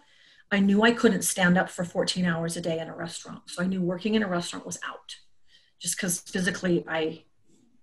I 0.52 0.58
knew 0.58 0.82
I 0.82 0.90
couldn't 0.90 1.22
stand 1.22 1.56
up 1.56 1.70
for 1.70 1.84
14 1.84 2.24
hours 2.24 2.56
a 2.56 2.60
day 2.60 2.78
in 2.78 2.88
a 2.88 2.96
restaurant. 2.96 3.42
So 3.46 3.62
I 3.62 3.66
knew 3.66 3.80
working 3.80 4.14
in 4.14 4.22
a 4.22 4.28
restaurant 4.28 4.66
was 4.66 4.78
out 4.86 5.16
just 5.80 5.96
because 5.96 6.20
physically 6.20 6.84
I, 6.88 7.22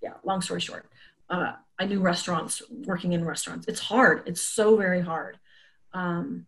yeah, 0.02 0.14
long 0.24 0.42
story 0.42 0.60
short, 0.60 0.86
uh, 1.30 1.54
I 1.80 1.86
knew 1.86 2.02
restaurants, 2.02 2.62
working 2.86 3.14
in 3.14 3.24
restaurants. 3.24 3.68
It's 3.68 3.80
hard. 3.80 4.24
It's 4.26 4.42
so 4.42 4.76
very 4.76 5.02
hard. 5.02 5.38
Um, 5.94 6.46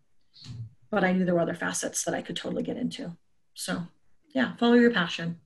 but 0.92 1.04
I 1.04 1.14
knew 1.14 1.26
there 1.26 1.36
were 1.36 1.42
other 1.42 1.56
facets 1.56 2.04
that 2.04 2.14
I 2.14 2.22
could 2.22 2.36
totally 2.36 2.64
get 2.64 2.78
into. 2.78 3.16
So, 3.54 3.84
yeah, 4.34 4.56
follow 4.58 4.74
your 4.74 4.92
passion. 4.92 5.40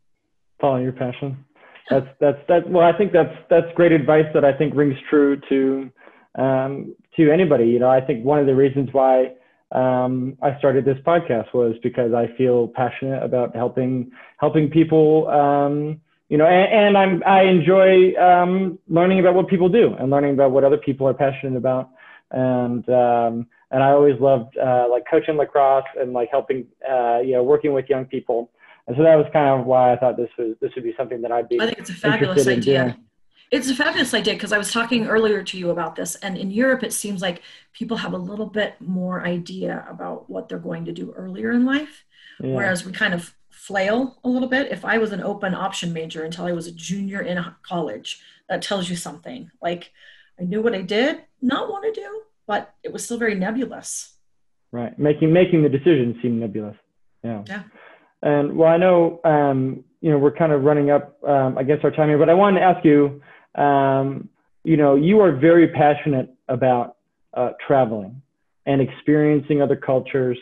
Follow 0.60 0.78
your 0.78 0.94
passion. 0.94 1.46
That's 1.90 2.08
that's 2.22 2.38
that. 2.48 2.70
Well, 2.70 2.86
I 2.86 2.98
think 2.98 3.12
that's 3.12 3.36
that's 3.50 3.68
great 3.76 3.92
advice 3.92 4.26
that 4.34 4.46
I 4.46 4.54
think 4.54 4.74
rings 4.74 4.96
true 5.10 5.40
to 5.50 5.92
um, 6.36 6.96
to 7.18 7.30
anybody. 7.30 7.66
You 7.66 7.80
know, 7.80 7.90
I 7.90 8.00
think 8.00 8.24
one 8.24 8.40
of 8.40 8.46
the 8.46 8.56
reasons 8.56 8.90
why 8.94 9.34
um, 9.74 10.38
I 10.42 10.58
started 10.60 10.86
this 10.86 10.98
podcast 11.06 11.54
was 11.54 11.76
because 11.84 12.14
I 12.14 12.28
feel 12.38 12.68
passionate 12.68 13.24
about 13.24 13.56
helping 13.56 14.12
helping 14.38 14.70
people 14.70 15.28
um, 15.28 16.00
you 16.30 16.40
know, 16.40 16.48
and, 16.48 16.96
and 16.96 16.98
I'm 16.98 17.24
I 17.28 17.44
enjoy 17.44 18.16
um, 18.16 18.80
learning 18.88 19.20
about 19.20 19.36
what 19.36 19.48
people 19.48 19.70
do 19.70 19.94
and 20.00 20.10
learning 20.10 20.34
about 20.34 20.50
what 20.50 20.64
other 20.64 20.78
people 20.78 21.08
are 21.08 21.14
passionate 21.14 21.58
about, 21.58 21.92
and 22.32 22.88
um, 22.90 23.46
and 23.70 23.84
I 23.84 23.92
always 23.92 24.20
loved 24.20 24.58
uh, 24.58 24.88
like 24.90 25.04
coaching 25.08 25.38
lacrosse 25.38 25.86
and 26.00 26.14
like 26.14 26.30
helping 26.32 26.66
uh, 26.90 27.20
you 27.20 27.34
know 27.34 27.44
working 27.44 27.74
with 27.74 27.86
young 27.88 28.06
people, 28.06 28.50
and 28.88 28.98
so 28.98 29.04
that 29.04 29.16
was 29.16 29.28
kind 29.32 29.60
of 29.60 29.68
why 29.68 29.94
I 29.94 29.98
thought 29.98 30.18
this 30.18 30.30
was 30.38 30.56
this 30.60 30.72
would 30.74 30.84
be 30.84 30.96
something 30.98 31.22
that 31.22 31.32
I'd 31.32 31.50
be. 31.50 31.60
I 31.62 31.68
think 31.68 31.78
it's 31.78 31.92
a 31.92 31.94
fabulous 31.94 32.48
idea. 32.48 32.98
It's 33.54 33.70
a 33.70 33.76
fabulous 33.76 34.16
idea 34.16 34.34
because 34.34 34.52
I 34.52 34.58
was 34.58 34.72
talking 34.72 35.06
earlier 35.06 35.44
to 35.44 35.60
you 35.60 35.70
about 35.70 35.96
this, 35.96 36.16
and 36.16 36.36
in 36.36 36.50
Europe 36.50 36.82
it 36.82 36.92
seems 36.92 37.22
like 37.22 37.44
people 37.72 37.98
have 37.98 38.14
a 38.14 38.18
little 38.18 38.48
bit 38.48 38.74
more 38.82 39.24
idea 39.24 39.86
about 39.88 40.28
what 40.28 40.50
they're 40.50 40.58
going 40.58 40.86
to 40.86 40.92
do 40.92 41.14
earlier 41.16 41.52
in 41.52 41.64
life, 41.64 42.04
yeah. 42.40 42.56
whereas 42.56 42.84
we 42.84 42.92
kind 42.92 43.14
of 43.14 43.36
flail 43.52 44.18
a 44.24 44.28
little 44.28 44.48
bit. 44.48 44.72
If 44.72 44.84
I 44.84 44.98
was 44.98 45.12
an 45.12 45.22
open 45.22 45.54
option 45.54 45.94
major 45.94 46.24
until 46.24 46.46
I 46.46 46.52
was 46.54 46.66
a 46.66 46.72
junior 46.72 47.22
in 47.22 47.46
college, 47.62 48.24
that 48.50 48.64
tells 48.64 48.90
you 48.90 48.96
something. 48.96 49.52
Like 49.62 49.92
I 50.40 50.46
knew 50.46 50.64
what 50.64 50.74
I 50.74 50.82
did 50.82 51.22
not 51.40 51.70
want 51.70 51.86
to 51.86 52.02
do, 52.02 52.24
but 52.48 52.74
it 52.82 52.92
was 52.92 53.06
still 53.06 53.20
very 53.20 53.36
nebulous. 53.36 54.16
Right. 54.72 54.98
Making 54.98 55.32
making 55.32 55.62
the 55.62 55.70
decision 55.70 56.18
seem 56.24 56.40
nebulous. 56.40 56.76
Yeah. 57.24 57.44
Yeah. 57.46 57.64
And 58.24 58.58
well, 58.58 58.70
I 58.70 58.78
know 58.78 59.22
um, 59.24 59.84
you 60.02 60.10
know 60.10 60.18
we're 60.18 60.32
kind 60.32 60.52
of 60.52 60.64
running 60.64 60.90
up 60.90 61.24
um, 61.24 61.60
against 61.60 61.86
our 61.86 61.92
time 61.92 62.10
here, 62.10 62.18
but 62.18 62.30
I 62.30 62.34
wanted 62.34 62.62
to 62.62 62.66
ask 62.66 62.84
you. 62.84 63.22
Um, 63.56 64.30
you 64.64 64.78
know, 64.78 64.96
you 64.96 65.20
are 65.20 65.32
very 65.32 65.68
passionate 65.68 66.34
about 66.48 66.98
uh, 67.34 67.52
traveling 67.66 68.22
and 68.66 68.82
experiencing 68.82 69.62
other 69.62 69.76
cultures 69.76 70.38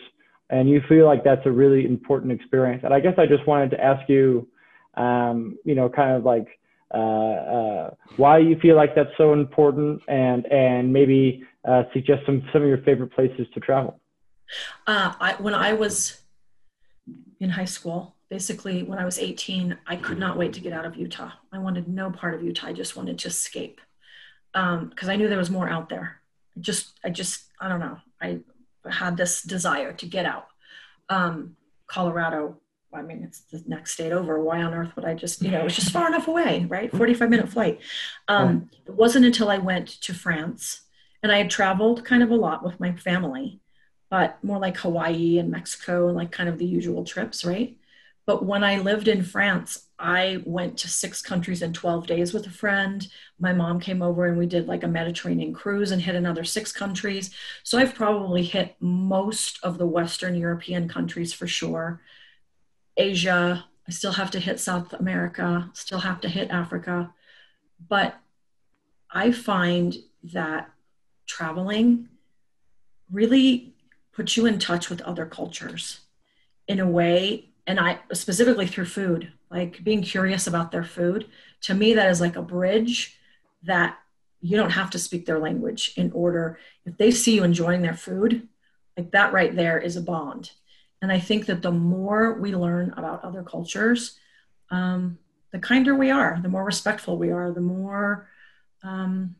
and 0.52 0.68
you 0.68 0.82
feel 0.86 1.06
like 1.06 1.24
that's 1.24 1.44
a 1.46 1.50
really 1.50 1.86
important 1.86 2.30
experience. 2.30 2.82
And 2.84 2.92
I 2.92 3.00
guess 3.00 3.14
I 3.16 3.26
just 3.26 3.44
wanted 3.46 3.70
to 3.70 3.82
ask 3.82 4.06
you, 4.08 4.46
um, 4.94 5.58
you 5.64 5.74
know, 5.74 5.88
kind 5.88 6.14
of 6.14 6.24
like 6.24 6.46
uh, 6.94 6.98
uh, 6.98 7.90
why 8.16 8.38
you 8.38 8.58
feel 8.60 8.76
like 8.76 8.94
that's 8.94 9.16
so 9.16 9.32
important, 9.32 10.02
and 10.08 10.44
and 10.52 10.92
maybe 10.92 11.42
uh, 11.66 11.84
suggest 11.94 12.26
some 12.26 12.42
some 12.52 12.60
of 12.62 12.68
your 12.68 12.82
favorite 12.82 13.12
places 13.12 13.46
to 13.54 13.60
travel. 13.60 13.98
Uh, 14.86 15.14
I, 15.18 15.34
when 15.40 15.54
I 15.54 15.72
was 15.72 16.20
in 17.40 17.48
high 17.48 17.64
school, 17.64 18.14
basically 18.32 18.82
when 18.82 18.98
I 18.98 19.04
was 19.04 19.18
18, 19.18 19.76
I 19.86 19.96
could 19.96 20.18
not 20.18 20.38
wait 20.38 20.54
to 20.54 20.60
get 20.60 20.72
out 20.72 20.86
of 20.86 20.96
Utah. 20.96 21.32
I 21.52 21.58
wanted 21.58 21.86
no 21.86 22.10
part 22.10 22.32
of 22.32 22.42
Utah. 22.42 22.68
I 22.68 22.72
just 22.72 22.96
wanted 22.96 23.18
to 23.18 23.28
escape 23.28 23.78
because 24.54 24.78
um, 24.78 25.10
I 25.10 25.16
knew 25.16 25.28
there 25.28 25.36
was 25.36 25.50
more 25.50 25.68
out 25.68 25.90
there. 25.90 26.22
I 26.56 26.60
just, 26.60 26.98
I 27.04 27.10
just, 27.10 27.42
I 27.60 27.68
don't 27.68 27.80
know. 27.80 27.98
I 28.22 28.38
had 28.90 29.18
this 29.18 29.42
desire 29.42 29.92
to 29.92 30.06
get 30.06 30.24
out. 30.24 30.46
Um, 31.10 31.56
Colorado, 31.86 32.56
I 32.94 33.02
mean, 33.02 33.22
it's 33.22 33.40
the 33.40 33.62
next 33.66 33.92
state 33.92 34.12
over. 34.12 34.42
Why 34.42 34.62
on 34.62 34.72
earth 34.72 34.96
would 34.96 35.04
I 35.04 35.12
just, 35.12 35.42
you 35.42 35.50
know, 35.50 35.60
it 35.60 35.64
was 35.64 35.76
just 35.76 35.92
far 35.92 36.08
enough 36.08 36.26
away, 36.26 36.64
right? 36.70 36.90
45 36.90 37.28
minute 37.28 37.50
flight. 37.50 37.80
Um, 38.28 38.70
it 38.86 38.94
wasn't 38.94 39.26
until 39.26 39.50
I 39.50 39.58
went 39.58 39.88
to 40.00 40.14
France 40.14 40.80
and 41.22 41.30
I 41.30 41.36
had 41.36 41.50
traveled 41.50 42.02
kind 42.06 42.22
of 42.22 42.30
a 42.30 42.36
lot 42.36 42.64
with 42.64 42.80
my 42.80 42.92
family, 42.96 43.60
but 44.08 44.42
more 44.42 44.58
like 44.58 44.78
Hawaii 44.78 45.36
and 45.38 45.50
Mexico 45.50 46.08
and 46.08 46.16
like 46.16 46.32
kind 46.32 46.48
of 46.48 46.56
the 46.56 46.64
usual 46.64 47.04
trips, 47.04 47.44
right? 47.44 47.76
But 48.24 48.44
when 48.44 48.62
I 48.62 48.78
lived 48.78 49.08
in 49.08 49.22
France, 49.22 49.88
I 49.98 50.42
went 50.44 50.78
to 50.78 50.88
six 50.88 51.20
countries 51.22 51.62
in 51.62 51.72
12 51.72 52.06
days 52.06 52.32
with 52.32 52.46
a 52.46 52.50
friend. 52.50 53.06
My 53.38 53.52
mom 53.52 53.80
came 53.80 54.02
over 54.02 54.26
and 54.26 54.38
we 54.38 54.46
did 54.46 54.68
like 54.68 54.84
a 54.84 54.88
Mediterranean 54.88 55.52
cruise 55.52 55.90
and 55.90 56.00
hit 56.00 56.14
another 56.14 56.44
six 56.44 56.72
countries. 56.72 57.30
So 57.62 57.78
I've 57.78 57.94
probably 57.94 58.44
hit 58.44 58.76
most 58.80 59.58
of 59.62 59.78
the 59.78 59.86
Western 59.86 60.34
European 60.36 60.88
countries 60.88 61.32
for 61.32 61.46
sure. 61.46 62.00
Asia, 62.96 63.64
I 63.88 63.90
still 63.90 64.12
have 64.12 64.30
to 64.32 64.40
hit 64.40 64.60
South 64.60 64.92
America, 64.92 65.70
still 65.72 66.00
have 66.00 66.20
to 66.20 66.28
hit 66.28 66.50
Africa. 66.50 67.12
But 67.88 68.20
I 69.10 69.32
find 69.32 69.96
that 70.32 70.70
traveling 71.26 72.08
really 73.10 73.74
puts 74.12 74.36
you 74.36 74.46
in 74.46 74.58
touch 74.58 74.88
with 74.88 75.00
other 75.02 75.26
cultures 75.26 76.00
in 76.68 76.78
a 76.78 76.88
way 76.88 77.51
and 77.72 77.80
I 77.80 78.00
specifically 78.12 78.66
through 78.66 78.84
food, 78.84 79.32
like 79.50 79.82
being 79.82 80.02
curious 80.02 80.46
about 80.46 80.72
their 80.72 80.84
food. 80.84 81.26
To 81.62 81.74
me, 81.74 81.94
that 81.94 82.10
is 82.10 82.20
like 82.20 82.36
a 82.36 82.42
bridge 82.42 83.16
that 83.62 83.96
you 84.42 84.58
don't 84.58 84.72
have 84.72 84.90
to 84.90 84.98
speak 84.98 85.24
their 85.24 85.38
language 85.38 85.94
in 85.96 86.12
order. 86.12 86.58
If 86.84 86.98
they 86.98 87.10
see 87.10 87.36
you 87.36 87.44
enjoying 87.44 87.80
their 87.80 87.94
food, 87.94 88.46
like 88.94 89.10
that 89.12 89.32
right 89.32 89.56
there 89.56 89.78
is 89.78 89.96
a 89.96 90.02
bond. 90.02 90.50
And 91.00 91.10
I 91.10 91.18
think 91.18 91.46
that 91.46 91.62
the 91.62 91.70
more 91.70 92.34
we 92.34 92.54
learn 92.54 92.92
about 92.94 93.24
other 93.24 93.42
cultures, 93.42 94.18
um, 94.70 95.16
the 95.50 95.58
kinder 95.58 95.94
we 95.94 96.10
are, 96.10 96.38
the 96.42 96.50
more 96.50 96.64
respectful 96.64 97.16
we 97.16 97.30
are, 97.30 97.52
the 97.52 97.62
more 97.62 98.28
um, 98.82 99.34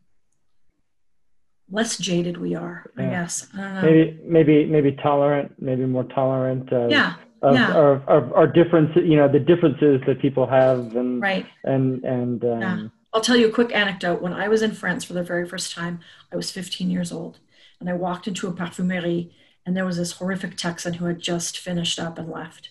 less 1.70 1.98
jaded 1.98 2.38
we 2.38 2.54
are. 2.54 2.90
I 2.96 3.02
guess. 3.02 3.46
I 3.54 3.82
maybe 3.82 4.18
maybe 4.24 4.64
maybe 4.64 4.92
tolerant, 4.92 5.52
maybe 5.60 5.84
more 5.84 6.04
tolerant. 6.04 6.72
Of, 6.72 6.90
yeah 6.90 7.16
of, 7.42 7.54
Yeah. 7.54 7.72
of, 7.74 8.08
of 8.08 8.32
our 8.32 8.46
difference, 8.46 8.90
you 8.96 9.16
know, 9.16 9.28
the 9.28 9.40
differences 9.40 10.00
that 10.06 10.20
people 10.20 10.46
have 10.46 10.94
and, 10.96 11.20
Right. 11.20 11.46
and, 11.64 12.02
and, 12.04 12.44
um, 12.44 12.60
Yeah. 12.60 12.88
I'll 13.12 13.20
tell 13.20 13.36
you 13.36 13.48
a 13.48 13.52
quick 13.52 13.74
anecdote. 13.74 14.22
When 14.22 14.32
I 14.32 14.48
was 14.48 14.62
in 14.62 14.72
France 14.72 15.04
for 15.04 15.12
the 15.12 15.22
very 15.22 15.46
first 15.46 15.74
time, 15.74 16.00
I 16.32 16.36
was 16.36 16.50
15 16.50 16.90
years 16.90 17.12
old, 17.12 17.40
and 17.78 17.88
I 17.90 17.92
walked 17.92 18.26
into 18.26 18.48
a 18.48 18.52
parfumerie, 18.52 19.32
and 19.66 19.76
there 19.76 19.84
was 19.84 19.98
this 19.98 20.12
horrific 20.12 20.56
Texan 20.56 20.94
who 20.94 21.04
had 21.04 21.18
just 21.18 21.58
finished 21.58 21.98
up 22.00 22.18
and 22.18 22.30
left. 22.30 22.70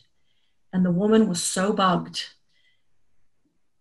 And 0.74 0.84
the 0.86 0.92
woman 0.92 1.28
was 1.30 1.44
so 1.44 1.74
bugged 1.74 2.30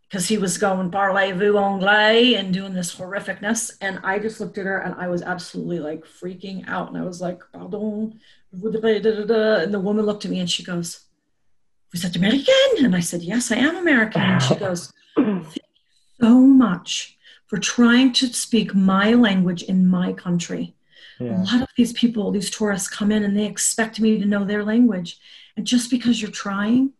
because 0.02 0.28
he 0.28 0.36
was 0.36 0.58
going 0.58 0.90
parlez-vous 0.90 1.56
anglais 1.56 2.34
and 2.34 2.52
doing 2.52 2.74
this 2.74 2.96
horrificness. 2.96 3.70
And 3.80 4.00
I 4.02 4.18
just 4.18 4.40
looked 4.40 4.58
at 4.58 4.66
her 4.66 4.78
and 4.78 4.94
I 4.96 5.06
was 5.08 5.22
absolutely 5.22 5.78
like 5.78 6.04
freaking 6.04 6.68
out. 6.68 6.88
And 6.88 6.98
I 6.98 7.02
was 7.04 7.20
like, 7.20 7.40
pardon, 7.52 8.20
je 8.52 8.58
voudrais 8.58 9.00
da, 9.00 9.10
da, 9.12 9.24
da." 9.24 9.62
and 9.62 9.72
the 9.72 9.80
woman 9.80 10.04
looked 10.06 10.24
at 10.24 10.30
me 10.30 10.40
and 10.40 10.50
she 10.50 10.62
goes, 10.62 11.06
was 11.92 12.02
that 12.02 12.16
American? 12.16 12.84
And 12.84 12.94
I 12.94 13.00
said, 13.00 13.22
Yes, 13.22 13.50
I 13.50 13.56
am 13.56 13.76
American. 13.76 14.22
And 14.22 14.42
she 14.42 14.54
goes, 14.54 14.92
so 16.20 16.40
much 16.40 17.18
for 17.46 17.58
trying 17.58 18.12
to 18.12 18.28
speak 18.28 18.74
my 18.74 19.12
language 19.14 19.62
in 19.64 19.86
my 19.86 20.12
country. 20.12 20.74
A 21.20 21.24
lot 21.24 21.62
of 21.62 21.68
these 21.76 21.92
people, 21.92 22.30
these 22.30 22.48
tourists 22.48 22.88
come 22.88 23.12
in 23.12 23.24
and 23.24 23.36
they 23.36 23.44
expect 23.44 24.00
me 24.00 24.18
to 24.18 24.24
know 24.24 24.44
their 24.44 24.64
language. 24.64 25.18
And 25.56 25.66
just 25.66 25.90
because 25.90 26.22
you're 26.22 26.30
trying 26.30 26.92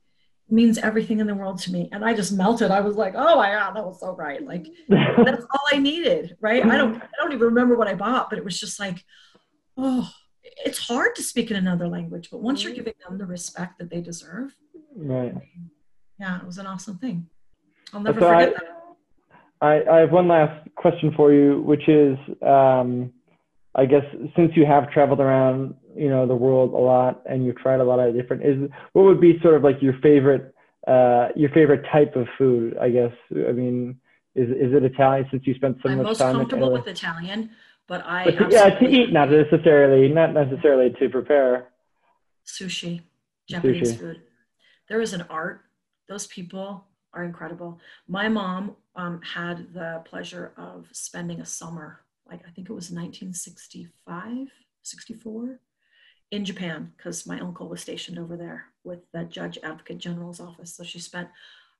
means 0.51 0.77
everything 0.77 1.21
in 1.21 1.27
the 1.27 1.35
world 1.35 1.59
to 1.61 1.73
me. 1.73 1.89
And 1.93 2.05
I 2.05 2.13
just 2.13 2.33
melted. 2.33 2.71
I 2.71 2.81
was 2.81 2.97
like, 2.97 3.15
oh 3.17 3.37
my 3.37 3.53
God, 3.53 3.77
that 3.77 3.87
was 3.87 4.01
so 4.01 4.15
right. 4.15 4.45
Like 4.45 4.67
that's 4.89 5.45
all 5.45 5.61
I 5.73 5.79
needed, 5.79 6.37
right? 6.41 6.65
I 6.67 6.77
don't 6.77 6.97
I 7.01 7.09
don't 7.19 7.33
even 7.33 7.47
remember 7.47 7.77
what 7.77 7.89
I 7.89 7.95
bought, 7.95 8.29
but 8.29 8.39
it 8.39 8.45
was 8.45 8.59
just 8.59 8.79
like, 8.81 9.05
oh, 9.79 10.11
it's 10.65 10.79
hard 10.79 11.15
to 11.17 11.23
speak 11.23 11.51
in 11.51 11.57
another 11.57 11.89
language, 11.89 12.29
but 12.31 12.41
once 12.41 12.63
you're 12.63 12.75
giving 12.75 12.95
them 13.07 13.19
the 13.19 13.27
respect 13.27 13.79
that 13.79 13.91
they 13.91 14.01
deserve, 14.01 14.55
right. 14.97 15.35
yeah, 16.19 16.39
it 16.39 16.47
was 16.47 16.59
an 16.59 16.67
awesome 16.67 16.99
thing. 16.99 17.27
I'll 17.93 18.01
never 18.01 18.21
So 18.21 18.29
I- 18.29 18.45
forget 18.47 18.55
that. 18.61 18.77
I, 19.63 19.83
I 19.91 19.99
have 19.99 20.11
one 20.11 20.27
last 20.27 20.69
question 20.77 21.13
for 21.15 21.35
you, 21.35 21.61
which 21.61 21.87
is, 21.87 22.17
um, 22.41 23.13
I 23.75 23.85
guess 23.85 24.05
since 24.35 24.53
you 24.57 24.65
have 24.65 24.91
traveled 24.91 25.21
around, 25.21 25.75
you 25.95 26.09
know, 26.09 26.27
the 26.27 26.35
world 26.35 26.73
a 26.73 26.79
lot 26.79 27.23
and 27.29 27.45
you've 27.45 27.59
tried 27.59 27.81
a 27.81 27.85
lot 27.85 27.99
of 28.01 28.15
different, 28.15 28.43
is 28.43 28.71
what 28.95 29.03
would 29.05 29.21
be 29.21 29.39
sort 29.43 29.55
of 29.55 29.63
like 29.63 29.83
your 29.83 29.93
favorite, 30.01 30.55
uh, 30.89 31.29
your 31.37 31.51
favorite 31.51 31.85
type 31.93 32.17
of 32.17 32.27
food? 32.39 32.77
I 32.81 32.89
guess. 32.89 33.13
I 33.33 33.53
mean, 33.53 34.01
is 34.35 34.49
is 34.49 34.73
it 34.75 34.83
Italian 34.83 35.27
since 35.31 35.47
you 35.47 35.53
spent 35.55 35.77
so 35.83 35.91
I'm 35.91 35.99
much 35.99 36.07
most 36.07 36.19
time 36.19 36.31
in 36.31 36.37
comfortable 36.41 36.69
Italy? 36.69 36.81
with 36.81 36.89
Italian, 36.89 37.51
but 37.91 38.07
I 38.07 38.29
yeah, 38.51 38.79
to 38.79 38.85
eat, 38.87 39.13
not 39.13 39.33
necessarily, 39.33 40.07
not 40.09 40.33
necessarily 40.33 40.95
to 41.01 41.09
prepare. 41.09 41.71
sushi, 42.47 43.03
Japanese 43.49 43.93
Sushi. 43.93 43.99
food. 43.99 44.23
There 44.89 45.01
is 45.01 45.13
an 45.13 45.23
art. 45.29 45.63
Those 46.09 46.29
people 46.29 46.85
are 47.13 47.25
incredible. 47.25 47.81
My 48.07 48.29
mom 48.29 48.77
um, 48.95 49.21
had 49.23 49.75
the 49.75 50.05
pleasure 50.05 50.53
of 50.57 50.87
spending 50.93 51.41
a 51.41 51.45
summer, 51.45 52.03
like 52.29 52.43
I 52.47 52.53
think 52.53 52.71
it 52.71 52.73
was 52.73 52.93
1965, 52.93 54.47
64, 54.85 55.59
in 56.31 56.45
Japan, 56.45 56.93
because 56.97 57.27
my 57.27 57.41
uncle 57.41 57.69
was 57.69 57.81
stationed 57.81 58.21
over 58.21 58.37
there 58.37 58.67
with 58.85 59.01
the 59.13 59.25
Judge 59.25 59.59
Advocate 59.65 59.99
General's 59.99 60.39
office. 60.39 60.77
So 60.77 60.85
she 60.85 61.01
spent 61.01 61.27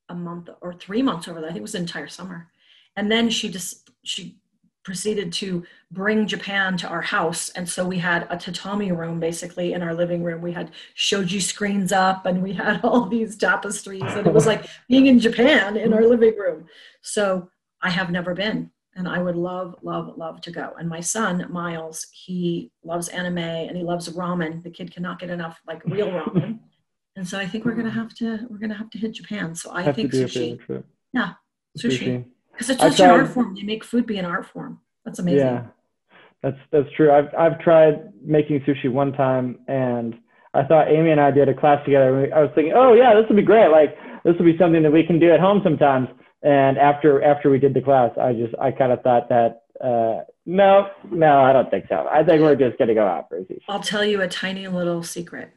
a 0.09 0.15
month 0.17 0.49
or 0.61 0.73
three 0.73 1.03
months 1.03 1.29
over 1.29 1.41
there. 1.41 1.51
I 1.51 1.53
think 1.53 1.61
it 1.61 1.71
was 1.71 1.73
the 1.73 1.79
entire 1.79 2.09
summer. 2.09 2.49
And 2.97 3.13
then 3.13 3.31
she 3.31 3.49
just 3.49 3.91
she 4.03 4.41
proceeded 4.83 5.33
to 5.33 5.65
bring 5.91 6.27
Japan 6.27 6.77
to 6.79 6.89
our 6.89 7.03
house. 7.03 7.51
And 7.51 7.69
so 7.69 7.87
we 7.87 7.99
had 7.99 8.27
a 8.31 8.37
tatami 8.37 8.93
room 8.93 9.21
basically 9.21 9.73
in 9.75 9.83
our 9.83 9.95
living 9.95 10.23
room. 10.23 10.41
We 10.41 10.53
had 10.53 10.71
shoji 10.95 11.41
screens 11.41 11.93
up 11.93 12.27
and 12.27 12.43
we 12.43 12.53
had 12.53 12.81
all 12.85 13.07
these 13.07 13.37
tapestries. 13.37 14.03
And 14.03 14.27
it 14.27 14.33
was 14.33 14.47
like 14.47 14.67
being 14.89 15.07
in 15.07 15.19
Japan 15.19 15.77
in 15.77 15.93
our 15.93 16.05
living 16.05 16.37
room. 16.39 16.67
So 17.03 17.51
I 17.83 17.91
have 17.91 18.11
never 18.11 18.35
been. 18.35 18.71
And 18.97 19.07
I 19.07 19.23
would 19.23 19.37
love, 19.37 19.77
love, 19.83 20.17
love 20.17 20.41
to 20.43 20.51
go. 20.51 20.73
And 20.79 20.89
my 20.89 21.01
son, 21.01 21.47
Miles, 21.51 22.09
he 22.13 22.73
loves 22.83 23.09
anime 23.09 23.39
and 23.39 23.77
he 23.77 23.85
loves 23.85 24.09
ramen. 24.09 24.63
The 24.65 24.71
kid 24.71 24.93
cannot 24.93 25.21
get 25.21 25.31
enough 25.31 25.61
like 25.67 25.85
real 25.85 26.09
ramen. 26.11 26.59
And 27.17 27.29
so 27.29 27.39
I 27.39 27.47
think 27.47 27.65
we're 27.65 27.75
gonna 27.75 27.91
have 27.91 28.15
to 28.17 28.47
we're 28.49 28.59
gonna 28.59 28.77
have 28.77 28.91
to 28.91 28.99
hit 28.99 29.13
Japan. 29.13 29.55
So 29.55 29.71
I 29.73 29.83
Have 29.83 29.97
think 29.97 30.13
sushi. 30.13 30.59
Yeah, 31.13 31.35
sushi. 31.79 32.25
Because 32.53 32.71
it's 32.71 32.81
such 32.81 33.01
an 33.01 33.11
art 33.11 33.29
form. 33.29 33.55
They 33.55 33.63
make 33.63 33.85
food 33.85 34.07
be 34.07 34.19
an 34.19 34.25
art 34.25 34.47
form. 34.47 34.81
That's 35.05 35.19
amazing. 35.19 35.47
Yeah, 35.47 35.67
that's 36.43 36.59
that's 36.71 36.89
true. 36.97 37.11
I've 37.13 37.33
I've 37.39 37.59
tried 37.61 38.13
making 38.23 38.61
sushi 38.61 38.91
one 38.91 39.13
time, 39.13 39.59
and 39.69 40.19
I 40.55 40.65
thought 40.65 40.89
Amy 40.89 41.11
and 41.11 41.21
I 41.21 41.31
did 41.31 41.49
a 41.49 41.55
class 41.55 41.85
together. 41.85 42.13
and 42.15 42.23
we- 42.27 42.33
I 42.33 42.41
was 42.43 42.51
thinking, 42.55 42.75
oh 42.75 42.93
yeah, 42.95 43.15
this 43.15 43.25
would 43.29 43.37
be 43.37 43.43
great. 43.43 43.69
Like 43.69 43.97
this 44.25 44.35
would 44.39 44.45
be 44.45 44.59
something 44.59 44.83
that 44.83 44.93
we 44.93 45.05
can 45.05 45.19
do 45.19 45.33
at 45.33 45.41
home 45.41 45.61
sometimes. 45.65 46.09
And 46.43 46.77
after 46.79 47.23
after 47.23 47.51
we 47.51 47.59
did 47.59 47.75
the 47.75 47.81
class, 47.83 48.11
I 48.21 48.33
just 48.33 48.55
I 48.61 48.71
kind 48.73 48.93
of 48.93 49.03
thought 49.03 49.29
that 49.29 49.63
uh, 49.83 50.25
no, 50.45 50.89
no, 51.11 51.41
I 51.41 51.53
don't 51.55 51.71
think 51.71 51.87
so. 51.89 52.07
I 52.11 52.23
think 52.25 52.43
we're 52.43 52.57
just 52.57 52.79
gonna 52.79 52.95
go 52.95 53.07
out 53.07 53.29
for 53.29 53.41
sushi. 53.41 53.61
I'll 53.69 53.81
tell 53.81 54.05
you 54.05 54.21
a 54.23 54.29
tiny 54.29 54.67
little 54.69 55.03
secret. 55.03 55.51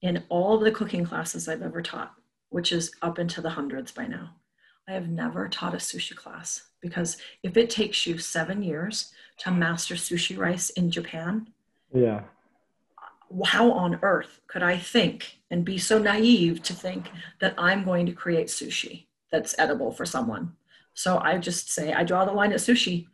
In 0.00 0.24
all 0.28 0.54
of 0.54 0.62
the 0.62 0.72
cooking 0.72 1.04
classes 1.04 1.48
I've 1.48 1.62
ever 1.62 1.80
taught, 1.80 2.12
which 2.48 2.72
is 2.72 2.90
up 3.02 3.20
into 3.20 3.40
the 3.40 3.50
hundreds 3.50 3.92
by 3.92 4.08
now, 4.08 4.30
I 4.88 4.92
have 4.92 5.08
never 5.08 5.48
taught 5.48 5.74
a 5.74 5.78
sushi 5.78 6.16
class 6.16 6.62
because 6.80 7.16
if 7.42 7.56
it 7.56 7.70
takes 7.70 8.06
you 8.06 8.18
seven 8.18 8.62
years 8.62 9.12
to 9.38 9.50
master 9.50 9.94
sushi 9.94 10.36
rice 10.36 10.70
in 10.70 10.90
Japan, 10.90 11.48
Yeah, 11.94 12.22
how 13.44 13.70
on 13.72 13.98
earth 14.02 14.40
could 14.46 14.62
I 14.62 14.76
think 14.78 15.38
and 15.50 15.64
be 15.64 15.78
so 15.78 15.98
naive 15.98 16.62
to 16.64 16.74
think 16.74 17.10
that 17.40 17.54
I'm 17.56 17.84
going 17.84 18.06
to 18.06 18.12
create 18.12 18.48
sushi 18.48 19.06
that's 19.30 19.54
edible 19.58 19.92
for 19.92 20.04
someone? 20.04 20.52
So 20.94 21.18
I 21.18 21.38
just 21.38 21.70
say, 21.70 21.92
I 21.92 22.04
draw 22.04 22.24
the 22.24 22.32
line 22.32 22.52
at 22.52 22.58
sushi. 22.58 23.06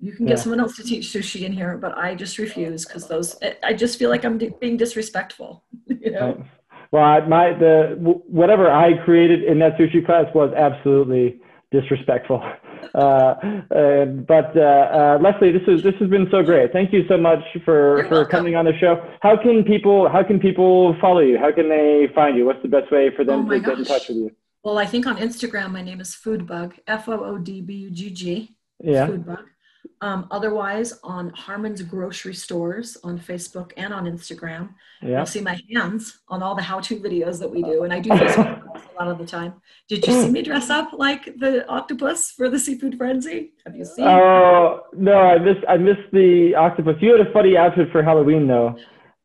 You 0.00 0.12
can 0.12 0.26
get 0.26 0.38
Yeah. 0.38 0.42
someone 0.42 0.60
else 0.60 0.76
to 0.76 0.82
teach 0.82 1.06
sushi 1.12 1.42
in 1.42 1.52
here, 1.52 1.76
but 1.76 1.96
I 1.96 2.14
just 2.14 2.38
refuse 2.38 2.86
because 2.86 3.06
those, 3.06 3.36
I- 3.62 3.74
just 3.74 3.98
feel 3.98 4.08
like 4.10 4.24
I'm 4.24 4.38
being 4.38 4.76
disrespectful. 4.78 5.64
You 5.86 6.12
know? 6.12 6.44
Well, 6.92 7.04
I, 7.04 7.20
my 7.26 7.52
the 7.52 7.96
whatever 8.26 8.70
I 8.70 8.94
created 9.04 9.44
in 9.44 9.58
that 9.60 9.76
sushi 9.76 10.04
class 10.04 10.26
was 10.34 10.52
absolutely 10.54 11.40
disrespectful. 11.70 12.42
Uh, 12.92 13.34
and, 13.70 14.26
but 14.26 14.56
uh, 14.56 14.60
uh, 14.60 15.18
Leslie, 15.22 15.52
this 15.52 15.62
is 15.68 15.80
this 15.82 15.94
has 16.00 16.10
been 16.10 16.26
so 16.28 16.42
great. 16.42 16.72
Thank 16.72 16.92
you 16.92 17.06
so 17.06 17.16
much 17.16 17.38
for 17.64 17.98
You're 17.98 18.08
for 18.08 18.14
welcome. 18.14 18.30
coming 18.30 18.56
on 18.56 18.64
the 18.64 18.76
show. 18.78 19.06
How 19.20 19.36
can 19.36 19.62
people 19.62 20.08
how 20.08 20.24
can 20.24 20.40
people 20.40 20.96
follow 21.00 21.20
you? 21.20 21.38
How 21.38 21.52
can 21.52 21.68
they 21.68 22.08
find 22.14 22.36
you? 22.36 22.46
What's 22.46 22.62
the 22.62 22.68
best 22.68 22.90
way 22.90 23.14
for 23.14 23.22
them 23.22 23.46
Oh 23.46 23.50
to 23.50 23.60
get 23.60 23.78
in 23.78 23.84
touch 23.84 24.08
with 24.08 24.16
you? 24.16 24.30
Well, 24.64 24.76
I 24.76 24.86
think 24.86 25.06
on 25.06 25.18
Instagram, 25.18 25.70
my 25.70 25.82
name 25.82 26.00
is 26.00 26.16
Foodbug, 26.16 26.80
F 26.88 27.08
O 27.08 27.24
O 27.24 27.38
D 27.38 27.60
B 27.60 27.74
U 27.74 27.90
G 27.90 28.10
G. 28.10 28.56
Yeah. 28.82 29.06
Foodbug. 29.06 29.44
Um, 30.02 30.26
otherwise, 30.30 30.98
on 31.04 31.28
Harmon's 31.30 31.82
Grocery 31.82 32.32
Stores 32.32 32.96
on 33.04 33.18
Facebook 33.18 33.72
and 33.76 33.92
on 33.92 34.06
Instagram. 34.06 34.70
Yeah. 35.02 35.18
You'll 35.18 35.26
see 35.26 35.42
my 35.42 35.60
hands 35.74 36.20
on 36.28 36.42
all 36.42 36.54
the 36.54 36.62
how-to 36.62 36.96
videos 36.98 37.38
that 37.38 37.50
we 37.50 37.62
do, 37.62 37.84
and 37.84 37.92
I 37.92 38.00
do 38.00 38.08
Facebook 38.10 38.62
a 38.74 38.94
lot 38.98 39.08
of 39.08 39.18
the 39.18 39.26
time. 39.26 39.54
Did 39.88 40.06
you 40.06 40.14
see 40.14 40.30
me 40.30 40.40
dress 40.42 40.70
up 40.70 40.92
like 40.94 41.24
the 41.38 41.66
octopus 41.68 42.30
for 42.30 42.48
the 42.48 42.58
seafood 42.58 42.96
frenzy? 42.96 43.52
Have 43.66 43.76
you 43.76 43.84
seen? 43.84 44.06
Oh 44.06 44.84
no, 44.94 45.14
I 45.14 45.38
missed 45.38 45.64
I 45.68 45.76
missed 45.76 46.10
the 46.12 46.54
octopus. 46.54 46.96
You 47.00 47.16
had 47.18 47.26
a 47.26 47.32
funny 47.32 47.56
outfit 47.58 47.88
for 47.92 48.02
Halloween 48.02 48.46
though. 48.46 48.76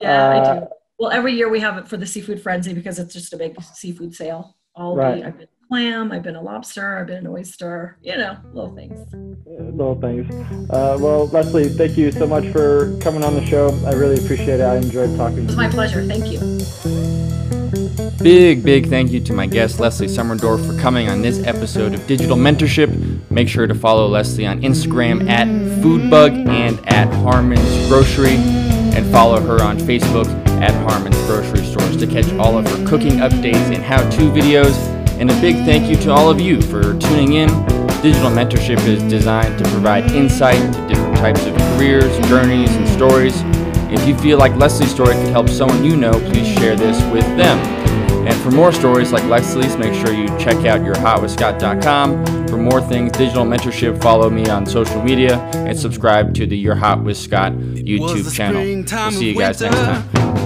yeah, 0.02 0.30
I 0.30 0.38
uh, 0.40 0.60
do. 0.60 0.68
Well, 1.00 1.12
every 1.12 1.34
year 1.34 1.50
we 1.50 1.60
have 1.62 1.78
it 1.78 1.88
for 1.88 1.96
the 1.98 2.06
seafood 2.06 2.42
frenzy 2.42 2.74
because 2.74 3.00
it's 3.00 3.14
just 3.14 3.34
a 3.34 3.38
big 3.38 3.62
seafood 3.62 4.14
sale. 4.14 4.56
I'll 4.78 4.96
Right. 4.96 5.16
be, 5.22 5.24
I've 5.24 5.38
been 5.38 5.48
clam, 5.68 6.12
I've 6.12 6.24
been 6.24 6.36
a 6.36 6.42
lobster, 6.42 6.98
I've 7.00 7.08
been 7.08 7.18
an 7.18 7.28
oyster. 7.28 7.98
You 8.02 8.18
know, 8.18 8.38
little 8.54 8.76
things. 8.76 9.00
little 9.46 10.00
things. 10.00 10.32
Uh, 10.70 10.98
well, 11.00 11.28
Leslie, 11.28 11.70
thank 11.70 11.98
you 11.98 12.12
so 12.12 12.28
much 12.28 12.46
for 12.52 12.98
coming 13.00 13.24
on 13.24 13.34
the 13.34 13.46
show. 13.46 13.70
I 13.86 13.94
really 13.94 14.24
appreciate 14.24 14.60
it. 14.60 14.64
I 14.64 14.78
enjoyed 14.78 15.16
talking 15.18 15.40
It 15.40 15.42
to 15.42 15.46
was 15.48 15.56
you. 15.56 15.62
my 15.62 15.70
pleasure. 15.70 16.04
Thank 16.06 16.32
you. 16.32 16.40
Big, 18.24 18.64
big 18.64 18.88
thank 18.90 19.12
you 19.12 19.20
to 19.20 19.34
my 19.34 19.46
guest, 19.46 19.80
Leslie 19.80 20.08
Summerdorf, 20.08 20.66
for 20.66 20.80
coming 20.82 21.10
on 21.10 21.22
this 21.22 21.44
episode 21.46 21.94
of 21.94 22.06
Digital 22.08 22.38
Mentorship. 22.38 23.30
Make 23.30 23.48
sure 23.48 23.68
to 23.68 23.76
follow 23.76 24.08
Leslie 24.08 24.46
on 24.48 24.62
Instagram 24.62 25.30
at 25.30 25.48
Foodbug 25.84 26.48
and 26.48 26.80
at 26.88 27.14
Harmon's 27.16 27.88
Grocery, 27.88 28.36
and 28.36 29.06
follow 29.12 29.40
her 29.42 29.62
on 29.62 29.78
Facebook 29.80 30.28
at 30.62 30.72
Harmon's 30.90 31.18
Grocery 31.26 31.64
Stores 31.66 31.98
to 31.98 32.08
catch 32.08 32.32
all 32.40 32.58
of 32.58 32.66
her 32.66 32.88
cooking 32.88 33.18
updates 33.18 33.74
and 33.74 33.84
how 33.84 33.98
to 34.12 34.22
videos. 34.32 34.95
And 35.20 35.32
a 35.32 35.42
big 35.42 35.56
thank 35.66 35.90
you 35.90 35.96
to 36.04 36.12
all 36.12 36.30
of 36.30 36.40
you 36.40 36.62
for 36.62 36.98
tuning 37.00 37.34
in. 37.34 37.48
Digital 38.02 38.30
Mentorship 38.30 38.86
is 38.86 39.02
designed 39.04 39.58
to 39.58 39.64
provide 39.72 40.12
insight 40.12 40.62
to 40.74 40.88
different 40.88 41.18
types 41.18 41.46
of 41.46 41.56
careers, 41.56 42.18
journeys, 42.28 42.70
and 42.76 42.88
stories. 42.90 43.34
If 43.92 44.08
you 44.08 44.16
feel 44.18 44.38
like 44.38 44.56
Leslie's 44.56 44.92
story 44.92 45.14
could 45.14 45.30
help 45.30 45.50
someone 45.50 45.84
you 45.84 45.96
know, 45.96 46.12
please 46.12 46.48
share 46.60 46.76
this 46.76 47.02
with 47.14 47.26
them. 47.38 47.58
And 48.28 48.36
for 48.42 48.52
more 48.52 48.72
stories 48.72 49.12
like 49.12 49.24
Leslie's, 49.26 49.78
make 49.78 49.94
sure 49.94 50.14
you 50.14 50.28
check 50.40 50.66
out 50.66 50.82
yourhotwithscott.com. 50.82 52.48
For 52.48 52.58
more 52.58 52.82
things, 52.82 53.12
digital 53.14 53.46
mentorship, 53.46 54.02
follow 54.02 54.30
me 54.30 54.48
on 54.50 54.66
social 54.66 55.02
media 55.02 55.38
and 55.54 55.78
subscribe 55.78 56.34
to 56.36 56.46
the 56.46 56.58
Your 56.58 56.76
Hot 56.76 57.04
with 57.04 57.18
Scott 57.18 57.54
YouTube 57.54 58.34
channel. 58.36 58.62
We'll 58.64 59.12
see 59.12 59.30
you 59.32 59.38
guys 59.40 59.62
next 59.62 59.76
time. 59.76 60.45